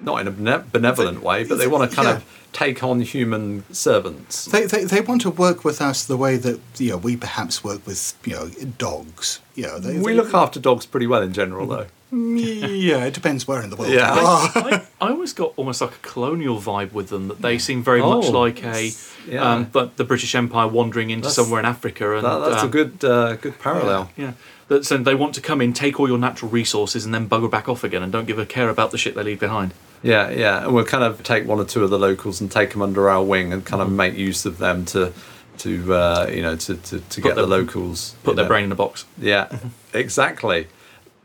not 0.00 0.20
in 0.20 0.28
a 0.28 0.58
benevolent 0.60 1.22
way, 1.22 1.44
but 1.44 1.56
they 1.58 1.66
want 1.66 1.90
to 1.90 1.96
kind 1.96 2.08
Yeah. 2.08 2.16
of 2.16 2.24
take 2.52 2.82
on 2.84 3.00
human 3.00 3.64
servants. 3.72 4.44
They, 4.44 4.66
they, 4.66 4.84
they 4.84 5.00
want 5.00 5.22
to 5.22 5.30
work 5.30 5.64
with 5.64 5.80
us 5.80 6.04
the 6.04 6.16
way 6.18 6.36
that 6.36 6.60
you 6.78 6.90
know 6.90 6.96
we 6.98 7.16
perhaps 7.16 7.64
work 7.64 7.86
with 7.86 8.14
you 8.26 8.34
know 8.34 8.48
dogs. 8.78 9.40
You 9.54 9.64
know, 9.64 9.78
they, 9.78 9.98
We 9.98 10.12
look 10.14 10.34
after 10.34 10.60
dogs 10.60 10.84
pretty 10.84 11.06
well 11.06 11.22
in 11.22 11.32
general, 11.32 11.66
though. 11.66 11.86
Yeah, 12.12 13.04
it 13.04 13.14
depends 13.14 13.48
where 13.48 13.62
in 13.62 13.70
the 13.70 13.76
world. 13.76 13.92
Yeah. 13.92 14.14
you 14.14 14.20
are. 14.26 14.50
I, 14.54 14.86
I 15.00 15.10
always 15.10 15.32
got 15.32 15.52
almost 15.56 15.80
like 15.80 15.92
a 15.92 15.98
colonial 15.98 16.58
vibe 16.60 16.92
with 16.92 17.08
them. 17.08 17.28
That 17.28 17.42
they 17.42 17.58
seem 17.58 17.82
very 17.82 18.00
Oh, 18.00 18.20
much 18.20 18.30
like 18.30 18.62
a, 18.64 18.90
yeah. 19.28 19.42
um, 19.42 19.64
but 19.64 19.96
the 19.96 20.04
British 20.04 20.34
Empire 20.34 20.68
wandering 20.68 21.10
into 21.10 21.22
That's- 21.22 21.34
somewhere 21.36 21.60
in 21.60 21.66
Africa, 21.66 22.16
and 22.16 22.24
That, 22.24 22.38
that's 22.48 22.62
a 22.62 22.66
um, 22.66 22.70
good 22.70 23.04
uh, 23.04 23.34
good 23.36 23.58
parallel. 23.58 24.10
Yeah, 24.16 24.32
that 24.68 24.84
so 24.84 24.96
they 24.98 25.14
want 25.14 25.34
to 25.34 25.40
come 25.40 25.60
in, 25.60 25.72
take 25.72 25.98
all 25.98 26.08
your 26.08 26.18
natural 26.18 26.50
resources, 26.50 27.04
and 27.04 27.12
then 27.12 27.28
bugger 27.28 27.50
back 27.50 27.68
off 27.68 27.82
again, 27.82 28.02
and 28.02 28.12
don't 28.12 28.26
give 28.26 28.38
a 28.38 28.46
care 28.46 28.68
about 28.68 28.92
the 28.92 28.98
shit 28.98 29.14
they 29.14 29.22
leave 29.24 29.40
behind. 29.40 29.72
Yeah, 30.02 30.30
yeah, 30.30 30.64
and 30.64 30.74
we'll 30.74 30.84
kind 30.84 31.02
of 31.02 31.22
take 31.24 31.46
one 31.46 31.58
or 31.58 31.64
two 31.64 31.82
of 31.82 31.90
the 31.90 31.98
locals 31.98 32.40
and 32.40 32.50
take 32.50 32.70
them 32.70 32.82
under 32.82 33.08
our 33.10 33.24
wing 33.24 33.52
and 33.52 33.64
kind 33.64 33.82
of 33.82 33.90
make 33.90 34.14
use 34.14 34.46
of 34.46 34.58
them 34.58 34.84
to, 34.86 35.12
to 35.58 35.94
uh, 35.94 36.30
you 36.32 36.42
know, 36.42 36.54
to, 36.54 36.76
to, 36.76 37.00
to 37.00 37.20
get 37.20 37.34
the 37.34 37.46
locals. 37.46 38.14
Put 38.22 38.36
their 38.36 38.44
know. 38.44 38.48
brain 38.48 38.64
in 38.64 38.72
a 38.72 38.76
box. 38.76 39.06
Yeah, 39.18 39.48
exactly. 39.92 40.68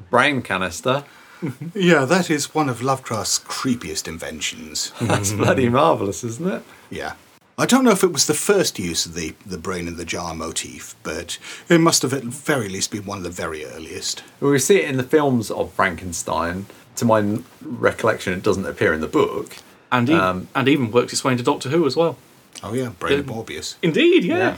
Brain 0.10 0.42
canister. 0.42 1.04
yeah, 1.74 2.06
that 2.06 2.30
is 2.30 2.54
one 2.54 2.70
of 2.70 2.82
Lovecraft's 2.82 3.40
creepiest 3.40 4.08
inventions. 4.08 4.92
That's 5.02 5.34
bloody 5.34 5.70
marvelous, 5.70 6.24
isn't 6.24 6.48
it? 6.48 6.64
Yeah. 6.90 7.14
I 7.58 7.66
don't 7.66 7.84
know 7.84 7.92
if 7.92 8.04
it 8.04 8.14
was 8.14 8.26
the 8.28 8.34
first 8.34 8.80
use 8.80 9.06
of 9.06 9.14
the, 9.14 9.36
the 9.46 9.58
brain 9.58 9.88
in 9.88 9.98
the 9.98 10.06
jar 10.06 10.34
motif, 10.34 10.96
but 11.04 11.38
it 11.70 11.80
must 11.80 12.02
have 12.02 12.14
at 12.14 12.24
very 12.24 12.70
least 12.70 12.92
been 12.92 13.06
one 13.06 13.18
of 13.20 13.24
the 13.24 13.30
very 13.30 13.66
earliest. 13.66 14.24
Well, 14.40 14.52
we 14.52 14.60
see 14.60 14.78
it 14.78 14.90
in 14.90 14.98
the 14.98 15.04
films 15.04 15.52
of 15.52 15.72
Frankenstein. 15.74 16.66
To 16.98 17.06
my 17.06 17.40
recollection, 17.62 18.34
it 18.34 18.44
doesn't 18.44 18.66
appear 18.66 18.94
in 18.94 19.02
the 19.02 19.08
book. 19.08 19.56
And 19.92 20.10
even, 20.10 20.22
Um, 20.22 20.48
and 20.56 20.68
even 20.68 20.92
works 20.92 21.14
its 21.14 21.24
way 21.24 21.34
into 21.34 21.44
Doctor 21.44 21.70
Who 21.70 21.86
as 21.86 21.96
well. 21.96 22.18
Oh 22.64 22.74
yeah, 22.74 22.90
brain 22.90 23.20
of 23.20 23.28
Yeah. 23.28 23.34
Morbius. 23.34 23.76
Indeed, 23.82 24.24
yeah. 24.26 24.56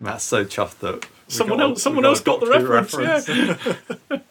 that's 0.00 0.24
so 0.24 0.44
chuffed 0.44 0.78
that 0.80 1.06
Someone 1.28 1.58
got 1.58 1.70
else, 1.70 1.82
someone 1.82 2.04
a 2.04 2.08
else 2.08 2.20
got 2.20 2.40
the 2.40 2.46
Doctor 2.46 2.66
Who 2.66 2.72
reference. 2.72 3.28
Yeah. 3.28 4.18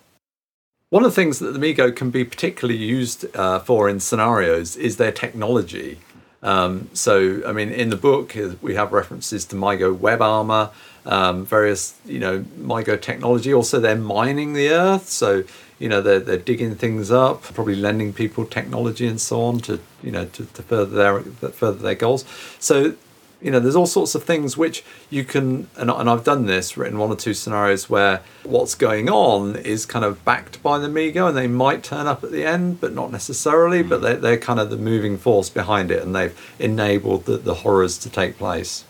One 0.92 1.04
of 1.04 1.12
the 1.12 1.16
things 1.16 1.38
that 1.38 1.52
the 1.52 1.60
Mi-Go 1.60 1.92
can 1.92 2.10
be 2.10 2.24
particularly 2.24 2.80
used 2.80 3.36
uh, 3.36 3.60
for 3.60 3.88
in 3.88 4.00
scenarios 4.00 4.76
is 4.76 4.98
their 4.98 5.12
technology. 5.12 6.00
Um, 6.42 6.90
so, 6.94 7.44
I 7.46 7.52
mean, 7.52 7.70
in 7.70 7.92
the 7.92 7.96
book, 7.96 8.36
uh, 8.36 8.56
we 8.60 8.74
have 8.74 8.92
references 8.92 9.46
to 9.46 9.56
Mi-Go 9.56 9.94
web 9.94 10.20
armor, 10.20 10.72
um, 11.06 11.46
various, 11.46 11.94
you 12.06 12.18
know, 12.18 12.44
Mi-Go 12.58 12.98
technology. 12.98 13.54
Also, 13.54 13.80
they're 13.80 13.96
mining 13.96 14.54
the 14.54 14.70
earth. 14.70 15.10
So, 15.10 15.44
you 15.78 15.90
know, 15.90 16.02
they're, 16.02 16.22
they're 16.22 16.38
digging 16.38 16.74
things 16.74 17.12
up, 17.12 17.44
probably 17.44 17.76
lending 17.76 18.12
people 18.12 18.48
technology 18.48 19.06
and 19.06 19.22
so 19.22 19.44
on 19.44 19.60
to, 19.60 19.80
you 20.02 20.12
know, 20.12 20.26
to, 20.26 20.44
to 20.44 20.64
further 20.64 20.96
their 20.96 21.52
further 21.52 21.78
their 21.78 21.94
goals. 21.94 22.26
So, 22.58 22.96
you 23.42 23.52
know, 23.52 23.60
there's 23.60 23.76
all 23.76 23.86
sorts 23.86 24.16
of 24.16 24.24
things 24.24 24.58
which 24.58 24.84
you 25.10 25.24
can, 25.24 25.68
and, 25.78 25.90
and 25.90 26.10
I've 26.10 26.24
done 26.24 26.46
this, 26.46 26.76
written 26.76 26.98
one 26.98 27.10
or 27.10 27.16
two 27.16 27.34
scenarios 27.34 27.90
where 27.90 28.22
what's 28.44 28.76
going 28.76 29.10
on 29.10 29.56
is 29.56 29.86
kind 29.86 30.04
of 30.04 30.24
backed 30.26 30.62
by 30.62 30.78
the 30.78 30.90
Mi-Go, 30.90 31.28
and 31.28 31.38
they 31.38 31.48
might 31.48 31.84
turn 31.84 32.08
up 32.08 32.24
at 32.24 32.32
the 32.32 32.44
end, 32.44 32.82
but 32.82 32.94
not 32.94 33.12
necessarily. 33.12 33.82
Hmm. 33.82 33.90
But 33.90 34.02
they're, 34.02 34.18
they're 34.18 34.38
kind 34.38 34.60
of 34.60 34.70
the 34.70 34.78
moving 34.78 35.18
force 35.18 35.50
behind 35.50 35.92
it, 35.92 36.04
and 36.04 36.16
they've 36.16 36.38
enabled 36.60 37.26
the, 37.26 37.38
the 37.38 37.56
horrors 37.56 37.98
to 38.00 38.10
take 38.10 38.38
place. 38.38 38.84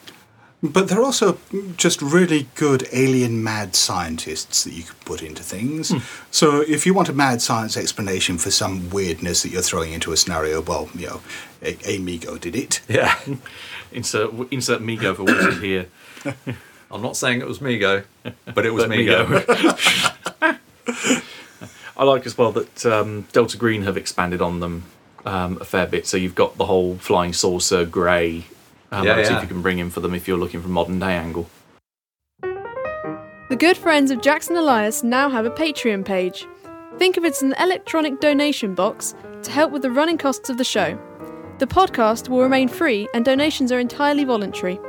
But 0.61 0.89
they're 0.89 1.03
also 1.03 1.37
just 1.77 2.01
really 2.01 2.49
good 2.55 2.85
alien 2.91 3.41
mad 3.41 3.75
scientists 3.75 4.65
that 4.65 4.73
you 4.73 4.83
can 4.83 4.95
put 5.05 5.21
into 5.21 5.41
things. 5.41 5.89
Hmm. 5.89 5.99
So 6.31 6.61
if 6.61 6.85
you 6.85 6.93
want 6.93 7.07
a 7.07 7.13
mad 7.13 7.41
science 7.41 7.77
explanation 7.77 8.37
for 8.37 8.51
some 8.51 8.89
weirdness 8.89 9.43
that 9.43 9.49
you're 9.49 9.61
throwing 9.61 9.93
into 9.93 10.11
a 10.11 10.17
scenario, 10.17 10.59
well, 10.61 10.89
you 10.93 11.07
know, 11.07 11.21
a- 11.61 11.95
Amigo 11.95 12.37
did 12.37 12.55
it. 12.55 12.81
Yeah. 12.89 13.17
Insert 13.91 14.31
insert 14.51 14.81
Mi-Go 14.81 15.15
for 15.15 15.23
wizard 15.23 15.63
here. 15.63 15.87
I'm 16.91 17.01
not 17.01 17.15
saying 17.15 17.41
it 17.41 17.47
was 17.47 17.61
Mi-Go, 17.61 18.03
but 18.53 18.65
it 18.65 18.71
was 18.71 18.83
But 18.87 18.89
Mi-Go. 18.89 19.43
I 21.97 22.03
like 22.03 22.25
as 22.25 22.37
well 22.37 22.51
that 22.53 22.85
um, 22.85 23.27
Delta 23.33 23.57
Green 23.57 23.83
have 23.83 23.97
expanded 23.97 24.41
on 24.41 24.59
them 24.59 24.85
um, 25.25 25.57
a 25.59 25.65
fair 25.65 25.85
bit. 25.85 26.07
So 26.07 26.17
you've 26.17 26.35
got 26.35 26.57
the 26.57 26.65
whole 26.65 26.95
flying 26.95 27.33
saucer 27.33 27.85
grey. 27.85 28.45
Um, 28.91 29.05
Yeah, 29.05 29.15
motif 29.15 29.31
yeah. 29.31 29.41
you 29.41 29.47
can 29.47 29.61
bring 29.61 29.79
in 29.79 29.89
for 29.89 29.99
them 29.99 30.15
if 30.15 30.27
you're 30.27 30.37
looking 30.37 30.61
for 30.61 30.69
modern 30.69 30.99
day 30.99 31.13
angle. 31.15 31.49
The 32.41 33.57
good 33.57 33.77
friends 33.77 34.11
of 34.11 34.21
Jackson 34.21 34.55
Elias 34.55 35.03
now 35.03 35.29
have 35.29 35.45
a 35.45 35.49
Patreon 35.49 36.05
page. 36.05 36.47
Think 36.97 37.17
of 37.17 37.25
it 37.25 37.31
as 37.33 37.41
an 37.41 37.53
electronic 37.59 38.19
donation 38.19 38.75
box 38.75 39.15
to 39.43 39.51
help 39.51 39.71
with 39.71 39.81
the 39.81 39.91
running 39.91 40.17
costs 40.17 40.49
of 40.49 40.57
the 40.57 40.63
show. 40.63 40.97
The 41.59 41.67
podcast 41.67 42.29
will 42.29 42.41
remain 42.41 42.67
free 42.69 43.07
and 43.13 43.23
donations 43.25 43.71
are 43.71 43.79
entirely 43.79 44.23
voluntary. 44.23 44.79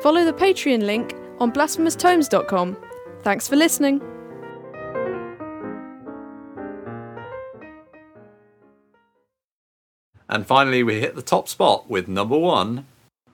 Follow 0.00 0.24
the 0.24 0.32
Patreon 0.32 0.82
link 0.84 1.14
on 1.38 1.52
blasphemoustomes.com. 1.52 2.76
Thanks 3.22 3.46
for 3.46 3.56
listening. 3.56 4.00
And 10.28 10.46
finally, 10.46 10.82
we 10.82 11.00
hit 11.00 11.14
the 11.16 11.22
top 11.22 11.48
spot 11.48 11.90
with 11.90 12.06
number 12.08 12.38
one. 12.38 12.86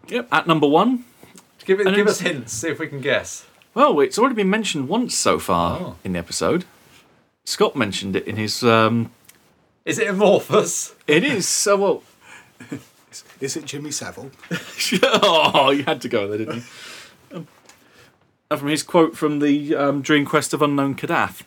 Yep. 0.09 0.29
At 0.33 0.47
number 0.47 0.67
one, 0.67 1.05
Give, 1.65 1.81
it, 1.81 1.95
give 1.95 2.07
us 2.07 2.21
hints, 2.21 2.53
see 2.53 2.69
if 2.69 2.79
we 2.79 2.87
can 2.87 3.01
guess. 3.01 3.45
well, 3.75 3.99
it's 4.01 4.19
already 4.19 4.37
been 4.37 4.49
mentioned 4.51 4.89
once 4.89 5.15
so 5.17 5.39
far 5.39 5.79
Oh. 5.81 5.97
in 6.05 6.13
the 6.13 6.19
episode. 6.19 6.65
Scott 7.45 7.75
mentioned 7.77 8.15
it 8.17 8.27
in 8.27 8.37
his. 8.37 8.63
Um, 8.63 9.11
Is 9.85 9.99
it 9.99 10.07
Amorphous? 10.09 10.95
it 11.07 11.25
is 11.25 11.47
so 11.49 11.77
well. 11.77 12.03
Is 13.41 13.57
it 13.57 13.65
Jimmy 13.65 13.91
Savile? 13.91 14.31
oh, 15.03 15.71
you 15.71 15.85
had 15.85 16.01
to 16.03 16.09
go 16.09 16.29
there, 16.29 16.39
didn't 16.39 16.57
you? 16.57 16.63
Um, 18.51 18.59
from 18.59 18.69
his 18.69 18.83
quote 18.83 19.17
from 19.17 19.41
the 19.41 19.75
um, 19.75 20.03
Dream 20.03 20.25
Quest 20.25 20.53
of 20.55 20.63
Unknown 20.63 20.95
Kadath, 20.95 21.43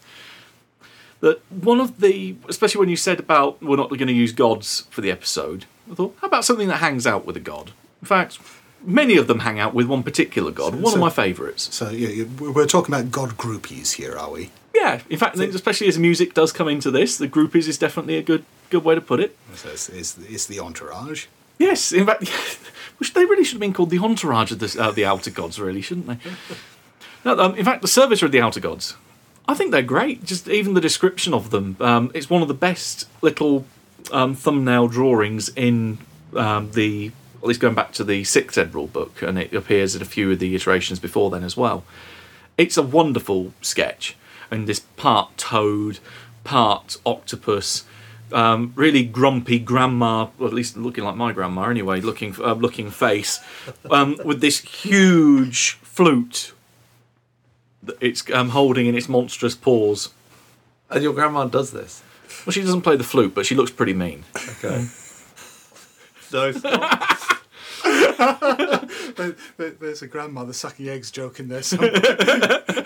that 1.22 1.42
one 1.52 1.80
of 1.80 2.00
the, 2.00 2.36
especially 2.48 2.80
when 2.80 2.90
you 2.90 2.96
said 2.96 3.20
about 3.20 3.62
we're 3.62 3.78
not 3.78 3.90
going 3.90 4.08
to 4.08 4.14
use 4.14 4.32
gods 4.32 4.82
for 4.90 5.02
the 5.02 5.12
episode, 5.12 5.66
I 5.92 5.96
thought, 5.96 6.16
how 6.22 6.28
about 6.28 6.46
something 6.46 6.68
that 6.68 6.78
hangs 6.78 7.06
out 7.06 7.26
with 7.26 7.38
a 7.38 7.42
god? 7.42 7.72
In 8.02 8.08
fact, 8.08 8.40
many 8.84 9.18
of 9.18 9.28
them 9.28 9.40
hang 9.40 9.60
out 9.60 9.74
with 9.74 9.88
one 9.88 10.04
particular 10.04 10.52
god. 10.52 10.76
One 10.76 10.92
so- 10.92 10.96
of 10.96 11.00
my 11.00 11.10
favourites. 11.10 11.74
So 11.74 11.90
yeah, 11.90 12.26
we're 12.40 12.66
talking 12.66 12.94
about 12.94 13.12
god 13.12 13.32
groupies 13.32 13.94
here, 13.94 14.18
are 14.18 14.32
we? 14.32 14.52
Yeah, 14.80 15.02
in 15.10 15.20
fact, 15.20 15.38
especially 15.38 15.88
as 15.88 16.00
music 16.00 16.34
does 16.34 16.54
come 16.54 16.70
into 16.70 16.90
this, 16.90 17.18
the 17.18 17.28
groupies 17.28 17.68
is 17.68 17.78
definitely 17.78 18.18
a 18.18 18.24
good 18.24 18.46
good 18.70 18.84
way 18.84 18.96
to 18.96 19.02
put 19.02 19.20
it. 19.20 19.36
So 19.56 19.70
it's, 19.70 19.90
it's, 19.90 20.18
it's 20.18 20.46
the 20.46 20.60
entourage. 20.60 21.26
Yes, 21.58 21.92
in 21.92 22.06
fact, 22.06 22.30
which 22.98 23.14
they 23.14 23.26
really 23.26 23.44
should 23.44 23.56
have 23.56 23.62
been 23.62 23.74
called 23.74 23.90
the 23.90 24.00
entourage 24.00 24.52
of 24.52 24.60
the, 24.60 24.82
uh, 24.82 24.92
the 24.92 25.06
outer 25.06 25.32
gods, 25.32 25.60
really, 25.60 25.82
shouldn't 25.82 26.08
they? 26.08 26.18
No, 27.26 27.38
um, 27.38 27.54
in 27.56 27.66
fact, 27.66 27.82
the 27.82 27.88
servitor 27.90 28.28
of 28.28 28.32
the 28.32 28.40
outer 28.40 28.62
gods, 28.62 28.96
I 29.46 29.54
think 29.54 29.72
they're 29.72 29.82
great. 29.82 30.24
Just 30.24 30.48
even 30.48 30.74
the 30.74 30.80
description 30.80 31.34
of 31.34 31.50
them, 31.50 31.76
um, 31.82 32.12
it's 32.14 32.30
one 32.30 32.42
of 32.42 32.48
the 32.48 32.54
best 32.54 33.10
little 33.22 33.66
um, 34.14 34.36
thumbnail 34.36 34.88
drawings 34.88 35.50
in 35.50 35.98
um, 36.34 36.72
the. 36.72 37.12
At 37.42 37.46
least 37.46 37.60
going 37.60 37.76
back 37.76 37.92
to 37.94 38.06
the 38.06 38.24
sixth 38.24 38.58
Ed 38.58 38.74
rule 38.74 38.88
book, 38.88 39.22
and 39.22 39.38
it 39.38 39.54
appears 39.54 39.98
in 39.98 40.02
a 40.02 40.06
few 40.06 40.32
of 40.32 40.40
the 40.40 40.56
iterations 40.56 41.00
before 41.00 41.30
then 41.30 41.44
as 41.44 41.58
well. 41.58 41.84
It's 42.58 42.78
a 42.78 42.84
wonderful 42.84 43.54
sketch, 43.62 44.16
and 44.52 44.68
this 44.68 44.80
part 44.98 45.38
toad, 45.38 46.00
part 46.44 46.98
octopus, 47.06 47.86
um, 48.32 48.74
really 48.76 49.04
grumpy 49.04 49.58
grandma, 49.60 50.28
or 50.40 50.48
at 50.48 50.54
least 50.54 50.78
looking 50.78 51.04
like 51.04 51.16
my 51.16 51.32
grandma 51.32 51.64
anyway, 51.70 52.00
looking 52.02 52.36
uh, 52.40 52.54
looking 52.54 52.92
face, 52.92 53.40
um, 53.90 54.18
with 54.26 54.42
this 54.42 54.60
huge 54.60 55.74
flute 55.82 56.54
that 57.84 57.98
it's 58.02 58.30
um, 58.32 58.50
holding 58.50 58.86
in 58.88 58.96
its 58.96 59.08
monstrous 59.10 59.56
paws. 59.56 60.10
And 60.90 61.02
your 61.04 61.14
grandma 61.14 61.46
does 61.46 61.72
this. 61.72 62.04
Well, 62.46 62.52
she 62.52 62.62
doesn't 62.62 62.82
play 62.82 62.96
the 62.96 63.04
flute, 63.04 63.34
but 63.36 63.46
she 63.46 63.56
looks 63.56 63.72
pretty 63.72 63.94
mean. 63.94 64.24
Okay. 64.64 64.88
no, 66.34 66.52
stop. 66.52 67.06
There- 69.16 69.36
there- 69.58 69.70
There's 69.72 70.02
a 70.02 70.08
grandmother 70.08 70.54
sucking 70.54 70.88
eggs 70.90 71.10
joke 71.12 71.40
in 71.40 71.48
there. 71.48 71.64
somewhere. 71.64 71.92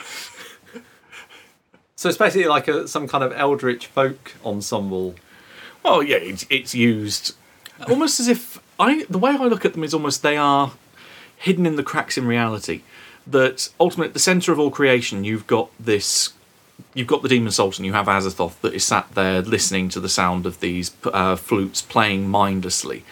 So 2.03 2.09
it's 2.09 2.17
basically 2.17 2.49
like 2.49 2.67
a, 2.67 2.85
some 2.85 3.07
kind 3.07 3.23
of 3.23 3.31
eldritch 3.31 3.87
folk 3.87 4.33
ensemble. 4.43 5.15
Well, 5.83 6.03
yeah, 6.03 6.17
it's, 6.17 6.45
it's 6.49 6.75
used 6.75 7.33
almost 7.87 8.19
as 8.19 8.27
if 8.27 8.61
I. 8.77 9.05
The 9.09 9.17
way 9.17 9.31
I 9.31 9.45
look 9.45 9.63
at 9.63 9.71
them 9.71 9.85
is 9.85 9.93
almost 9.93 10.21
they 10.21 10.35
are 10.35 10.73
hidden 11.37 11.65
in 11.65 11.77
the 11.77 11.81
cracks 11.81 12.17
in 12.17 12.27
reality. 12.27 12.81
That 13.25 13.69
ultimately, 13.79 14.09
at 14.09 14.13
the 14.15 14.19
center 14.19 14.51
of 14.51 14.59
all 14.59 14.69
creation, 14.69 15.23
you've 15.23 15.47
got 15.47 15.69
this. 15.79 16.33
You've 16.93 17.07
got 17.07 17.21
the 17.21 17.29
demon 17.29 17.53
sultan. 17.53 17.85
You 17.85 17.93
have 17.93 18.07
Azathoth 18.07 18.59
that 18.59 18.73
is 18.73 18.83
sat 18.83 19.09
there 19.15 19.41
listening 19.41 19.87
to 19.87 20.01
the 20.01 20.09
sound 20.09 20.45
of 20.45 20.59
these 20.59 20.91
uh, 21.05 21.37
flutes 21.37 21.81
playing 21.81 22.27
mindlessly. 22.27 23.05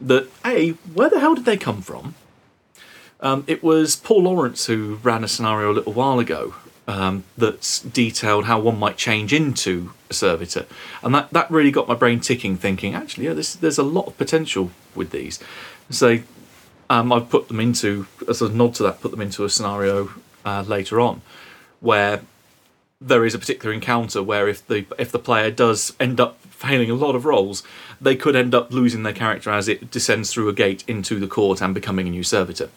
That 0.00 0.28
a 0.46 0.70
where 0.94 1.10
the 1.10 1.18
hell 1.18 1.34
did 1.34 1.44
they 1.44 1.56
come 1.56 1.82
from? 1.82 2.14
Um, 3.18 3.42
it 3.48 3.64
was 3.64 3.96
Paul 3.96 4.22
Lawrence 4.22 4.66
who 4.66 5.00
ran 5.02 5.24
a 5.24 5.28
scenario 5.28 5.72
a 5.72 5.74
little 5.74 5.92
while 5.92 6.20
ago 6.20 6.54
um, 6.92 7.24
that's 7.38 7.80
detailed 7.80 8.44
how 8.44 8.60
one 8.60 8.78
might 8.78 8.98
change 8.98 9.32
into 9.32 9.92
a 10.10 10.14
servitor, 10.14 10.66
and 11.02 11.14
that, 11.14 11.30
that 11.30 11.50
really 11.50 11.70
got 11.70 11.88
my 11.88 11.94
brain 11.94 12.20
ticking, 12.20 12.56
thinking 12.58 12.94
actually, 12.94 13.24
yeah, 13.24 13.32
this, 13.32 13.54
there's 13.54 13.78
a 13.78 13.82
lot 13.82 14.06
of 14.06 14.18
potential 14.18 14.70
with 14.94 15.10
these. 15.10 15.40
So 15.88 16.18
um, 16.90 17.10
I've 17.10 17.30
put 17.30 17.48
them 17.48 17.60
into 17.60 18.06
as 18.28 18.42
a 18.42 18.48
nod 18.50 18.74
to 18.74 18.82
that, 18.82 19.00
put 19.00 19.10
them 19.10 19.22
into 19.22 19.44
a 19.44 19.48
scenario 19.48 20.10
uh, 20.44 20.64
later 20.66 21.00
on 21.00 21.22
where 21.80 22.22
there 23.00 23.24
is 23.24 23.34
a 23.34 23.38
particular 23.38 23.74
encounter 23.74 24.22
where 24.22 24.46
if 24.46 24.64
the 24.66 24.84
if 24.98 25.10
the 25.10 25.18
player 25.18 25.50
does 25.50 25.94
end 25.98 26.20
up 26.20 26.40
failing 26.42 26.90
a 26.90 26.94
lot 26.94 27.16
of 27.16 27.24
rolls, 27.24 27.62
they 28.00 28.14
could 28.14 28.36
end 28.36 28.54
up 28.54 28.70
losing 28.70 29.02
their 29.02 29.12
character 29.14 29.50
as 29.50 29.66
it 29.66 29.90
descends 29.90 30.32
through 30.32 30.48
a 30.48 30.52
gate 30.52 30.84
into 30.86 31.18
the 31.18 31.26
court 31.26 31.62
and 31.62 31.74
becoming 31.74 32.06
a 32.06 32.10
new 32.10 32.22
servitor. 32.22 32.68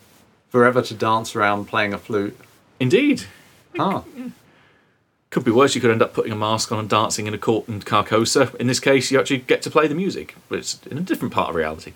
Forever 0.50 0.82
to 0.82 0.94
dance 0.94 1.36
around 1.36 1.66
playing 1.66 1.94
a 1.94 1.98
flute. 1.98 2.38
Indeed. 2.80 3.26
Ah. 3.80 4.04
Could 5.30 5.44
be 5.44 5.52
worse. 5.52 5.76
You 5.76 5.82
could 5.82 5.92
end 5.92 6.02
up 6.02 6.14
putting 6.14 6.32
a 6.32 6.36
mask 6.36 6.72
on 6.72 6.80
and 6.80 6.90
dancing 6.90 7.28
in 7.28 7.34
a 7.34 7.38
court 7.38 7.68
in 7.68 7.82
Carcosa. 7.82 8.56
In 8.56 8.68
this 8.68 8.80
case, 8.80 9.12
you 9.12 9.20
actually 9.20 9.40
get 9.40 9.62
to 9.64 9.70
play 9.70 9.88
the 9.88 9.96
music, 9.96 10.36
but 10.48 10.60
it's 10.60 10.80
in 10.90 10.98
a 10.98 11.02
different 11.02 11.34
part 11.34 11.50
of 11.50 11.56
reality. 11.56 11.94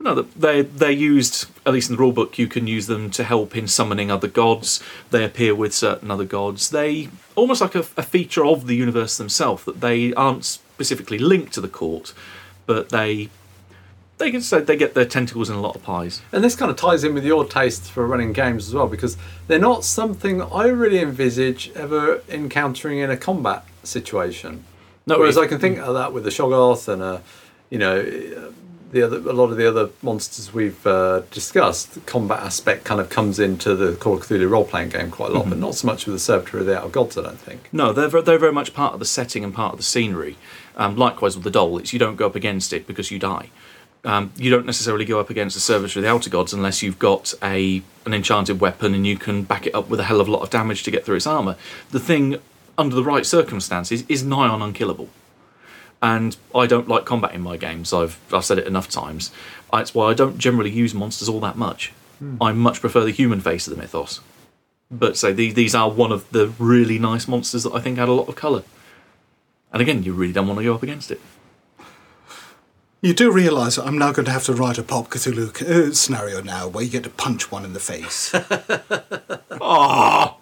No, 0.00 0.14
they 0.14 0.62
they're 0.62 0.90
used. 0.90 1.46
At 1.64 1.72
least 1.72 1.90
in 1.90 1.96
the 1.96 2.02
rulebook, 2.02 2.36
you 2.36 2.48
can 2.48 2.66
use 2.66 2.88
them 2.88 3.10
to 3.12 3.24
help 3.24 3.56
in 3.56 3.68
summoning 3.68 4.10
other 4.10 4.28
gods. 4.28 4.82
They 5.10 5.24
appear 5.24 5.54
with 5.54 5.72
certain 5.72 6.10
other 6.10 6.24
gods. 6.24 6.70
They 6.70 7.08
almost 7.36 7.60
like 7.60 7.74
a, 7.74 7.86
a 7.96 8.02
feature 8.02 8.44
of 8.44 8.66
the 8.66 8.74
universe 8.74 9.16
themselves. 9.16 9.64
That 9.64 9.80
they 9.80 10.12
aren't 10.14 10.44
specifically 10.44 11.18
linked 11.18 11.52
to 11.54 11.60
the 11.60 11.68
court, 11.68 12.12
but 12.66 12.88
they 12.88 13.30
they 14.18 14.30
can 14.30 14.40
say 14.40 14.60
they 14.60 14.76
get 14.76 14.94
their 14.94 15.04
tentacles 15.04 15.50
in 15.50 15.56
a 15.56 15.60
lot 15.60 15.74
of 15.74 15.82
pies. 15.82 16.22
And 16.32 16.44
this 16.44 16.54
kind 16.54 16.70
of 16.70 16.76
ties 16.76 17.04
in 17.04 17.14
with 17.14 17.24
your 17.24 17.44
taste 17.44 17.90
for 17.90 18.06
running 18.06 18.32
games 18.32 18.68
as 18.68 18.74
well, 18.74 18.86
because 18.86 19.16
they're 19.48 19.58
not 19.58 19.84
something 19.84 20.40
I 20.40 20.66
really 20.66 21.00
envisage 21.00 21.72
ever 21.74 22.22
encountering 22.28 22.98
in 22.98 23.10
a 23.10 23.16
combat 23.16 23.64
situation. 23.82 24.64
No, 25.06 25.18
Whereas 25.18 25.36
I 25.36 25.46
can 25.46 25.58
think 25.58 25.78
of 25.78 25.94
that 25.94 26.12
with 26.12 26.24
the 26.24 26.30
Shoggoth 26.30 26.88
and, 26.88 27.02
uh, 27.02 27.18
you 27.68 27.78
know, 27.78 28.52
the 28.94 29.02
other 29.02 29.16
a 29.28 29.32
lot 29.32 29.50
of 29.50 29.56
the 29.56 29.68
other 29.68 29.90
monsters 30.02 30.54
we've 30.54 30.86
uh, 30.86 31.22
discussed. 31.32 31.94
The 31.94 32.00
combat 32.00 32.40
aspect 32.40 32.84
kind 32.84 33.00
of 33.00 33.10
comes 33.10 33.40
into 33.40 33.74
the 33.74 33.96
Call 33.96 34.14
of 34.14 34.22
Cthulhu 34.22 34.48
role 34.48 34.64
playing 34.64 34.90
game 34.90 35.10
quite 35.10 35.32
a 35.32 35.34
lot, 35.34 35.48
but 35.48 35.58
not 35.58 35.74
so 35.74 35.86
much 35.86 36.06
with 36.06 36.14
the 36.14 36.20
Servitor 36.20 36.60
of 36.60 36.66
the 36.66 36.78
Outer 36.78 36.88
Gods. 36.88 37.18
I 37.18 37.22
don't 37.22 37.38
think. 37.38 37.68
No, 37.72 37.92
they're 37.92 38.22
they're 38.22 38.38
very 38.38 38.52
much 38.52 38.72
part 38.72 38.94
of 38.94 39.00
the 39.00 39.04
setting 39.04 39.42
and 39.42 39.52
part 39.52 39.72
of 39.72 39.78
the 39.78 39.84
scenery. 39.84 40.36
Um, 40.76 40.96
likewise 40.96 41.36
with 41.36 41.44
the 41.44 41.50
Dhole, 41.50 41.80
it's 41.80 41.92
you 41.92 41.98
don't 41.98 42.16
go 42.16 42.26
up 42.26 42.36
against 42.36 42.72
it 42.72 42.86
because 42.86 43.10
you 43.10 43.18
die. 43.18 43.50
Um, 44.04 44.32
you 44.36 44.50
don't 44.50 44.66
necessarily 44.66 45.06
go 45.06 45.18
up 45.18 45.30
against 45.30 45.54
the 45.54 45.60
servitor 45.60 45.98
of 45.98 46.02
the 46.02 46.10
outer 46.10 46.28
gods 46.28 46.52
unless 46.52 46.82
you've 46.82 46.98
got 46.98 47.32
a 47.42 47.82
an 48.04 48.12
enchanted 48.12 48.60
weapon 48.60 48.92
and 48.94 49.06
you 49.06 49.16
can 49.16 49.44
back 49.44 49.66
it 49.66 49.74
up 49.74 49.88
with 49.88 49.98
a 49.98 50.04
hell 50.04 50.20
of 50.20 50.28
a 50.28 50.30
lot 50.30 50.42
of 50.42 50.50
damage 50.50 50.82
to 50.82 50.90
get 50.90 51.06
through 51.06 51.16
its 51.16 51.26
armor. 51.26 51.56
The 51.90 52.00
thing, 52.00 52.36
under 52.76 52.94
the 52.94 53.02
right 53.02 53.24
circumstances, 53.24 54.04
is 54.08 54.22
nigh 54.22 54.48
on 54.48 54.60
unkillable. 54.60 55.08
And 56.02 56.36
I 56.54 56.66
don't 56.66 56.86
like 56.86 57.06
combat 57.06 57.32
in 57.32 57.40
my 57.40 57.56
games. 57.56 57.94
I've 57.94 58.18
I've 58.30 58.44
said 58.44 58.58
it 58.58 58.66
enough 58.66 58.90
times. 58.90 59.30
That's 59.72 59.94
why 59.94 60.10
I 60.10 60.14
don't 60.14 60.36
generally 60.38 60.70
use 60.70 60.92
monsters 60.92 61.28
all 61.28 61.40
that 61.40 61.56
much. 61.56 61.92
I 62.40 62.52
much 62.52 62.80
prefer 62.80 63.04
the 63.04 63.10
human 63.10 63.40
face 63.40 63.66
of 63.66 63.74
the 63.74 63.80
mythos. 63.80 64.20
But 64.90 65.16
say 65.16 65.32
these 65.32 65.54
these 65.54 65.74
are 65.74 65.90
one 65.90 66.12
of 66.12 66.30
the 66.30 66.48
really 66.58 66.98
nice 66.98 67.26
monsters 67.26 67.62
that 67.62 67.72
I 67.72 67.80
think 67.80 67.98
add 67.98 68.08
a 68.08 68.12
lot 68.12 68.28
of 68.28 68.36
colour. 68.36 68.64
And 69.72 69.80
again, 69.80 70.02
you 70.02 70.12
really 70.12 70.32
don't 70.32 70.46
want 70.46 70.58
to 70.58 70.64
go 70.64 70.74
up 70.74 70.82
against 70.82 71.10
it. 71.10 71.20
You 73.04 73.12
do 73.12 73.30
realise 73.30 73.76
that 73.76 73.86
I'm 73.86 73.98
now 73.98 74.12
going 74.12 74.24
to 74.24 74.30
have 74.32 74.44
to 74.44 74.54
write 74.54 74.78
a 74.78 74.82
Pulp 74.82 75.10
Cthulhu 75.10 75.60
uh, 75.60 75.92
scenario 75.92 76.40
now 76.40 76.66
where 76.68 76.82
you 76.82 76.90
get 76.90 77.02
to 77.02 77.10
punch 77.10 77.52
one 77.52 77.62
in 77.62 77.74
the 77.74 77.78
face. 77.78 78.34
Ah, 79.66 80.36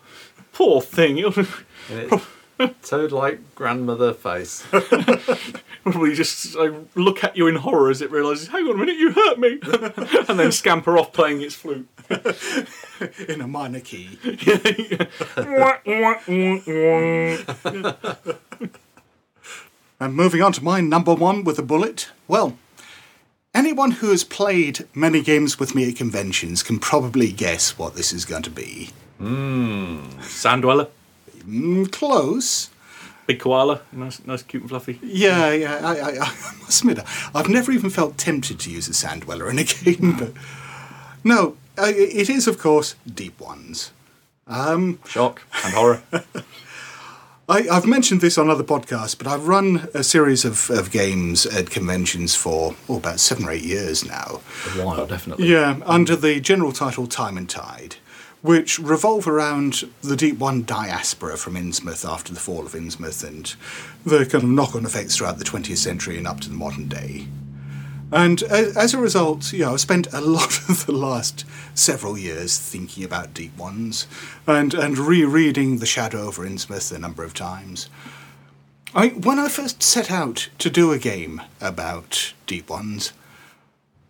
poor 0.52 0.80
thing. 0.80 1.16
You'll 1.16 1.32
Toad 2.82 3.12
like 3.12 3.54
grandmother 3.56 4.12
face. 4.12 4.64
probably 5.82 6.14
just 6.14 6.56
uh, 6.56 6.72
look 6.94 7.22
at 7.24 7.36
you 7.36 7.46
in 7.48 7.56
horror 7.56 7.90
as 7.90 8.00
it 8.00 8.10
realises, 8.10 8.48
hang 8.48 8.64
on 8.66 8.76
a 8.76 8.78
minute, 8.78 8.96
you 8.96 9.12
hurt 9.12 9.38
me, 9.38 9.60
and 10.28 10.38
then 10.38 10.50
scamper 10.50 10.96
off 10.98 11.12
playing 11.12 11.42
its 11.42 11.54
flute. 11.54 11.88
in 13.28 13.40
a 13.40 13.48
minor 13.48 13.80
key. 13.80 14.18
And 20.02 20.16
moving 20.16 20.42
on 20.42 20.52
to 20.54 20.64
my 20.64 20.80
number 20.80 21.14
one 21.14 21.44
with 21.44 21.60
a 21.60 21.62
bullet. 21.62 22.08
Well, 22.26 22.56
anyone 23.54 23.92
who 23.92 24.10
has 24.10 24.24
played 24.24 24.84
many 24.96 25.20
games 25.22 25.60
with 25.60 25.76
me 25.76 25.88
at 25.88 25.94
conventions 25.96 26.64
can 26.64 26.80
probably 26.80 27.30
guess 27.30 27.78
what 27.78 27.94
this 27.94 28.12
is 28.12 28.24
going 28.24 28.42
to 28.42 28.50
be. 28.50 28.90
Sand 29.20 30.62
dweller, 30.62 30.88
Mm, 31.46 31.92
close. 31.92 32.70
big 33.28 33.38
koala, 33.38 33.82
nice, 33.92 34.24
nice, 34.26 34.42
cute 34.42 34.62
and 34.64 34.70
fluffy. 34.70 34.98
Yeah, 35.02 35.52
yeah. 35.52 35.78
I, 35.82 35.94
I, 35.98 36.08
I 36.10 36.16
must 36.62 36.80
admit, 36.82 36.98
I've 37.32 37.48
never 37.48 37.70
even 37.70 37.88
felt 37.90 38.18
tempted 38.18 38.58
to 38.60 38.70
use 38.72 38.88
a 38.88 38.94
sand 38.94 39.22
dweller 39.22 39.48
in 39.50 39.60
a 39.60 39.64
game, 39.84 40.16
but 40.18 40.32
no, 41.22 41.56
uh, 41.78 41.84
it 41.94 42.28
is 42.28 42.48
of 42.48 42.58
course 42.58 42.96
Deep 43.12 43.38
Ones. 43.40 43.92
Um, 44.48 44.98
Shock 45.06 45.42
and 45.64 45.74
horror. 45.74 46.02
I, 47.48 47.68
I've 47.68 47.86
mentioned 47.86 48.20
this 48.20 48.38
on 48.38 48.48
other 48.48 48.62
podcasts, 48.62 49.18
but 49.18 49.26
I've 49.26 49.48
run 49.48 49.88
a 49.94 50.04
series 50.04 50.44
of, 50.44 50.70
of 50.70 50.90
games 50.90 51.44
at 51.44 51.70
conventions 51.70 52.36
for 52.36 52.76
oh, 52.88 52.98
about 52.98 53.18
seven 53.18 53.44
or 53.44 53.50
eight 53.50 53.64
years 53.64 54.04
now. 54.04 54.40
A 54.76 54.84
while, 54.84 55.06
definitely. 55.06 55.48
Yeah, 55.48 55.80
under 55.84 56.14
the 56.14 56.40
general 56.40 56.72
title 56.72 57.06
Time 57.08 57.36
and 57.36 57.50
Tide, 57.50 57.96
which 58.42 58.78
revolve 58.78 59.26
around 59.26 59.88
the 60.02 60.16
Deep 60.16 60.38
One 60.38 60.62
diaspora 60.62 61.36
from 61.36 61.54
Innsmouth 61.54 62.08
after 62.08 62.32
the 62.32 62.40
fall 62.40 62.64
of 62.64 62.72
Innsmouth 62.72 63.26
and 63.26 63.54
the 64.04 64.24
kind 64.24 64.44
of 64.44 64.50
knock 64.50 64.76
on 64.76 64.86
effects 64.86 65.16
throughout 65.16 65.38
the 65.38 65.44
20th 65.44 65.78
century 65.78 66.18
and 66.18 66.28
up 66.28 66.40
to 66.40 66.48
the 66.48 66.54
modern 66.54 66.86
day. 66.86 67.26
And 68.12 68.42
as 68.42 68.92
a 68.92 68.98
result, 68.98 69.54
you 69.54 69.60
know, 69.60 69.72
I've 69.72 69.80
spent 69.80 70.12
a 70.12 70.20
lot 70.38 70.68
of 70.68 70.84
the 70.84 70.92
last 70.92 71.46
several 71.74 72.18
years 72.18 72.58
thinking 72.58 73.04
about 73.04 73.32
Deep 73.32 73.56
Ones 73.56 74.06
and, 74.46 74.74
and 74.74 74.98
rereading 74.98 75.78
The 75.78 75.86
Shadow 75.86 76.26
over 76.26 76.46
Innsmouth 76.46 76.94
a 76.94 76.98
number 76.98 77.24
of 77.24 77.32
times. 77.32 77.88
I, 78.94 79.08
when 79.08 79.38
I 79.38 79.48
first 79.48 79.82
set 79.82 80.10
out 80.10 80.50
to 80.58 80.68
do 80.68 80.92
a 80.92 80.98
game 80.98 81.40
about 81.62 82.34
Deep 82.46 82.68
Ones, 82.68 83.14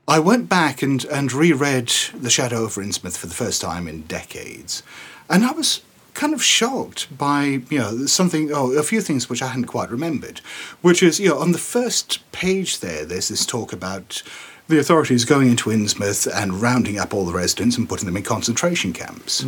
I 0.08 0.18
went 0.18 0.48
back 0.48 0.82
and, 0.82 1.04
and 1.04 1.32
reread 1.32 1.92
The 2.12 2.30
Shadow 2.30 2.64
over 2.64 2.82
Innsmouth 2.82 3.16
for 3.16 3.28
the 3.28 3.34
first 3.34 3.60
time 3.60 3.86
in 3.86 4.02
decades, 4.02 4.82
and 5.30 5.44
I 5.44 5.52
was 5.52 5.82
kind 6.14 6.34
of 6.34 6.42
shocked 6.42 7.06
by 7.16 7.62
you 7.70 7.78
know 7.78 8.06
something 8.06 8.50
oh 8.52 8.72
a 8.72 8.82
few 8.82 9.00
things 9.00 9.28
which 9.28 9.42
I 9.42 9.48
hadn't 9.48 9.66
quite 9.66 9.90
remembered, 9.90 10.40
which 10.82 11.02
is 11.02 11.18
you 11.20 11.28
know 11.30 11.38
on 11.38 11.52
the 11.52 11.58
first 11.58 12.20
page 12.32 12.80
there 12.80 13.04
there's 13.04 13.28
this 13.28 13.46
talk 13.46 13.72
about 13.72 14.22
the 14.68 14.78
authorities 14.78 15.24
going 15.24 15.48
into 15.50 15.70
Innsmouth 15.70 16.26
and 16.32 16.60
rounding 16.62 16.98
up 16.98 17.12
all 17.12 17.26
the 17.26 17.32
residents 17.32 17.76
and 17.76 17.88
putting 17.88 18.06
them 18.06 18.16
in 18.16 18.22
concentration 18.22 18.92
camps. 18.92 19.44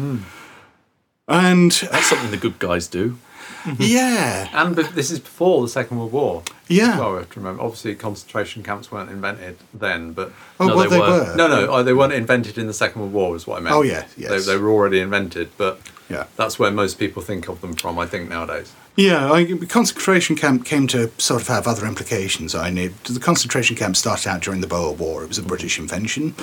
And 1.26 1.72
That's 1.72 2.06
something 2.06 2.30
the 2.30 2.36
good 2.36 2.58
guys 2.58 2.86
do. 2.88 3.18
yeah, 3.78 4.48
And 4.52 4.74
this 4.76 5.10
is 5.10 5.18
before 5.20 5.62
the 5.62 5.68
Second 5.68 5.98
World 5.98 6.12
War. 6.12 6.42
Yeah. 6.68 6.98
Well, 6.98 7.12
we 7.12 7.18
have 7.20 7.30
to 7.30 7.40
remember. 7.40 7.62
Obviously, 7.62 7.94
concentration 7.94 8.62
camps 8.62 8.92
weren't 8.92 9.10
invented 9.10 9.56
then, 9.72 10.12
but 10.12 10.32
oh 10.60 10.66
No, 10.66 10.76
well 10.76 10.84
they 10.90 10.96
they 10.96 11.00
were. 11.00 11.30
were. 11.30 11.36
no, 11.36 11.48
no, 11.48 11.68
oh, 11.70 11.82
they 11.82 11.94
weren't 11.94 12.12
invented 12.12 12.58
in 12.58 12.66
the 12.66 12.74
Second 12.74 13.00
World 13.00 13.12
War. 13.14 13.36
Is 13.36 13.46
what 13.46 13.58
I 13.58 13.60
meant. 13.60 13.74
Oh, 13.74 13.80
yeah, 13.82 14.06
yes. 14.18 14.30
They, 14.46 14.52
they 14.52 14.58
were 14.58 14.68
already 14.70 15.00
invented, 15.00 15.50
but 15.56 15.80
Yeah. 16.08 16.26
that's 16.36 16.58
where 16.58 16.70
most 16.70 16.98
people 16.98 17.22
think 17.22 17.48
of 17.48 17.60
them 17.60 17.74
from. 17.74 17.98
I 17.98 18.06
think 18.06 18.28
nowadays. 18.28 18.72
Yeah, 18.96 19.32
I, 19.32 19.44
the 19.44 19.66
concentration 19.66 20.36
camp 20.36 20.64
came 20.64 20.86
to 20.88 21.10
sort 21.18 21.42
of 21.42 21.48
have 21.48 21.66
other 21.66 21.86
implications. 21.86 22.54
I 22.54 22.70
knew 22.70 22.92
the 23.04 23.18
concentration 23.18 23.76
camp 23.76 23.96
started 23.96 24.28
out 24.28 24.42
during 24.42 24.60
the 24.60 24.66
Boer 24.66 24.92
War. 24.92 25.24
It 25.24 25.28
was 25.28 25.38
a 25.38 25.42
British 25.42 25.78
invention. 25.78 26.34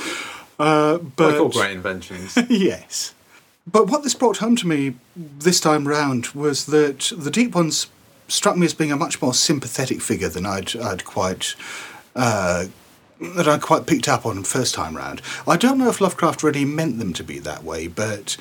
Uh, 0.60 0.98
but 0.98 1.32
like 1.32 1.42
all 1.42 1.50
great 1.50 1.72
inventions. 1.72 2.38
yes. 2.50 3.14
But 3.72 3.88
what 3.88 4.04
this 4.04 4.14
brought 4.14 4.38
home 4.38 4.56
to 4.58 4.68
me 4.68 4.96
this 5.16 5.60
time 5.60 5.88
round 5.88 6.28
was 6.30 6.66
that 6.68 7.14
the 7.16 7.32
Deep 7.32 7.56
Ones 7.56 7.88
struck 8.28 8.58
me 8.58 8.66
as 8.66 8.74
being 8.74 8.92
a 8.92 8.98
much 8.98 9.22
more 9.22 9.34
sympathetic 9.34 10.02
figure 10.02 10.30
than 10.30 10.46
I'd, 10.46 10.76
I'd 10.76 11.06
quite. 11.06 11.56
Uh, 12.16 12.66
that 13.22 13.48
I 13.48 13.60
quite 13.60 13.86
picked 13.86 14.08
up 14.08 14.26
on 14.26 14.44
first 14.44 14.74
time 14.74 14.98
round. 14.98 15.22
I 15.48 15.56
don't 15.56 15.78
know 15.78 15.90
if 15.90 16.02
Lovecraft 16.02 16.42
really 16.42 16.66
meant 16.66 16.98
them 16.98 17.14
to 17.14 17.24
be 17.24 17.38
that 17.38 17.64
way, 17.64 17.88
but 17.88 18.36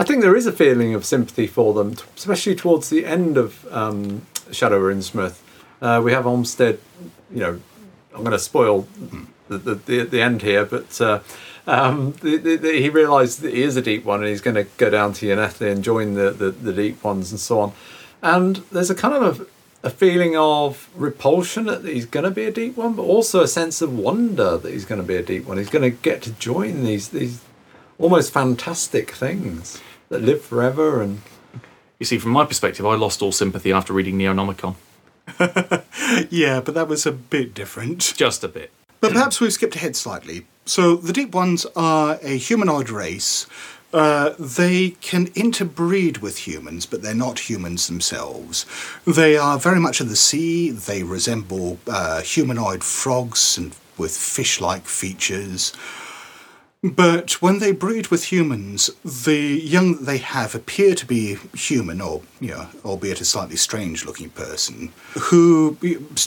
I 0.00 0.04
think 0.04 0.22
there 0.22 0.36
is 0.36 0.46
a 0.46 0.52
feeling 0.52 0.94
of 0.94 1.04
sympathy 1.04 1.48
for 1.48 1.74
them, 1.74 1.96
especially 2.16 2.54
towards 2.54 2.88
the 2.88 3.04
end 3.04 3.36
of 3.36 3.66
um, 3.72 4.22
Shadow 4.52 4.80
Innsmouth. 4.82 5.40
Uh, 5.82 6.00
we 6.04 6.12
have 6.12 6.24
Olmstead, 6.24 6.78
you 7.32 7.40
know, 7.40 7.60
I'm 8.14 8.20
going 8.20 8.30
to 8.30 8.38
spoil 8.38 8.86
the, 9.48 9.58
the, 9.58 9.74
the, 9.74 10.04
the 10.04 10.22
end 10.22 10.42
here, 10.42 10.64
but 10.64 11.00
uh, 11.00 11.20
um, 11.66 12.12
the, 12.20 12.36
the, 12.36 12.56
the, 12.56 12.72
he 12.80 12.88
realised 12.88 13.40
that 13.40 13.52
he 13.52 13.62
is 13.62 13.76
a 13.76 13.82
deep 13.82 14.04
one 14.04 14.20
and 14.20 14.28
he's 14.28 14.40
going 14.40 14.54
to 14.54 14.64
go 14.76 14.88
down 14.88 15.14
to 15.14 15.26
Y'ha-nthlei 15.26 15.72
and 15.72 15.82
join 15.82 16.14
the, 16.14 16.30
the, 16.30 16.52
the 16.52 16.72
deep 16.72 17.02
ones 17.02 17.32
and 17.32 17.40
so 17.40 17.60
on. 17.60 17.72
And 18.22 18.56
there's 18.70 18.90
a 18.90 18.94
kind 18.94 19.14
of 19.14 19.40
a, 19.40 19.88
a 19.88 19.90
feeling 19.90 20.36
of 20.36 20.88
repulsion 20.94 21.66
that 21.66 21.84
he's 21.84 22.06
going 22.06 22.24
to 22.24 22.30
be 22.30 22.44
a 22.44 22.52
deep 22.52 22.76
one, 22.76 22.94
but 22.94 23.02
also 23.02 23.42
a 23.42 23.48
sense 23.48 23.82
of 23.82 23.98
wonder 23.98 24.58
that 24.58 24.72
he's 24.72 24.84
going 24.84 25.00
to 25.00 25.06
be 25.06 25.16
a 25.16 25.22
deep 25.22 25.46
one. 25.46 25.58
He's 25.58 25.70
going 25.70 25.90
to 25.90 25.96
get 26.02 26.22
to 26.22 26.30
join 26.32 26.84
these 26.84 27.08
these 27.08 27.44
almost 27.98 28.32
fantastic 28.32 29.10
things 29.10 29.80
that 30.08 30.22
live 30.22 30.42
forever 30.42 31.02
and 31.02 31.20
You 31.98 32.06
see, 32.06 32.18
from 32.18 32.30
my 32.30 32.44
perspective, 32.44 32.86
I 32.86 32.94
lost 32.94 33.22
all 33.22 33.32
sympathy 33.32 33.72
after 33.72 33.92
reading 33.92 34.18
Neonomicon. 34.18 34.76
yeah, 36.30 36.60
but 36.60 36.74
that 36.74 36.86
was 36.88 37.06
a 37.06 37.12
bit 37.12 37.54
different. 37.54 38.14
Just 38.16 38.44
a 38.44 38.48
bit. 38.48 38.70
But 39.00 39.12
perhaps 39.12 39.40
we've 39.40 39.52
skipped 39.52 39.76
ahead 39.76 39.96
slightly. 39.96 40.46
So 40.64 40.96
the 40.96 41.12
Deep 41.12 41.34
Ones 41.34 41.66
are 41.76 42.18
a 42.22 42.36
humanoid 42.36 42.90
race. 42.90 43.46
Uh, 43.92 44.34
they 44.38 44.90
can 45.00 45.28
interbreed 45.34 46.18
with 46.18 46.46
humans, 46.46 46.84
but 46.84 47.00
they're 47.00 47.14
not 47.14 47.48
humans 47.50 47.86
themselves. 47.86 48.66
They 49.06 49.36
are 49.36 49.58
very 49.58 49.80
much 49.80 50.00
of 50.00 50.08
the 50.08 50.16
sea. 50.16 50.70
They 50.70 51.02
resemble 51.02 51.78
uh, 51.86 52.20
humanoid 52.20 52.84
frogs 52.84 53.56
and 53.56 53.74
with 53.96 54.16
fish-like 54.16 54.86
features. 54.86 55.72
But 56.80 57.42
when 57.42 57.58
they 57.58 57.72
breed 57.72 58.06
with 58.06 58.30
humans, 58.30 58.88
the 59.04 59.36
young 59.36 59.96
that 59.96 60.06
they 60.06 60.18
have 60.18 60.54
appear 60.54 60.94
to 60.94 61.06
be 61.06 61.36
human, 61.52 62.00
or 62.00 62.22
you 62.40 62.50
know, 62.50 62.68
albeit 62.84 63.20
a 63.20 63.24
slightly 63.24 63.56
strange-looking 63.56 64.30
person, 64.30 64.92
who 65.18 65.76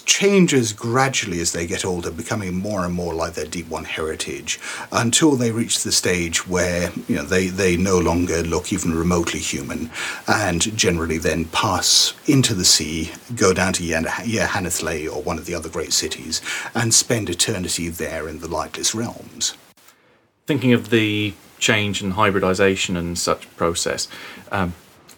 changes 0.06 0.74
gradually 0.74 1.39
as 1.39 1.54
they 1.54 1.66
get 1.66 1.86
older, 1.86 2.12
becoming 2.12 2.54
more 2.54 2.84
and 2.84 2.93
more 2.93 3.14
like 3.14 3.34
their 3.34 3.45
Deep 3.45 3.70
One 3.70 3.86
heritage, 3.86 4.60
until 4.91 5.38
they 5.38 5.52
reach 5.52 5.84
the 5.84 5.91
stage 5.93 6.45
where 6.45 6.91
you 7.08 7.16
know 7.16 7.24
they, 7.24 7.47
they 7.47 7.78
no 7.78 7.97
longer 7.97 8.43
look 8.43 8.74
even 8.74 8.93
remotely 8.93 9.39
human, 9.39 9.89
and 10.28 10.76
generally 10.78 11.18
then 11.18 11.45
pass 11.45 12.14
into 12.28 12.54
the 12.54 12.66
sea, 12.66 13.14
go 13.38 13.54
down 13.54 13.72
to 13.72 13.86
Y'ha-nthlei 13.86 15.10
or 15.10 15.24
one 15.24 15.38
of 15.38 15.45
the 15.45 15.56
other 15.56 15.70
great 15.70 15.93
cities, 15.93 16.41
and 16.76 16.93
spend 16.93 17.30
eternity 17.30 17.88
there 17.88 18.28
in 18.28 18.39
the 18.39 18.49
lightless 18.49 18.93
realms. 18.93 19.54
Thinking 20.46 20.74
of 20.74 20.89
the 20.89 21.34
change 21.60 22.02
and 22.02 22.14
hybridization 22.14 22.98
and 22.98 23.18
such 23.18 23.54
process, 23.56 24.08
um, 24.52 24.74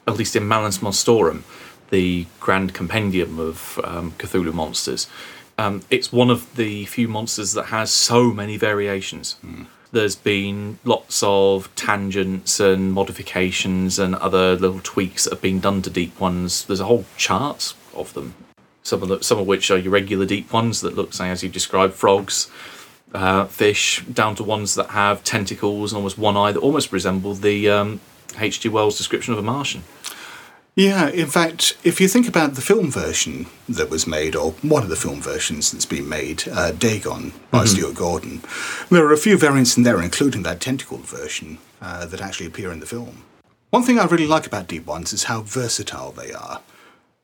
at 0.07 0.17
least 0.17 0.35
in 0.35 0.47
Malleus 0.47 0.79
Monstrorum, 0.79 1.43
the 1.89 2.25
grand 2.39 2.73
compendium 2.73 3.39
of 3.39 3.79
um, 3.83 4.11
Cthulhu 4.13 4.53
monsters, 4.53 5.07
um, 5.57 5.83
it's 5.89 6.11
one 6.11 6.29
of 6.29 6.55
the 6.55 6.85
few 6.85 7.07
monsters 7.07 7.53
that 7.53 7.65
has 7.65 7.91
so 7.91 8.31
many 8.31 8.57
variations. 8.57 9.37
There's 9.91 10.15
been 10.15 10.79
lots 10.83 11.21
of 11.21 11.73
tangents 11.75 12.59
and 12.59 12.91
modifications 12.91 13.99
and 13.99 14.15
other 14.15 14.55
little 14.55 14.79
tweaks 14.81 15.25
that 15.25 15.33
have 15.33 15.41
been 15.41 15.59
done 15.59 15.83
to 15.83 15.89
deep 15.91 16.19
ones. 16.19 16.65
There's 16.65 16.79
a 16.79 16.85
whole 16.85 17.05
chart 17.15 17.75
of 17.93 18.13
them. 18.15 18.33
Some 18.81 19.03
of 19.03 19.09
the, 19.09 19.23
some 19.23 19.37
of 19.37 19.45
which 19.45 19.69
are 19.69 19.77
your 19.77 19.91
regular 19.91 20.25
deep 20.25 20.51
ones 20.51 20.81
that 20.81 20.95
look, 20.95 21.13
say, 21.13 21.29
as 21.29 21.43
you 21.43 21.49
described, 21.49 21.93
frogs, 21.93 22.49
uh, 23.13 23.45
fish, 23.45 24.03
down 24.05 24.35
to 24.35 24.43
ones 24.43 24.75
that 24.75 24.89
have 24.89 25.23
tentacles 25.23 25.91
and 25.91 25.97
almost 25.97 26.17
one 26.17 26.37
eye 26.37 26.51
that 26.51 26.59
almost 26.59 26.91
resemble 26.91 27.33
the 27.33 27.69
um, 27.69 27.99
H.G. 28.37 28.69
Wells 28.69 28.97
description 28.97 29.33
of 29.33 29.39
a 29.39 29.43
Martian. 29.43 29.83
Yeah, 30.75 31.09
in 31.09 31.27
fact, 31.27 31.77
if 31.83 32.01
you 32.01 32.07
think 32.07 32.27
about 32.27 32.55
the 32.55 32.61
film 32.61 32.89
version 32.89 33.45
that 33.69 33.91
was 33.91 34.07
made, 34.07 34.35
or 34.35 34.53
one 34.63 34.81
of 34.81 34.89
the 34.89 34.95
film 34.95 35.21
versions 35.21 35.71
that's 35.71 35.85
been 35.85 36.09
made, 36.09 36.45
uh, 36.51 36.71
Dagon 36.71 37.31
by 37.51 37.65
Stuart 37.65 37.93
Gordon, 37.93 38.41
there 38.89 39.05
are 39.05 39.13
a 39.13 39.17
few 39.17 39.37
variants 39.37 39.77
in 39.77 39.83
there, 39.83 40.01
including 40.01 40.41
that 40.43 40.59
tentacled 40.59 41.05
version, 41.05 41.59
uh, 41.79 42.07
that 42.07 42.21
actually 42.21 42.47
appear 42.47 42.71
in 42.71 42.79
the 42.79 42.87
film. 42.87 43.23
One 43.69 43.83
thing 43.83 43.99
I 43.99 44.05
really 44.05 44.25
like 44.25 44.47
about 44.47 44.67
Deep 44.67 44.87
Ones 44.87 45.13
is 45.13 45.25
how 45.25 45.41
versatile 45.41 46.11
they 46.11 46.33
are. 46.33 46.61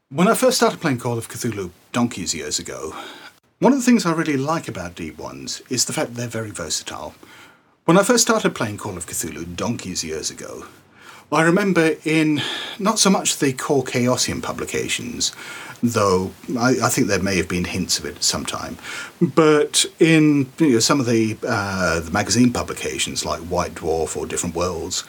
When 0.10 0.28
I 0.28 0.36
first 0.36 0.58
started 0.58 0.80
playing 0.82 1.00
Call 1.00 1.18
of 1.18 1.28
Cthulhu 1.28 1.72
donkeys 1.92 2.36
years 2.36 2.60
ago, 2.60 2.96
one 3.60 3.74
of 3.74 3.80
the 3.80 3.84
things 3.84 4.05
I 4.05 4.14
really 4.14 4.38
like 4.38 4.70
about 4.70 4.95
Deep 4.95 5.18
Ones 5.18 5.62
is 5.70 5.84
the 5.84 5.93
fact 5.93 6.14
that 6.14 6.16
they're 6.16 6.28
very 6.28 6.51
versatile. 6.51 7.14
When 7.84 7.97
I 7.97 8.03
first 8.03 8.24
started 8.24 8.55
playing 8.55 8.78
Call 8.78 8.95
of 8.95 9.05
Cthulhu 9.05 9.55
donkeys 9.55 10.01
years 10.03 10.32
ago, 10.32 10.66
I 11.32 11.43
remember 11.43 11.95
in 12.05 12.41
not 12.80 12.99
so 12.99 13.10
much 13.10 13.38
the 13.38 13.51
core 13.51 13.84
Chaosium 13.84 14.41
publications, 14.41 15.34
though 15.84 16.32
I, 16.57 16.76
I 16.84 16.89
think 16.89 17.07
there 17.07 17.22
may 17.22 17.36
have 17.36 17.49
been 17.49 17.66
hints 17.66 17.99
of 17.99 18.05
it 18.05 18.16
at 18.16 18.24
some 18.24 18.45
time, 18.45 18.78
but 19.22 19.86
in 19.99 20.49
you 20.57 20.74
know, 20.74 20.80
some 20.80 21.01
of 21.01 21.05
the, 21.05 21.38
uh, 21.45 21.99
the 21.99 22.12
magazine 22.12 22.53
publications 22.53 23.26
like 23.26 23.41
White 23.41 23.76
Dwarf 23.76 24.16
or 24.16 24.26
Different 24.26 24.55
Worlds, 24.55 25.03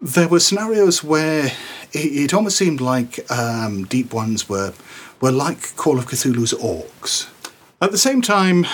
there 0.00 0.28
were 0.28 0.40
scenarios 0.40 1.04
where 1.04 1.46
it, 1.92 1.98
it 1.98 2.34
almost 2.34 2.56
seemed 2.56 2.80
like 2.80 3.30
um, 3.30 3.84
Deep 3.84 4.12
Ones 4.12 4.48
were, 4.48 4.74
were 5.20 5.32
like 5.32 5.76
Call 5.76 5.98
of 5.98 6.06
Cthulhu's 6.06 6.52
orcs. 6.54 7.28
At 7.80 7.92
the 7.92 7.98
same 7.98 8.22
time, 8.22 8.66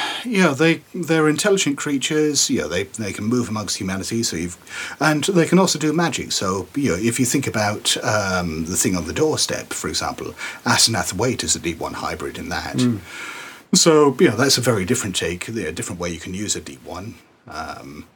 know, 0.43 0.55
they 0.55 0.81
they're 0.95 1.29
intelligent 1.29 1.77
creatures. 1.77 2.49
You 2.49 2.63
know, 2.63 2.69
they 2.69 2.85
they 2.85 3.13
can 3.13 3.25
move 3.25 3.51
amongst 3.51 3.77
humanity. 3.77 4.23
So 4.23 4.37
you've, 4.37 4.57
and 4.99 5.25
they 5.25 5.45
can 5.45 5.59
also 5.59 5.79
do 5.79 5.93
magic. 5.93 6.33
So 6.33 6.69
you 6.75 6.93
know, 6.93 6.97
if 6.97 7.21
you 7.21 7.27
think 7.27 7.47
about 7.47 7.97
um, 8.03 8.65
the 8.65 8.77
thing 8.77 8.97
on 8.97 9.07
the 9.07 9.13
doorstep, 9.13 9.75
for 9.75 9.89
example, 9.89 10.35
Asenath 10.65 11.13
Waite 11.13 11.45
is 11.45 11.55
a 11.55 11.61
deep 11.61 11.81
one 11.81 11.95
hybrid 11.95 12.39
in 12.39 12.49
that. 12.49 12.81
So 13.75 14.17
you 14.21 14.31
know, 14.31 14.37
that's 14.37 14.57
a 14.57 14.63
very 14.63 14.87
different 14.87 15.17
take, 15.17 15.49
a 15.49 15.73
different 15.73 16.01
way 16.01 16.09
you 16.09 16.21
can 16.21 16.33
use 16.33 16.57
a 16.57 16.61
deep 16.61 16.83
one. 16.85 17.17
Um, 17.47 18.07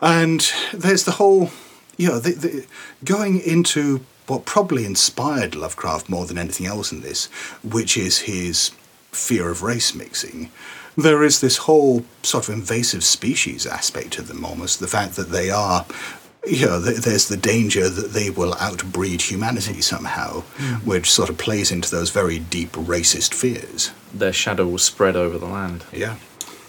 and 0.00 0.50
there's 0.72 1.04
the 1.04 1.12
whole, 1.12 1.50
you 1.98 2.08
know, 2.08 2.18
the, 2.18 2.32
the, 2.32 2.66
going 3.04 3.38
into 3.38 4.00
what 4.26 4.46
probably 4.46 4.86
inspired 4.86 5.54
Lovecraft 5.54 6.08
more 6.08 6.24
than 6.24 6.38
anything 6.38 6.66
else 6.66 6.90
in 6.90 7.02
this, 7.02 7.26
which 7.62 7.98
is 7.98 8.20
his 8.20 8.70
fear 9.12 9.50
of 9.50 9.62
race 9.62 9.94
mixing. 9.94 10.50
There 10.96 11.22
is 11.22 11.40
this 11.40 11.58
whole 11.58 12.04
sort 12.22 12.48
of 12.48 12.54
invasive 12.54 13.04
species 13.04 13.66
aspect 13.66 14.12
to 14.14 14.22
them, 14.22 14.44
almost 14.44 14.80
the 14.80 14.86
fact 14.86 15.16
that 15.16 15.30
they 15.30 15.50
are. 15.50 15.86
You 16.44 16.66
know, 16.66 16.82
th- 16.82 16.98
there's 16.98 17.28
the 17.28 17.36
danger 17.36 17.88
that 17.88 18.12
they 18.12 18.28
will 18.28 18.54
outbreed 18.54 19.22
humanity 19.22 19.80
somehow, 19.80 20.40
hmm. 20.56 20.86
which 20.86 21.08
sort 21.10 21.30
of 21.30 21.38
plays 21.38 21.70
into 21.70 21.88
those 21.88 22.10
very 22.10 22.40
deep 22.40 22.72
racist 22.72 23.32
fears. 23.32 23.92
Their 24.12 24.32
shadow 24.32 24.66
will 24.66 24.78
spread 24.78 25.14
over 25.14 25.38
the 25.38 25.46
land. 25.46 25.84
Yeah. 25.92 26.16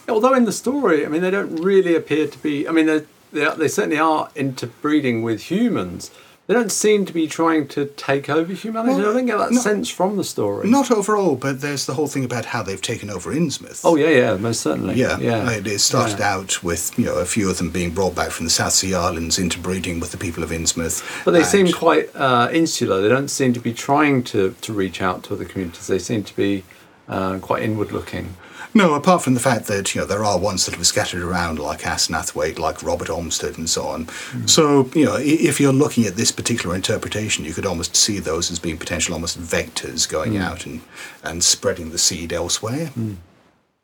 Although 0.07 0.35
in 0.35 0.45
the 0.45 0.51
story, 0.51 1.05
I 1.05 1.09
mean, 1.09 1.21
they 1.21 1.31
don't 1.31 1.55
really 1.55 1.95
appear 1.95 2.27
to 2.27 2.37
be. 2.37 2.67
I 2.67 2.71
mean, 2.71 2.85
they 2.85 3.05
they, 3.33 3.49
they 3.55 3.67
certainly 3.67 3.99
are 3.99 4.29
interbreeding 4.35 5.23
with 5.23 5.49
humans, 5.49 6.11
They 6.45 6.53
don't 6.53 6.73
seem 6.73 7.05
to 7.05 7.13
be 7.13 7.25
trying 7.25 7.69
to 7.69 7.85
take 7.85 8.29
over 8.29 8.51
humanity. 8.51 8.95
Well, 9.01 9.11
I 9.11 9.13
don't 9.13 9.25
get 9.25 9.37
that 9.37 9.53
no- 9.53 9.61
sense 9.61 9.89
from 9.89 10.17
the 10.17 10.25
story. 10.25 10.69
Not 10.69 10.91
overall, 10.91 11.37
but 11.37 11.61
there's 11.61 11.85
the 11.85 11.93
whole 11.93 12.07
thing 12.07 12.25
about 12.25 12.43
how 12.45 12.61
they've 12.61 12.81
taken 12.81 13.09
over 13.09 13.33
Innsmouth. 13.33 13.79
Oh 13.85 13.95
yeah, 13.95 14.09
yeah, 14.09 14.35
most 14.35 14.59
certainly. 14.59 14.95
Yeah, 14.95 15.17
yeah. 15.19 15.49
It, 15.51 15.65
it 15.67 15.79
started 15.79 16.19
Yeah. 16.19 16.33
out 16.35 16.61
with 16.61 16.91
you 16.99 17.05
know 17.05 17.15
a 17.15 17.25
few 17.25 17.49
of 17.49 17.59
them 17.59 17.69
being 17.69 17.91
brought 17.91 18.13
back 18.13 18.31
from 18.31 18.45
the 18.45 18.49
South 18.49 18.73
Sea 18.73 18.93
Islands 18.93 19.39
interbreeding 19.39 20.01
with 20.01 20.11
the 20.11 20.17
people 20.17 20.43
of 20.43 20.49
Innsmouth. 20.49 21.01
But 21.23 21.31
they 21.31 21.43
seem 21.43 21.71
quite 21.71 22.13
uh, 22.13 22.49
insular. 22.51 23.01
They 23.01 23.09
don't 23.09 23.29
seem 23.29 23.53
to 23.53 23.61
be 23.61 23.73
trying 23.73 24.23
to, 24.25 24.53
to 24.59 24.73
reach 24.73 25.01
out 25.01 25.23
to 25.23 25.35
other 25.35 25.45
communities. 25.45 25.87
They 25.87 25.99
seem 25.99 26.25
to 26.25 26.35
be 26.35 26.65
uh, 27.07 27.39
quite 27.39 27.63
inward 27.63 27.93
looking. 27.93 28.35
No, 28.75 28.95
apart 28.95 29.21
from 29.21 29.35
the 29.35 29.39
fact 29.39 29.65
that 29.67 29.93
you 29.93 30.01
know 30.01 30.07
there 30.07 30.23
are 30.23 30.39
ones 30.39 30.65
that 30.65 30.75
have 30.75 30.87
scattered 30.87 31.21
around, 31.21 31.59
like 31.59 31.81
Asenath 31.81 32.33
Waite, 32.33 32.57
like 32.57 32.81
Robert 32.81 33.09
Olmstead, 33.09 33.57
and 33.57 33.69
so 33.69 33.83
on. 33.87 34.05
Hmm. 34.05 34.47
So 34.47 34.89
you 34.95 35.05
know, 35.05 35.17
if 35.17 35.59
you're 35.59 35.73
looking 35.73 36.05
at 36.05 36.15
this 36.15 36.31
particular 36.31 36.75
interpretation, 36.75 37.45
you 37.45 37.53
could 37.53 37.65
almost 37.65 37.95
see 37.95 38.19
those 38.19 38.49
as 38.49 38.59
being 38.59 38.77
potential 38.77 39.13
almost 39.13 39.39
vectors 39.39 40.09
going 40.09 40.33
hmm. 40.33 40.41
out 40.41 40.65
and 40.65 40.81
and 41.23 41.43
spreading 41.43 41.91
the 41.91 41.97
seed 41.97 42.33
elsewhere. 42.33 42.87
Hmm. 42.87 43.13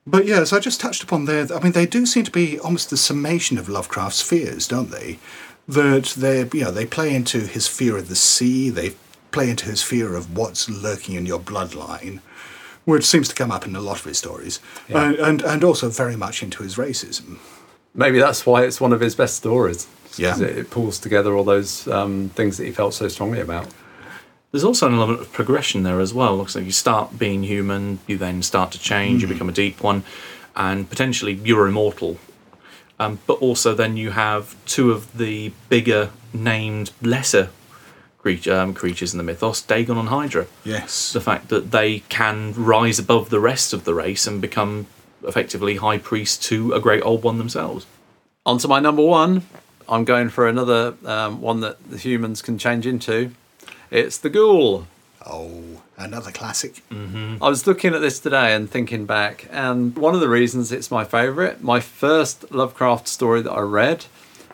But 0.08 0.26
yeah, 0.26 0.40
as 0.40 0.54
I 0.54 0.60
just 0.60 0.82
touched 0.82 1.04
upon 1.04 1.26
there, 1.26 1.48
I 1.54 1.60
mean, 1.60 1.74
they 1.74 1.86
do 1.86 2.06
seem 2.06 2.24
to 2.24 2.32
be 2.32 2.58
almost 2.60 2.90
the 2.90 2.98
summation 2.98 3.60
of 3.60 3.70
Lovecraft's 3.70 4.22
fears, 4.22 4.68
don't 4.68 4.90
they? 4.90 5.20
That 5.68 6.16
they, 6.18 6.40
you 6.52 6.64
know, 6.64 6.72
they 6.72 6.88
play 6.88 7.14
into 7.14 7.42
his 7.42 7.68
fear 7.68 7.96
of 7.98 8.10
the 8.10 8.16
sea. 8.16 8.72
They 8.72 8.96
play 9.32 9.52
into 9.52 9.66
his 9.66 9.84
fear 9.84 10.16
of 10.16 10.36
what's 10.36 10.68
lurking 10.68 11.14
in 11.14 11.28
your 11.28 11.40
bloodline, 11.40 12.22
which 12.90 13.06
seems 13.06 13.28
to 13.30 13.36
come 13.36 13.52
up 13.52 13.66
in 13.66 13.76
a 13.76 13.82
lot 13.82 14.00
of 14.00 14.06
his 14.06 14.18
stories, 14.18 14.60
and, 14.88 15.16
and 15.16 15.42
and 15.42 15.64
also 15.64 15.90
very 15.90 16.16
much 16.16 16.44
into 16.44 16.64
his 16.64 16.76
racism. 16.76 17.38
Maybe 17.94 18.20
that's 18.20 18.46
why 18.46 18.64
it's 18.64 18.80
one 18.80 18.94
of 18.94 19.02
his 19.02 19.16
best 19.16 19.36
stories. 19.36 19.88
Yeah. 20.18 20.40
It, 20.40 20.58
it 20.58 20.70
pulls 20.70 21.00
together 21.00 21.36
all 21.36 21.44
those 21.44 21.88
um, 21.88 22.30
things 22.36 22.58
that 22.58 22.66
he 22.66 22.72
felt 22.72 22.94
so 22.94 23.08
strongly 23.08 23.40
about. 23.40 23.68
There's 24.52 24.64
also 24.64 24.88
an 24.88 24.96
element 24.96 25.22
of 25.22 25.32
progression 25.32 25.84
there 25.84 26.00
as 26.00 26.14
well. 26.14 26.36
Looks 26.36 26.56
like 26.56 26.66
you 26.66 26.72
start 26.72 27.20
being 27.20 27.44
human, 27.44 28.00
you 28.08 28.18
then 28.18 28.42
start 28.42 28.72
to 28.72 28.80
change, 28.80 29.22
you 29.22 29.28
become 29.28 29.50
a 29.50 29.54
deep 29.54 29.84
one, 29.84 30.04
and 30.56 30.90
potentially 30.90 31.34
you're 31.34 31.68
immortal. 31.68 32.18
Um, 33.00 33.20
but 33.28 33.36
also, 33.36 33.74
then 33.74 33.96
you 33.96 34.12
have 34.12 34.56
two 34.66 34.92
of 34.92 35.18
the 35.18 35.54
bigger 35.70 36.10
named 36.34 36.92
lesser 37.02 37.50
creature, 38.22 38.54
um, 38.54 38.74
creatures 38.74 39.14
in 39.14 39.18
the 39.18 39.24
mythos, 39.24 39.62
Dagon 39.62 39.98
and 39.98 40.10
Hydra. 40.10 40.48
Yes. 40.64 41.14
The 41.14 41.22
fact 41.22 41.50
that 41.50 41.72
they 41.72 42.00
can 42.10 42.54
rise 42.54 43.00
above 43.00 43.30
the 43.30 43.40
rest 43.40 43.74
of 43.74 43.86
the 43.86 43.94
race 43.94 44.28
and 44.28 44.42
become 44.42 44.88
effectively 45.24 45.78
high 45.78 45.98
priest 45.98 46.44
to 46.44 46.74
a 46.74 46.80
great 46.80 47.04
old 47.04 47.24
one 47.24 47.38
themselves. 47.38 47.86
On 48.46 48.58
to 48.60 48.68
my 48.68 48.80
number 48.80 49.04
one. 49.04 49.44
I'm 49.88 50.06
going 50.06 50.30
for 50.30 50.48
another 50.48 50.96
um, 51.04 51.42
one 51.42 51.62
that 51.62 51.78
the 51.90 51.98
humans 51.98 52.44
can 52.44 52.60
change 52.60 52.86
into. 52.86 53.32
It's 53.90 54.20
the 54.20 54.30
ghoul. 54.30 54.86
Oh, 55.26 55.82
another 55.98 56.32
classic. 56.32 56.84
I 56.92 57.50
was 57.50 57.66
looking 57.66 57.96
at 57.96 58.02
this 58.02 58.20
today 58.20 58.54
and 58.54 58.70
thinking 58.70 59.06
back, 59.06 59.48
and 59.52 59.98
one 59.98 60.14
of 60.14 60.22
the 60.22 60.30
reasons 60.30 60.72
it's 60.72 60.92
my 60.92 61.04
favourite, 61.04 61.64
my 61.64 61.80
first 61.80 62.52
Lovecraft 62.52 63.08
story 63.08 63.42
that 63.42 63.52
I 63.52 63.62
read 63.62 64.06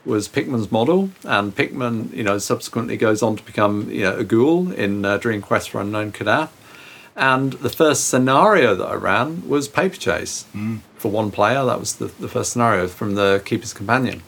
was 0.06 0.28
Pickman's 0.28 0.72
Model, 0.72 1.10
and 1.24 1.56
Pickman, 1.56 2.12
you 2.14 2.24
know, 2.24 2.38
subsequently 2.38 2.98
goes 2.98 3.24
on 3.24 3.36
to 3.36 3.44
become, 3.44 3.90
you 3.90 4.04
know, 4.04 4.18
a 4.18 4.24
ghoul 4.24 4.72
in 4.72 5.06
uh, 5.06 5.18
Dream 5.18 5.42
Quest 5.42 5.70
for 5.70 5.82
Unknown 5.82 6.12
Kadath. 6.12 6.50
And 7.16 7.54
the 7.54 7.70
first 7.70 8.10
scenario 8.10 8.76
that 8.76 8.86
I 8.86 8.96
ran 8.96 9.48
was 9.48 9.68
Paper 9.68 9.96
Chase 9.96 10.46
for 10.98 11.10
one 11.10 11.32
player. 11.32 11.64
That 11.64 11.80
was 11.80 11.96
the, 11.96 12.08
the 12.08 12.28
first 12.28 12.52
scenario 12.52 12.88
from 12.88 13.16
the 13.16 13.42
Keeper's 13.46 13.74
Companion, 13.74 14.22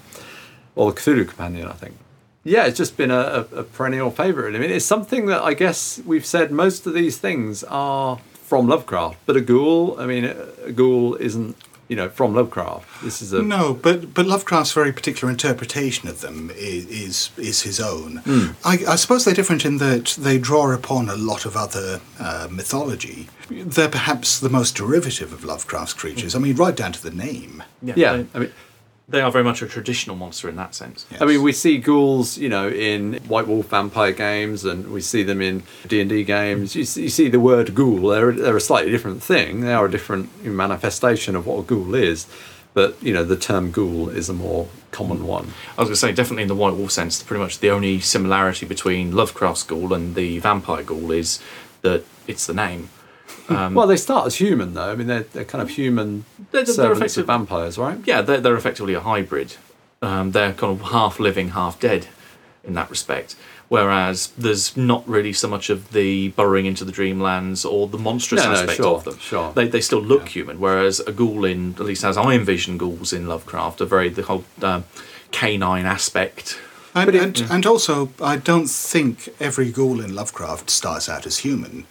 or 0.76 0.92
the 0.92 1.00
Cthulhu 1.00 1.28
Companion, 1.28 1.68
I 1.68 1.74
think. 1.74 1.98
Yeah, 2.44 2.66
it's 2.66 2.78
just 2.78 2.96
been 2.96 3.12
a, 3.12 3.46
a, 3.54 3.64
perennial 3.64 4.10
favourite. 4.10 4.56
I 4.56 4.60
mean, 4.60 4.72
it's 4.72 4.86
something 4.86 5.26
that 5.26 5.44
I 5.44 5.54
guess 5.54 6.00
we've 6.06 6.26
said 6.26 6.50
most 6.50 6.88
of 6.88 6.94
these 6.94 7.18
things 7.18 7.66
are 7.66 8.20
from 8.34 8.70
Lovecraft, 8.70 9.18
but 9.26 9.36
a 9.36 9.42
ghoul, 9.42 10.00
I 10.00 10.06
mean, 10.06 10.24
a 10.24 10.72
ghoul 10.72 11.16
isn't, 11.16 11.58
you 11.88 11.96
know, 11.96 12.10
from 12.10 12.34
Lovecraft. 12.34 13.04
This 13.04 13.22
is 13.22 13.34
a. 13.34 13.42
No, 13.42 13.74
but 13.74 14.14
but 14.14 14.26
Lovecraft's 14.26 14.74
very 14.74 14.92
particular 14.92 15.32
interpretation 15.32 16.10
of 16.10 16.22
them 16.22 16.52
is 16.56 16.86
is, 16.88 17.30
is 17.38 17.62
his 17.62 17.80
own. 17.80 18.22
I, 18.64 18.80
I 18.88 18.96
suppose 18.96 19.26
they're 19.26 19.34
different 19.34 19.66
in 19.66 19.78
that 19.78 20.18
they 20.20 20.38
draw 20.38 20.72
upon 20.74 21.10
a 21.10 21.16
lot 21.16 21.46
of 21.46 21.56
other 21.56 22.02
uh, 22.20 22.48
mythology. 22.52 23.28
They're 23.50 23.90
perhaps 23.90 24.40
the 24.40 24.50
most 24.50 24.76
derivative 24.76 25.32
of 25.32 25.44
Lovecraft's 25.46 25.94
creatures. 25.94 26.36
I 26.36 26.40
mean, 26.40 26.56
right 26.56 26.76
down 26.76 26.92
to 26.92 27.02
the 27.02 27.12
name. 27.12 27.64
Yeah, 27.82 27.94
they, 27.96 28.26
I 28.34 28.40
mean, 28.40 28.52
they 29.10 29.22
are 29.22 29.32
very 29.32 29.44
much 29.44 29.62
a 29.62 29.68
traditional 29.68 30.16
monster 30.16 30.50
in 30.50 30.58
that 30.58 30.76
sense. 30.76 31.06
Yes. 31.10 31.22
I 31.22 31.26
mean, 31.26 31.42
we 31.42 31.54
see 31.54 31.78
ghouls, 31.78 32.38
you 32.38 32.50
know, 32.50 32.68
in 32.68 33.16
White 33.28 33.48
Wolf 33.48 33.68
vampire 33.68 34.12
games, 34.12 34.66
and 34.66 34.92
we 34.92 35.00
see 35.00 35.24
them 35.24 35.42
in 35.42 35.64
D 35.88 36.02
and 36.02 36.10
D 36.10 36.24
games. 36.24 36.76
You 36.76 36.84
see, 36.84 37.04
you 37.04 37.10
see 37.10 37.30
the 37.30 37.40
word 37.40 37.74
ghoul; 37.74 38.10
they're 38.10 38.34
they're 38.34 38.58
a 38.58 38.62
slightly 38.62 38.92
different 38.92 39.24
thing. 39.24 39.62
They 39.62 39.74
are 39.74 39.86
a 39.86 39.92
different 39.92 40.44
manifestation 40.44 41.36
of 41.36 41.48
what 41.48 41.60
a 41.60 41.64
ghoul 41.64 41.96
is, 41.96 42.28
but 42.74 43.02
you 43.02 43.14
know, 43.14 43.24
the 43.24 43.38
term 43.38 43.72
ghoul 43.72 44.10
is 44.10 44.28
a 44.28 44.34
more 44.34 44.68
common 44.92 45.26
one. 45.26 45.54
I 45.78 45.82
was 45.82 45.88
going 45.88 45.94
to 45.94 45.96
say, 45.96 46.12
definitely 46.12 46.44
in 46.44 46.50
the 46.50 46.56
White 46.56 46.76
Wolf 46.76 46.92
sense, 46.92 47.24
pretty 47.24 47.42
much 47.42 47.60
the 47.60 47.70
only 47.70 48.02
similarity 48.02 48.66
between 48.66 49.14
Lovecraft's 49.14 49.64
ghoul 49.64 49.94
and 49.94 50.16
the 50.16 50.40
vampire 50.40 50.84
ghoul 50.84 51.12
is 51.12 51.42
that 51.82 52.04
it's 52.28 52.46
the 52.46 52.54
name. 52.54 52.90
Well, 53.50 53.88
they 53.88 53.98
start 53.98 54.28
as 54.28 54.36
human, 54.36 54.74
though. 54.74 54.92
I 54.92 54.96
mean, 54.96 55.08
they're 55.08 55.24
they're 55.24 55.46
kind 55.46 55.62
of 55.62 55.70
human 55.70 56.26
They're- 56.52 56.64
they're 56.64 56.74
servants 56.74 57.18
effective- 57.18 57.22
of 57.22 57.28
vampires, 57.28 57.78
right? 57.78 57.98
Yeah, 58.06 58.22
they're, 58.22 58.42
they're 58.42 58.56
effectively 58.58 58.94
a 58.94 59.00
hybrid. 59.02 59.56
Um, 60.02 60.32
they're 60.32 60.54
kind 60.54 60.80
of 60.80 60.88
half 60.92 61.20
living, 61.20 61.50
half 61.50 61.80
dead 61.80 62.08
in 62.64 62.74
that 62.76 62.90
respect. 62.90 63.36
Whereas 63.70 64.28
there's 64.38 64.78
not 64.78 65.06
really 65.10 65.34
so 65.34 65.48
much 65.50 65.70
of 65.70 65.92
the 65.92 66.30
burrowing 66.30 66.66
into 66.66 66.86
the 66.86 66.92
dreamlands 66.92 67.70
or 67.70 67.88
the 67.88 67.98
monstrous 67.98 68.42
No, 68.44 68.52
no, 68.54 68.60
aspect 68.60 68.78
sure, 68.78 68.96
of 68.96 69.04
them. 69.04 69.18
sure. 69.20 69.52
They, 69.54 69.68
they 69.68 69.82
still 69.82 70.02
look 70.02 70.30
human, 70.30 70.60
whereas 70.60 71.02
a 71.02 71.12
ghoul 71.12 71.44
in, 71.44 71.74
at 71.74 71.82
least 71.82 72.06
as 72.06 72.16
I 72.18 72.34
envision 72.34 72.78
ghouls 72.78 73.12
in 73.12 73.28
Lovecraft, 73.28 73.82
are 73.82 73.86
very 73.86 74.08
the 74.10 74.22
whole 74.24 74.46
um, 74.62 74.86
canine 75.32 75.86
aspect. 75.86 76.60
And, 76.96 77.14
and, 77.14 77.46
and 77.50 77.66
also, 77.66 78.10
I 78.22 78.38
don't 78.38 78.68
think 78.70 79.30
every 79.40 79.70
ghoul 79.72 80.00
in 80.00 80.16
Lovecraft 80.16 80.70
starts 80.70 81.10
out 81.10 81.26
as 81.28 81.40
human. 81.40 81.86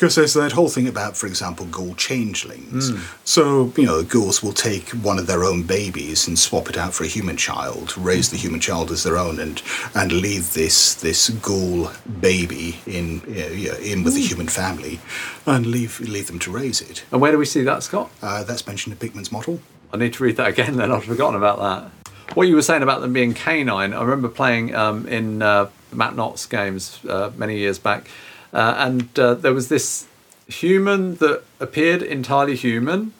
Because 0.00 0.14
there's 0.14 0.32
that 0.32 0.52
whole 0.52 0.70
thing 0.70 0.88
about, 0.88 1.14
for 1.14 1.26
example, 1.26 1.66
ghoul 1.66 1.94
changelings. 1.94 2.90
So, 3.24 3.70
you 3.76 3.84
know, 3.84 4.02
ghouls 4.02 4.42
will 4.42 4.54
take 4.54 4.88
one 4.92 5.18
of 5.18 5.26
their 5.26 5.44
own 5.44 5.62
babies 5.64 6.26
and 6.26 6.38
swap 6.38 6.70
it 6.70 6.78
out 6.78 6.94
for 6.94 7.04
a 7.04 7.06
human 7.06 7.36
child, 7.36 7.98
raise 7.98 8.30
the 8.30 8.38
human 8.38 8.60
child 8.60 8.90
as 8.90 9.02
their 9.02 9.18
own, 9.18 9.38
and 9.38 9.60
and 9.94 10.10
leave 10.10 10.54
this 10.54 10.94
this 10.94 11.28
ghoul 11.28 11.90
baby 12.18 12.80
in 12.86 13.20
you 13.28 13.72
know, 13.72 13.76
in 13.76 14.02
with 14.02 14.14
the 14.14 14.22
human 14.22 14.48
family, 14.48 15.00
and 15.44 15.66
leave 15.66 16.00
leave 16.00 16.28
them 16.28 16.38
to 16.38 16.50
raise 16.50 16.80
it. 16.80 17.04
And 17.12 17.20
where 17.20 17.30
do 17.30 17.36
we 17.36 17.44
see 17.44 17.62
that, 17.64 17.82
Scott? 17.82 18.10
Uh, 18.22 18.42
that's 18.42 18.66
mentioned 18.66 18.94
in 18.94 18.98
Pickman's 18.98 19.30
model. 19.30 19.60
I 19.92 19.98
need 19.98 20.14
to 20.14 20.24
read 20.24 20.38
that 20.38 20.48
again. 20.48 20.76
Then 20.78 20.90
I've 20.90 21.04
forgotten 21.04 21.36
about 21.36 21.58
that. 21.58 22.34
What 22.34 22.48
you 22.48 22.54
were 22.54 22.62
saying 22.62 22.82
about 22.82 23.02
them 23.02 23.12
being 23.12 23.34
canine, 23.34 23.92
I 23.92 24.00
remember 24.00 24.30
playing 24.30 24.74
um, 24.74 25.06
in 25.08 25.42
uh, 25.42 25.68
Matt 25.92 26.16
Knott's 26.16 26.46
games 26.46 27.04
uh, 27.06 27.32
many 27.36 27.58
years 27.58 27.78
back, 27.78 28.08
uh, 28.52 28.74
and 28.78 29.18
uh, 29.18 29.34
there 29.34 29.54
was 29.54 29.68
this 29.68 30.06
human 30.46 31.14
that 31.16 31.42
appeared 31.60 32.02
entirely 32.02 32.56
human, 32.56 33.12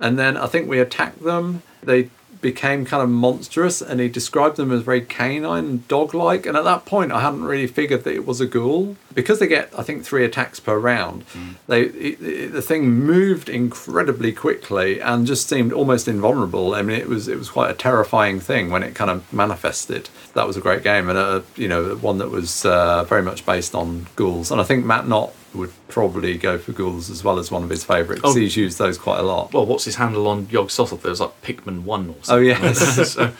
and 0.00 0.18
then 0.18 0.36
I 0.36 0.46
think 0.46 0.68
we 0.68 0.80
attacked 0.80 1.22
them. 1.22 1.62
They 1.82 2.10
became 2.42 2.84
kind 2.84 3.02
of 3.02 3.08
monstrous, 3.08 3.80
and 3.80 4.00
he 4.00 4.08
described 4.08 4.56
them 4.56 4.70
as 4.72 4.82
very 4.82 5.00
canine 5.00 5.64
and 5.64 5.88
dog-like. 5.88 6.44
And 6.44 6.56
at 6.56 6.64
that 6.64 6.84
point, 6.84 7.12
I 7.12 7.20
hadn't 7.20 7.44
really 7.44 7.66
figured 7.68 8.04
that 8.04 8.12
it 8.14 8.26
was 8.26 8.40
a 8.40 8.46
ghoul 8.46 8.96
because 9.14 9.38
they 9.38 9.46
get, 9.46 9.72
I 9.78 9.82
think, 9.82 10.04
three 10.04 10.24
attacks 10.24 10.58
per 10.60 10.76
round. 10.78 11.24
They 11.68 11.82
it, 11.84 12.20
it- 12.20 12.52
the 12.52 12.60
thing 12.60 12.90
moved 12.90 13.48
incredibly 13.48 14.32
quickly 14.32 15.00
and 15.00 15.26
just 15.26 15.48
seemed 15.48 15.72
almost 15.72 16.08
invulnerable. 16.08 16.74
I 16.74 16.82
mean, 16.82 17.00
it 17.00 17.08
was 17.08 17.28
it 17.28 17.38
was 17.38 17.48
quite 17.48 17.70
a 17.70 17.74
terrifying 17.74 18.40
thing 18.40 18.70
when 18.70 18.82
it 18.82 18.94
kind 18.94 19.10
of 19.10 19.32
manifested. 19.32 20.10
That 20.34 20.46
was 20.46 20.56
a 20.56 20.60
great 20.60 20.82
game, 20.82 21.08
and 21.08 21.18
a 21.18 21.44
you 21.56 21.68
know 21.68 21.94
one 21.96 22.18
that 22.18 22.30
was 22.30 22.64
uh, 22.66 23.04
very 23.04 23.22
much 23.22 23.46
based 23.46 23.74
on 23.74 24.06
ghouls. 24.16 24.50
And 24.50 24.60
I 24.60 24.64
think 24.64 24.84
Matt 24.84 25.06
Knott 25.08 25.32
would 25.54 25.72
probably 25.88 26.36
go 26.38 26.58
for 26.58 26.72
ghouls 26.72 27.10
as 27.10 27.22
well 27.22 27.38
as 27.38 27.50
one 27.50 27.62
of 27.62 27.70
his 27.70 27.84
favourites. 27.84 28.22
Oh. 28.24 28.34
He's 28.34 28.56
used 28.56 28.78
those 28.78 28.98
quite 28.98 29.18
a 29.18 29.22
lot. 29.22 29.52
Well, 29.52 29.66
what's 29.66 29.84
his 29.84 29.96
handle 29.96 30.26
on 30.28 30.48
Yog 30.50 30.68
Sothoth? 30.68 31.02
There 31.02 31.10
was 31.10 31.20
like 31.20 31.40
Pickman 31.42 31.84
1 31.84 32.08
or 32.08 32.10
oh, 32.10 32.22
something. 32.22 32.34
Oh 32.34 32.38
yes. 32.38 33.12
So- 33.12 33.32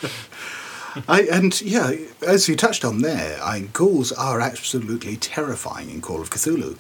I, 1.08 1.22
and 1.22 1.58
yeah, 1.62 1.92
as 2.26 2.48
you 2.48 2.56
touched 2.56 2.84
on 2.84 3.00
there, 3.00 3.38
I, 3.42 3.60
ghouls 3.72 4.12
are 4.12 4.40
absolutely 4.40 5.16
terrifying 5.16 5.90
in 5.90 6.00
Call 6.00 6.20
of 6.20 6.30
Cthulhu 6.30 6.78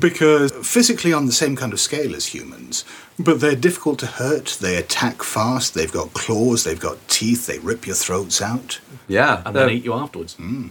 because 0.00 0.52
physically 0.66 1.12
on 1.12 1.26
the 1.26 1.32
same 1.32 1.54
kind 1.54 1.72
of 1.72 1.80
scale 1.80 2.14
as 2.14 2.26
humans, 2.26 2.84
but 3.18 3.40
they're 3.40 3.54
difficult 3.54 3.98
to 4.00 4.06
hurt. 4.06 4.58
They 4.60 4.76
attack 4.76 5.22
fast. 5.22 5.74
They've 5.74 5.92
got 5.92 6.12
claws. 6.12 6.64
They've 6.64 6.80
got 6.80 7.06
teeth. 7.08 7.46
They 7.46 7.58
rip 7.58 7.86
your 7.86 7.96
throats 7.96 8.42
out. 8.42 8.80
yeah, 9.06 9.42
and 9.46 9.54
then 9.54 9.70
eat 9.70 9.84
you 9.84 9.94
afterwards. 9.94 10.36
Mm. 10.36 10.70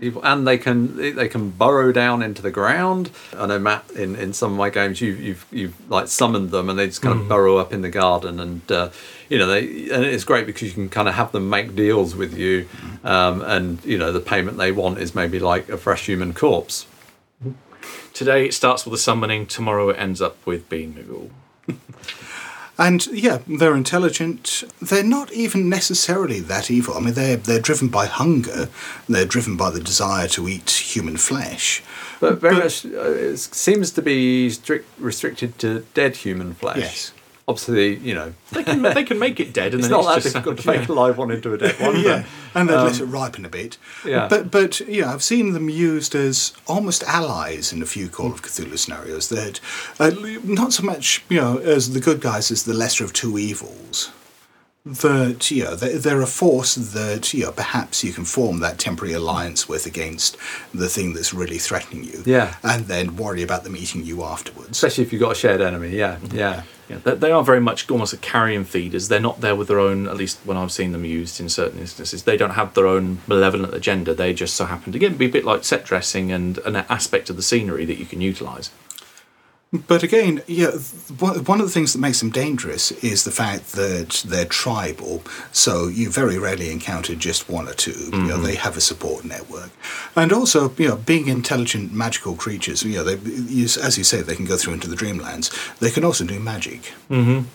Evil, 0.00 0.24
and 0.24 0.46
they 0.46 0.58
can 0.58 0.96
they 1.14 1.28
can 1.28 1.50
burrow 1.50 1.92
down 1.92 2.22
into 2.22 2.42
the 2.42 2.50
ground. 2.50 3.10
I 3.36 3.46
know 3.46 3.58
Matt 3.58 3.90
in, 3.92 4.16
in 4.16 4.32
some 4.32 4.52
of 4.52 4.58
my 4.58 4.70
games 4.70 5.00
you 5.00 5.12
you've 5.12 5.46
you've 5.50 5.90
like 5.90 6.08
summoned 6.08 6.50
them 6.50 6.68
and 6.68 6.78
they 6.78 6.86
just 6.86 7.02
kind 7.02 7.20
of 7.20 7.28
burrow 7.28 7.56
up 7.56 7.72
in 7.72 7.82
the 7.82 7.88
garden 7.88 8.40
and 8.40 8.72
uh, 8.72 8.90
you 9.28 9.38
know 9.38 9.46
they 9.46 9.60
and 9.90 10.04
it's 10.04 10.24
great 10.24 10.46
because 10.46 10.68
you 10.68 10.74
can 10.74 10.88
kind 10.88 11.08
of 11.08 11.14
have 11.14 11.32
them 11.32 11.48
make 11.48 11.74
deals 11.74 12.14
with 12.14 12.36
you 12.36 12.68
um, 13.04 13.42
and 13.42 13.84
you 13.84 13.98
know 13.98 14.12
the 14.12 14.20
payment 14.20 14.56
they 14.56 14.72
want 14.72 14.98
is 14.98 15.14
maybe 15.14 15.38
like 15.38 15.68
a 15.68 15.76
fresh 15.76 16.06
human 16.06 16.32
corpse. 16.32 16.86
Today 18.12 18.46
it 18.46 18.54
starts 18.54 18.84
with 18.84 18.94
a 18.94 18.98
summoning. 18.98 19.46
Tomorrow 19.46 19.90
it 19.90 19.98
ends 19.98 20.20
up 20.20 20.44
with 20.46 20.68
being 20.68 20.92
ghoul. 21.08 21.30
And 22.80 23.06
yeah, 23.08 23.38
they're 23.48 23.74
intelligent. 23.74 24.62
They're 24.80 25.02
not 25.02 25.32
even 25.32 25.68
necessarily 25.68 26.38
that 26.40 26.70
evil. 26.70 26.94
I 26.96 27.00
mean, 27.00 27.14
they're 27.14 27.36
they're 27.36 27.60
driven 27.60 27.88
by 27.88 28.06
hunger. 28.06 28.68
They're 29.08 29.24
driven 29.26 29.56
by 29.56 29.70
the 29.70 29.80
desire 29.80 30.28
to 30.28 30.48
eat 30.48 30.70
human 30.70 31.16
flesh. 31.16 31.82
But 32.20 32.40
very 32.40 32.54
But- 32.54 32.64
much 32.64 32.84
uh, 32.86 33.32
it 33.32 33.38
seems 33.38 33.90
to 33.92 34.02
be 34.02 34.48
strict, 34.50 34.86
restricted 35.00 35.58
to 35.58 35.80
dead 35.94 36.16
human 36.16 36.54
flesh. 36.54 36.78
Yes. 36.78 37.12
Obviously, 37.48 37.96
you 37.96 38.14
know, 38.14 38.34
They 38.52 38.62
can, 38.62 38.82
they 38.82 39.04
can 39.04 39.18
make 39.18 39.40
it 39.40 39.54
dead, 39.54 39.72
and 39.72 39.74
it's 39.80 39.88
then 39.88 39.98
not 39.98 40.04
that 40.04 40.16
it's 40.18 40.24
just 40.26 40.34
difficult 40.34 40.58
to 40.58 40.66
make 40.66 40.88
a 40.88 40.92
live 40.92 41.16
one 41.16 41.30
into 41.30 41.54
a 41.54 41.58
dead 41.58 41.80
one. 41.80 41.98
Yeah, 42.04 42.24
and 42.54 42.68
they 42.68 42.74
um, 42.74 42.86
let 42.86 43.00
it 43.00 43.06
ripen 43.06 43.44
a 43.46 43.48
bit. 43.48 43.78
yeah. 44.04 44.28
But 44.28 44.50
but 44.50 44.80
yeah, 44.80 45.10
I've 45.12 45.22
seen 45.22 45.54
them 45.54 45.70
used 45.70 46.14
as 46.14 46.52
almost 46.66 47.02
allies 47.04 47.72
in 47.72 47.80
a 47.82 47.86
few 47.86 48.08
Call 48.10 48.32
of 48.32 48.42
Cthulhu 48.42 48.78
scenarios. 48.78 49.28
That 49.30 49.60
uh, 49.98 50.10
not 50.44 50.74
so 50.74 50.82
much 50.82 51.24
you 51.30 51.40
know 51.40 51.56
as 51.56 51.94
the 51.94 52.00
good 52.00 52.20
guys 52.20 52.50
as 52.50 52.64
the 52.64 52.74
lesser 52.74 53.02
of 53.04 53.12
two 53.14 53.38
evils. 53.38 54.10
That 54.86 55.50
you 55.50 55.64
know 55.64 55.74
they- 55.74 55.98
they're 55.98 56.22
a 56.22 56.26
force 56.26 56.74
that 56.76 57.34
you 57.34 57.44
know 57.44 57.52
perhaps 57.52 58.02
you 58.04 58.12
can 58.12 58.24
form 58.24 58.60
that 58.60 58.78
temporary 58.78 59.12
alliance 59.12 59.68
with 59.68 59.84
against 59.84 60.36
the 60.72 60.88
thing 60.88 61.12
that's 61.12 61.34
really 61.34 61.58
threatening 61.58 62.04
you. 62.04 62.22
Yeah. 62.24 62.54
and 62.62 62.86
then 62.86 63.16
worry 63.16 63.42
about 63.42 63.64
them 63.64 63.76
eating 63.76 64.04
you 64.04 64.22
afterwards. 64.24 64.70
Especially 64.70 65.04
if 65.04 65.12
you've 65.12 65.20
got 65.20 65.32
a 65.32 65.34
shared 65.34 65.60
enemy. 65.60 65.90
Yeah, 65.96 66.16
yeah. 66.32 66.62
Yeah, 66.88 66.98
they, 67.04 67.14
they 67.16 67.30
are 67.32 67.44
very 67.44 67.60
much 67.60 67.90
almost 67.90 68.14
a 68.14 68.16
carrion 68.16 68.64
feeders. 68.64 69.08
They're 69.08 69.20
not 69.20 69.42
there 69.42 69.54
with 69.54 69.68
their 69.68 69.78
own, 69.78 70.08
at 70.08 70.16
least 70.16 70.38
when 70.46 70.56
I've 70.56 70.72
seen 70.72 70.92
them 70.92 71.04
used 71.04 71.38
in 71.38 71.50
certain 71.50 71.78
instances, 71.80 72.22
they 72.22 72.38
don't 72.38 72.52
have 72.52 72.72
their 72.72 72.86
own 72.86 73.18
malevolent 73.26 73.74
agenda. 73.74 74.14
They 74.14 74.32
just 74.32 74.54
so 74.54 74.64
happen 74.64 74.92
to 74.92 74.96
again 74.98 75.16
be 75.18 75.26
a 75.26 75.28
bit 75.28 75.44
like 75.44 75.64
set 75.64 75.84
dressing 75.84 76.32
and 76.32 76.56
an 76.58 76.76
aspect 76.76 77.28
of 77.28 77.36
the 77.36 77.42
scenery 77.42 77.84
that 77.84 77.98
you 77.98 78.06
can 78.06 78.22
utilise. 78.22 78.70
But 79.70 80.02
again, 80.02 80.42
yeah, 80.46 80.70
one 81.18 81.60
of 81.60 81.66
the 81.66 81.72
things 81.72 81.92
that 81.92 81.98
makes 81.98 82.20
them 82.20 82.30
dangerous 82.30 82.90
is 82.90 83.24
the 83.24 83.30
fact 83.30 83.72
that 83.72 84.24
they're 84.26 84.46
tribal. 84.46 85.22
So 85.52 85.88
you 85.88 86.10
very 86.10 86.38
rarely 86.38 86.70
encounter 86.70 87.14
just 87.14 87.50
one 87.50 87.68
or 87.68 87.74
2 87.74 87.90
You 87.90 87.96
know, 87.96 88.34
mm-hmm. 88.34 88.44
they 88.44 88.54
have 88.54 88.78
a 88.78 88.80
support 88.80 89.26
network, 89.26 89.70
and 90.16 90.32
also, 90.32 90.72
you 90.78 90.88
know, 90.88 90.96
being 90.96 91.28
intelligent, 91.28 91.92
magical 91.92 92.34
creatures. 92.34 92.82
You 92.82 92.96
know, 92.96 93.04
they, 93.04 93.16
you, 93.30 93.64
as 93.64 93.98
you 93.98 94.04
say, 94.04 94.22
they 94.22 94.36
can 94.36 94.46
go 94.46 94.56
through 94.56 94.72
into 94.72 94.88
the 94.88 94.96
dreamlands. 94.96 95.50
They 95.80 95.90
can 95.90 96.02
also 96.02 96.24
do 96.24 96.40
magic. 96.40 96.94
Mm-hmm. 97.10 97.46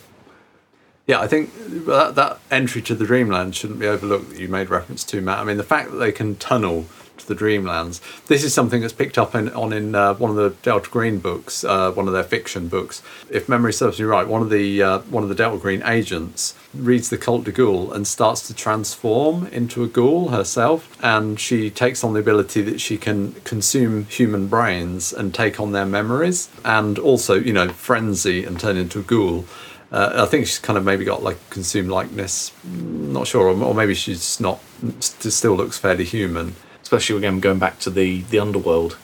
Yeah, 1.07 1.19
I 1.19 1.27
think 1.27 1.51
that, 1.85 2.15
that 2.15 2.39
entry 2.49 2.81
to 2.83 2.95
the 2.95 3.05
Dreamland 3.05 3.55
shouldn't 3.55 3.79
be 3.79 3.87
overlooked 3.87 4.29
that 4.29 4.39
you 4.39 4.47
made 4.47 4.69
reference 4.69 5.03
to, 5.05 5.19
Matt. 5.19 5.39
I 5.39 5.43
mean, 5.43 5.57
the 5.57 5.63
fact 5.63 5.91
that 5.91 5.97
they 5.97 6.13
can 6.13 6.37
tunnel 6.37 6.85
to 7.17 7.27
the 7.27 7.35
Dreamlands, 7.35 8.01
this 8.27 8.43
is 8.43 8.53
something 8.53 8.81
that's 8.81 8.93
picked 8.93 9.17
up 9.17 9.35
in, 9.35 9.49
on 9.53 9.71
in 9.73 9.95
uh, 9.95 10.13
one 10.15 10.31
of 10.31 10.35
the 10.35 10.49
Delta 10.61 10.89
Green 10.89 11.19
books, 11.19 11.63
uh, 11.63 11.91
one 11.91 12.07
of 12.07 12.13
their 12.13 12.23
fiction 12.23 12.67
books. 12.67 13.01
If 13.29 13.47
memory 13.47 13.73
serves 13.73 13.99
me 13.99 14.05
right, 14.05 14.27
one 14.27 14.41
of 14.41 14.49
the 14.49 14.81
uh, 14.81 14.99
one 14.99 15.23
of 15.23 15.29
the 15.29 15.35
Delta 15.35 15.57
Green 15.57 15.83
agents 15.83 16.55
reads 16.73 17.09
the 17.09 17.17
Cultes 17.17 17.45
des 17.45 17.51
Goules 17.51 17.93
and 17.93 18.07
starts 18.07 18.47
to 18.47 18.53
transform 18.53 19.45
into 19.47 19.83
a 19.83 19.87
ghoul 19.87 20.29
herself, 20.29 20.97
and 21.03 21.39
she 21.39 21.69
takes 21.69 22.03
on 22.03 22.13
the 22.13 22.19
ability 22.19 22.61
that 22.61 22.81
she 22.81 22.97
can 22.97 23.33
consume 23.43 24.05
human 24.05 24.47
brains 24.47 25.13
and 25.13 25.33
take 25.33 25.59
on 25.59 25.71
their 25.71 25.85
memories, 25.85 26.49
and 26.65 26.97
also, 26.97 27.35
you 27.35 27.53
know, 27.53 27.69
frenzy 27.69 28.43
and 28.43 28.59
turn 28.59 28.77
into 28.77 28.99
a 28.99 29.03
ghoul. 29.03 29.45
Uh, 29.91 30.23
I 30.23 30.25
think 30.25 30.47
she's 30.47 30.57
kind 30.57 30.75
of 30.75 30.83
maybe 30.83 31.05
got 31.05 31.21
like 31.21 31.37
consumed 31.51 31.89
likeness. 31.89 32.51
Not 32.65 33.27
sure, 33.27 33.49
or, 33.49 33.63
or 33.63 33.75
maybe 33.75 33.93
she's 33.93 34.39
not. 34.39 34.59
st- 34.99 35.31
Still 35.31 35.53
looks 35.55 35.77
fairly 35.77 36.03
human. 36.05 36.55
Especially 36.93 37.17
again 37.17 37.39
going 37.39 37.57
back 37.57 37.79
to 37.79 37.89
the 37.89 38.21
the 38.29 38.37
underworld 38.37 38.97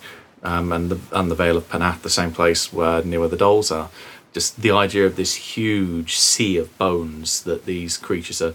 um, 0.44 0.72
and 0.72 0.92
the 0.92 1.00
and 1.12 1.32
the 1.32 1.34
Vale 1.34 1.58
of 1.58 1.68
Pnath, 1.70 2.04
the 2.04 2.10
same 2.12 2.32
place 2.32 2.72
where 2.72 3.04
near 3.04 3.20
where 3.20 3.30
the 3.30 3.36
Dholes 3.36 3.72
are. 3.72 3.90
Just 4.32 4.62
the 4.62 4.70
idea 4.70 5.08
of 5.08 5.16
this 5.16 5.34
huge 5.34 6.16
sea 6.16 6.58
of 6.58 6.78
bones 6.78 7.42
that 7.46 7.66
these 7.66 7.98
creatures 7.98 8.44
are 8.44 8.54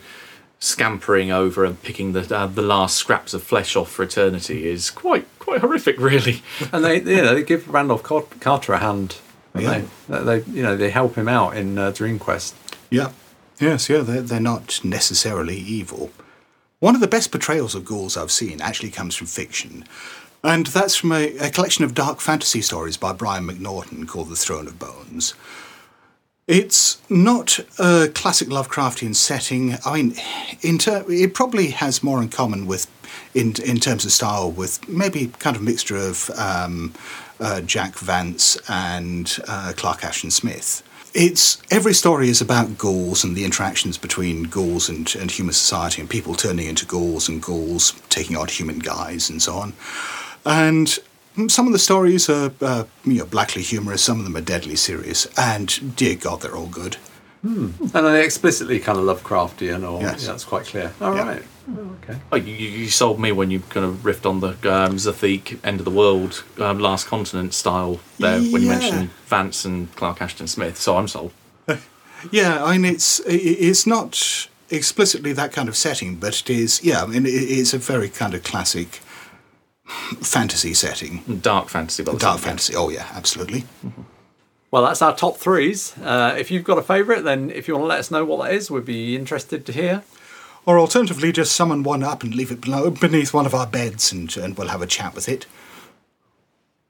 scampering 0.61 1.33
over 1.33 1.65
and 1.65 1.83
picking 1.83 2.13
the 2.13 2.33
uh, 2.33 2.47
the 2.47 2.63
last 2.63 2.97
scraps 2.97 3.35
of 3.35 3.43
flesh 3.43 3.75
off 3.75 3.91
for 3.91 4.05
eternity 4.05 4.69
is 4.69 4.89
quite 4.89 5.27
quite 5.41 5.63
horrific, 5.63 5.99
really. 5.99 6.45
And 6.73 6.85
they, 6.85 7.01
you 7.01 7.23
know, 7.23 7.35
they 7.35 7.43
give 7.43 7.69
Randolph 7.69 8.05
Carter 8.05 8.73
a 8.73 8.79
hand. 8.79 9.17
Yeah. 9.59 9.83
They, 10.09 10.23
they, 10.23 10.51
you 10.53 10.63
know, 10.63 10.77
they 10.77 10.91
help 10.91 11.17
him 11.17 11.27
out 11.27 11.57
in 11.57 11.77
uh, 11.77 11.91
Dream 11.91 12.21
Quest. 12.21 12.55
Yeah. 12.89 13.11
Yes, 13.59 13.89
yeah, 13.89 13.99
they're, 13.99 14.23
they're 14.23 14.39
not 14.39 14.81
necessarily 14.85 15.57
evil. 15.57 16.13
One 16.81 16.95
of 16.95 17.01
the 17.01 17.09
best 17.09 17.31
portrayals 17.31 17.75
of 17.75 17.85
ghouls 17.85 18.17
I've 18.17 18.31
seen 18.31 18.61
actually 18.61 18.91
comes 18.91 19.15
from 19.15 19.27
fiction. 19.27 19.85
And 20.43 20.67
that's 20.67 20.97
from 20.97 21.13
a, 21.13 21.35
a 21.39 21.51
collection 21.51 21.85
of 21.85 21.95
dark 21.95 22.21
fantasy 22.21 22.61
stories 22.61 22.99
by 22.99 23.15
Brian 23.15 23.47
McNaughton 23.47 24.07
called 24.07 24.29
The 24.29 24.37
Throne 24.37 24.67
of 24.67 24.79
Bones. 24.79 25.35
It's 26.47 27.01
not 27.09 27.59
a 27.79 28.09
classic 28.09 28.49
Lovecraftian 28.49 29.17
setting. 29.17 29.77
I 29.87 29.95
mean, 29.95 30.17
in 30.61 30.77
ter- 30.77 31.05
it 31.09 31.33
probably 31.33 31.69
has 31.71 32.03
more 32.03 32.21
in 32.21 32.29
common 32.29 32.67
with, 32.67 32.87
in 33.33 33.55
in 33.65 33.79
terms 33.79 34.05
of 34.05 34.13
style, 34.13 34.51
with 34.51 34.87
maybe 34.87 35.29
kind 35.39 35.57
of 35.57 35.63
a 35.63 35.65
mixture 35.65 35.97
of 35.97 36.29
um, 36.37 36.93
uh, 37.41 37.63
Jack 37.63 37.97
Vance 37.97 38.59
and 38.69 39.39
uh, 39.49 39.73
Clark 39.75 40.05
Ashton 40.05 40.31
Smith. 40.31 40.83
It's 41.15 41.63
every 41.71 41.95
story 41.95 42.29
is 42.29 42.41
about 42.41 42.77
ghouls 42.77 43.23
and 43.23 43.37
the 43.37 43.45
interactions 43.45 43.97
between 43.97 44.45
ghouls 44.45 44.89
and, 44.89 45.15
and 45.15 45.31
human 45.31 45.53
society, 45.55 46.01
and 46.01 46.11
people 46.11 46.35
turning 46.35 46.67
into 46.67 46.85
ghouls 46.87 47.29
and 47.29 47.41
ghouls 47.41 47.93
taking 48.09 48.37
on 48.37 48.49
human 48.49 48.81
guise 48.81 49.31
and 49.31 49.41
so 49.41 49.55
on. 49.55 49.75
And 50.45 50.99
some 51.49 51.67
of 51.69 51.73
the 51.73 51.79
stories 51.79 52.29
are 52.29 52.51
uh, 52.61 52.85
you 53.05 53.19
know 53.19 53.27
blackly 53.27 53.63
humorous, 53.63 54.03
some 54.03 54.19
of 54.19 54.25
them 54.25 54.37
are 54.37 54.41
deadly 54.41 54.75
serious, 54.77 55.27
and 55.39 55.95
dear 55.97 56.17
God, 56.17 56.41
they're 56.43 56.57
all 56.57 56.67
good. 56.67 56.97
And 57.45 57.95
are 57.95 58.03
they 58.03 58.25
explicitly 58.25 58.81
kind 58.81 58.99
of 58.99 59.05
Lovecraftian, 59.05 59.89
or 59.89 60.01
Yes. 60.01 60.23
yeah, 60.25 60.31
that's 60.33 60.45
quite 60.45 60.65
clear. 60.67 60.93
All 61.01 61.15
Yeah. 61.15 61.29
right. 61.29 61.43
Oh, 61.67 61.97
okay. 62.03 62.19
Oh, 62.31 62.37
you, 62.37 62.53
you 62.55 62.69
you 62.81 62.89
sold 62.89 63.19
me 63.19 63.33
when 63.33 63.51
you 63.51 63.61
kind 63.61 63.87
of 63.87 63.97
riffed 64.03 64.27
on 64.29 64.41
the 64.41 64.49
um, 64.71 64.97
Zothique 64.97 65.59
end 65.65 65.79
of 65.81 65.85
the 65.85 65.91
world, 65.91 66.45
um, 66.59 66.79
last 66.79 67.07
continent 67.07 67.55
style 67.55 68.01
there 68.19 68.41
when 68.41 68.63
you 68.63 68.69
mentioned 68.69 69.11
Vance 69.27 69.65
and 69.65 69.95
Clark 69.97 70.21
Ashton 70.21 70.47
Smith. 70.47 70.77
So 70.79 70.97
I'm 70.97 71.09
sold. 71.09 71.33
Yeah, 72.31 72.65
I 72.65 72.79
mean 72.79 72.95
it's 72.95 73.21
i- 73.29 73.33
i- 73.33 73.59
it's 73.69 73.87
not 73.87 74.49
explicitly 74.71 75.35
that 75.35 75.53
kind 75.53 75.69
of 75.69 75.77
setting, 75.77 76.17
but 76.17 76.41
it 76.41 76.49
is. 76.49 76.83
Yeah, 76.83 77.03
I 77.03 77.07
mean 77.07 77.25
it's 77.27 77.75
a 77.75 77.79
very 77.79 78.09
kind 78.09 78.33
of 78.35 78.43
classic 78.43 79.01
fantasy 80.23 80.75
setting, 80.75 81.23
Dark 81.43 81.69
fantasy, 81.69 82.03
by 82.03 82.13
the 82.13 82.19
dark 82.19 82.23
sound 82.23 82.39
of 82.39 82.43
it. 82.45 82.49
fantasy. 82.49 82.75
Oh 82.77 82.89
yeah, 82.89 83.07
absolutely. 83.15 83.65
Well, 84.71 84.83
that's 84.83 85.03
our 85.03 85.15
top 85.15 85.37
threes. 85.37 85.95
Uh, 86.03 86.35
if 86.39 86.51
you've 86.51 86.65
got 86.65 86.79
a 86.79 86.83
favourite, 86.83 87.23
then 87.25 87.51
if 87.51 87.69
you 87.69 87.75
want 87.75 87.85
to 87.85 87.89
let 87.89 87.99
us 88.01 88.11
know 88.11 88.25
what 88.25 88.43
that 88.45 88.55
is, 88.55 88.71
we'd 88.71 88.85
be 88.85 89.15
interested 89.17 89.65
to 89.67 89.73
hear. 89.73 90.03
Or 90.67 90.79
alternatively, 90.79 91.31
just 91.31 91.55
summon 91.55 91.83
one 91.83 92.03
up 92.03 92.23
and 92.23 92.35
leave 92.35 92.51
it 92.51 92.61
below, 92.61 92.91
beneath 92.91 93.35
one 93.35 93.47
of 93.47 93.55
our 93.55 93.67
beds, 93.67 94.13
and 94.13 94.35
and 94.37 94.57
we'll 94.57 94.69
have 94.69 94.83
a 94.83 94.87
chat 94.87 95.15
with 95.15 95.29
it. 95.29 95.47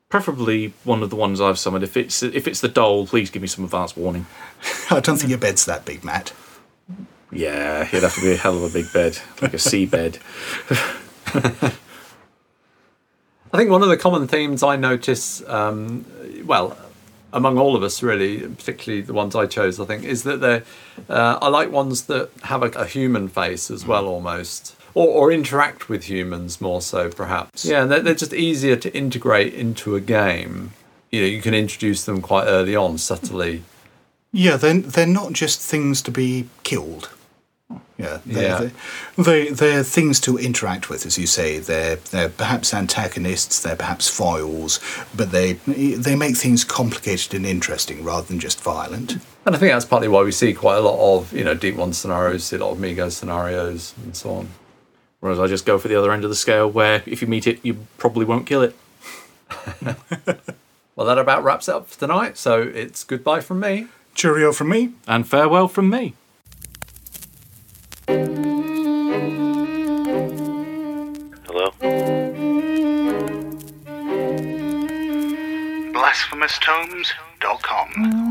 Preferably 0.09 0.75
one 0.85 1.03
of 1.03 1.11
the 1.11 1.16
ones 1.16 1.41
I've 1.41 1.59
summoned. 1.59 1.83
If 1.83 1.97
it's 1.97 2.22
if 2.22 2.47
it's 2.47 2.61
the 2.61 2.68
Dhole, 2.68 3.09
please 3.09 3.31
give 3.31 3.43
me 3.43 3.49
some 3.49 3.64
advance 3.64 3.97
warning. 3.97 4.27
I 4.91 5.01
don't 5.01 5.16
think 5.16 5.31
your 5.31 5.39
bed's 5.39 5.64
that 5.64 5.85
big, 5.85 6.05
Matt. 6.05 6.33
Yeah, 7.33 7.83
it'd 7.83 8.05
have 8.05 8.14
to 8.14 8.20
be 8.20 8.33
a 8.33 8.37
hell 8.37 8.57
of 8.57 8.62
a 8.62 8.72
big 8.72 8.93
bed, 8.93 9.18
like 9.43 9.55
a 9.55 9.59
sea 9.59 9.87
bed. 9.87 10.18
I 13.55 13.57
think 13.57 13.70
one 13.70 13.83
of 13.83 13.89
the 13.89 13.97
common 13.97 14.29
themes 14.29 14.62
I 14.62 14.77
notice, 14.77 15.43
um, 15.49 16.05
well, 16.45 16.77
among 17.35 17.59
all 17.59 17.76
of 17.76 17.82
us 17.82 18.03
really, 18.03 18.41
particularly 18.41 19.03
the 19.03 19.12
ones 19.12 19.35
I 19.35 19.47
chose, 19.47 19.78
I 19.78 19.85
think, 19.85 20.05
is 20.05 20.22
that 20.22 20.41
they 20.41 20.62
uh, 21.09 21.39
I 21.43 21.49
like 21.49 21.70
ones 21.70 22.05
that 22.05 22.30
have 22.45 22.62
a, 22.62 22.70
a 22.70 22.87
human 22.87 23.28
face 23.28 23.70
as 23.70 23.85
well, 23.85 24.07
almost, 24.07 24.76
or, 24.95 25.09
or 25.09 25.32
interact 25.32 25.89
with 25.89 26.05
humans 26.05 26.61
more 26.61 26.80
so, 26.80 27.11
perhaps. 27.11 27.64
Yeah, 27.64 27.85
they're, 27.85 28.01
they're 28.01 28.14
just 28.14 28.32
easier 28.32 28.76
to 28.76 28.97
integrate 28.97 29.53
into 29.53 29.97
a 29.97 30.01
game. 30.01 30.72
You 31.11 31.22
know, 31.22 31.26
you 31.26 31.43
can 31.43 31.55
introduce 31.55 32.05
them 32.05 32.22
quite 32.22 32.47
early 32.47 32.74
on, 32.74 32.99
subtly. 32.99 33.62
Yeah, 34.32 34.57
they're, 34.57 34.80
they're 34.80 35.07
not 35.07 35.32
just 35.32 35.61
things 35.61 36.03
to 36.03 36.11
be 36.11 36.49
killed. 36.62 37.11
Yeah, 37.97 38.19
they're, 38.27 38.62
Yeah. 38.62 38.71
They, 39.17 39.49
they're 39.49 39.83
things 39.83 40.21
to 40.21 40.37
interact 40.39 40.91
with, 40.91 41.07
as 41.07 41.17
you 41.17 41.27
say. 41.27 41.59
They're, 41.59 41.97
they're 41.97 42.29
perhaps 42.29 42.75
antagonists, 42.75 43.61
they're 43.61 43.77
perhaps 43.77 44.09
foils, 44.09 44.81
but 45.15 45.31
they, 45.31 45.55
they 45.55 46.15
make 46.15 46.37
things 46.37 46.65
complicated 46.65 47.35
and 47.35 47.47
interesting 47.47 48.05
rather 48.05 48.27
than 48.27 48.39
just 48.41 48.61
violent. 48.62 49.12
And 49.47 49.55
I 49.55 49.59
think 49.59 49.73
that's 49.73 49.85
partly 49.85 50.09
why 50.09 50.23
we 50.23 50.33
see 50.33 50.53
quite 50.53 50.77
a 50.77 50.81
lot 50.81 51.19
of, 51.19 51.33
you 51.33 51.45
know, 51.45 51.55
Deep 51.55 51.77
One 51.77 51.93
scenarios, 51.93 52.45
see 52.45 52.57
a 52.57 52.59
lot 52.59 52.73
of 52.73 52.81
Mi-Go 52.81 53.09
scenarios, 53.09 53.95
and 54.03 54.17
so 54.17 54.31
on. 54.31 54.49
Whereas 55.21 55.39
I 55.39 55.47
just 55.47 55.65
go 55.65 55.79
for 55.79 55.89
the 55.89 55.97
other 55.97 56.12
end 56.12 56.25
of 56.25 56.31
the 56.31 56.37
scale, 56.37 56.71
where 56.71 57.03
if 57.07 57.23
you 57.23 57.29
meet 57.29 57.47
it, 57.47 57.61
you 57.65 57.87
probably 57.99 58.25
won't 58.25 58.47
kill 58.47 58.62
it. 58.62 58.77
Well, 60.97 61.07
that 61.09 61.19
about 61.19 61.43
wraps 61.43 61.69
it 61.69 61.75
up 61.75 61.89
for 61.89 61.99
tonight. 61.99 62.39
So 62.39 62.62
it's 62.62 63.03
goodbye 63.05 63.41
from 63.41 63.61
me. 63.61 63.89
Cheerio 64.15 64.53
from 64.53 64.69
me. 64.69 64.93
And 65.09 65.27
farewell 65.27 65.69
from 65.69 65.91
me. 65.91 66.15
BlasphemousTomes.com. 76.15 78.24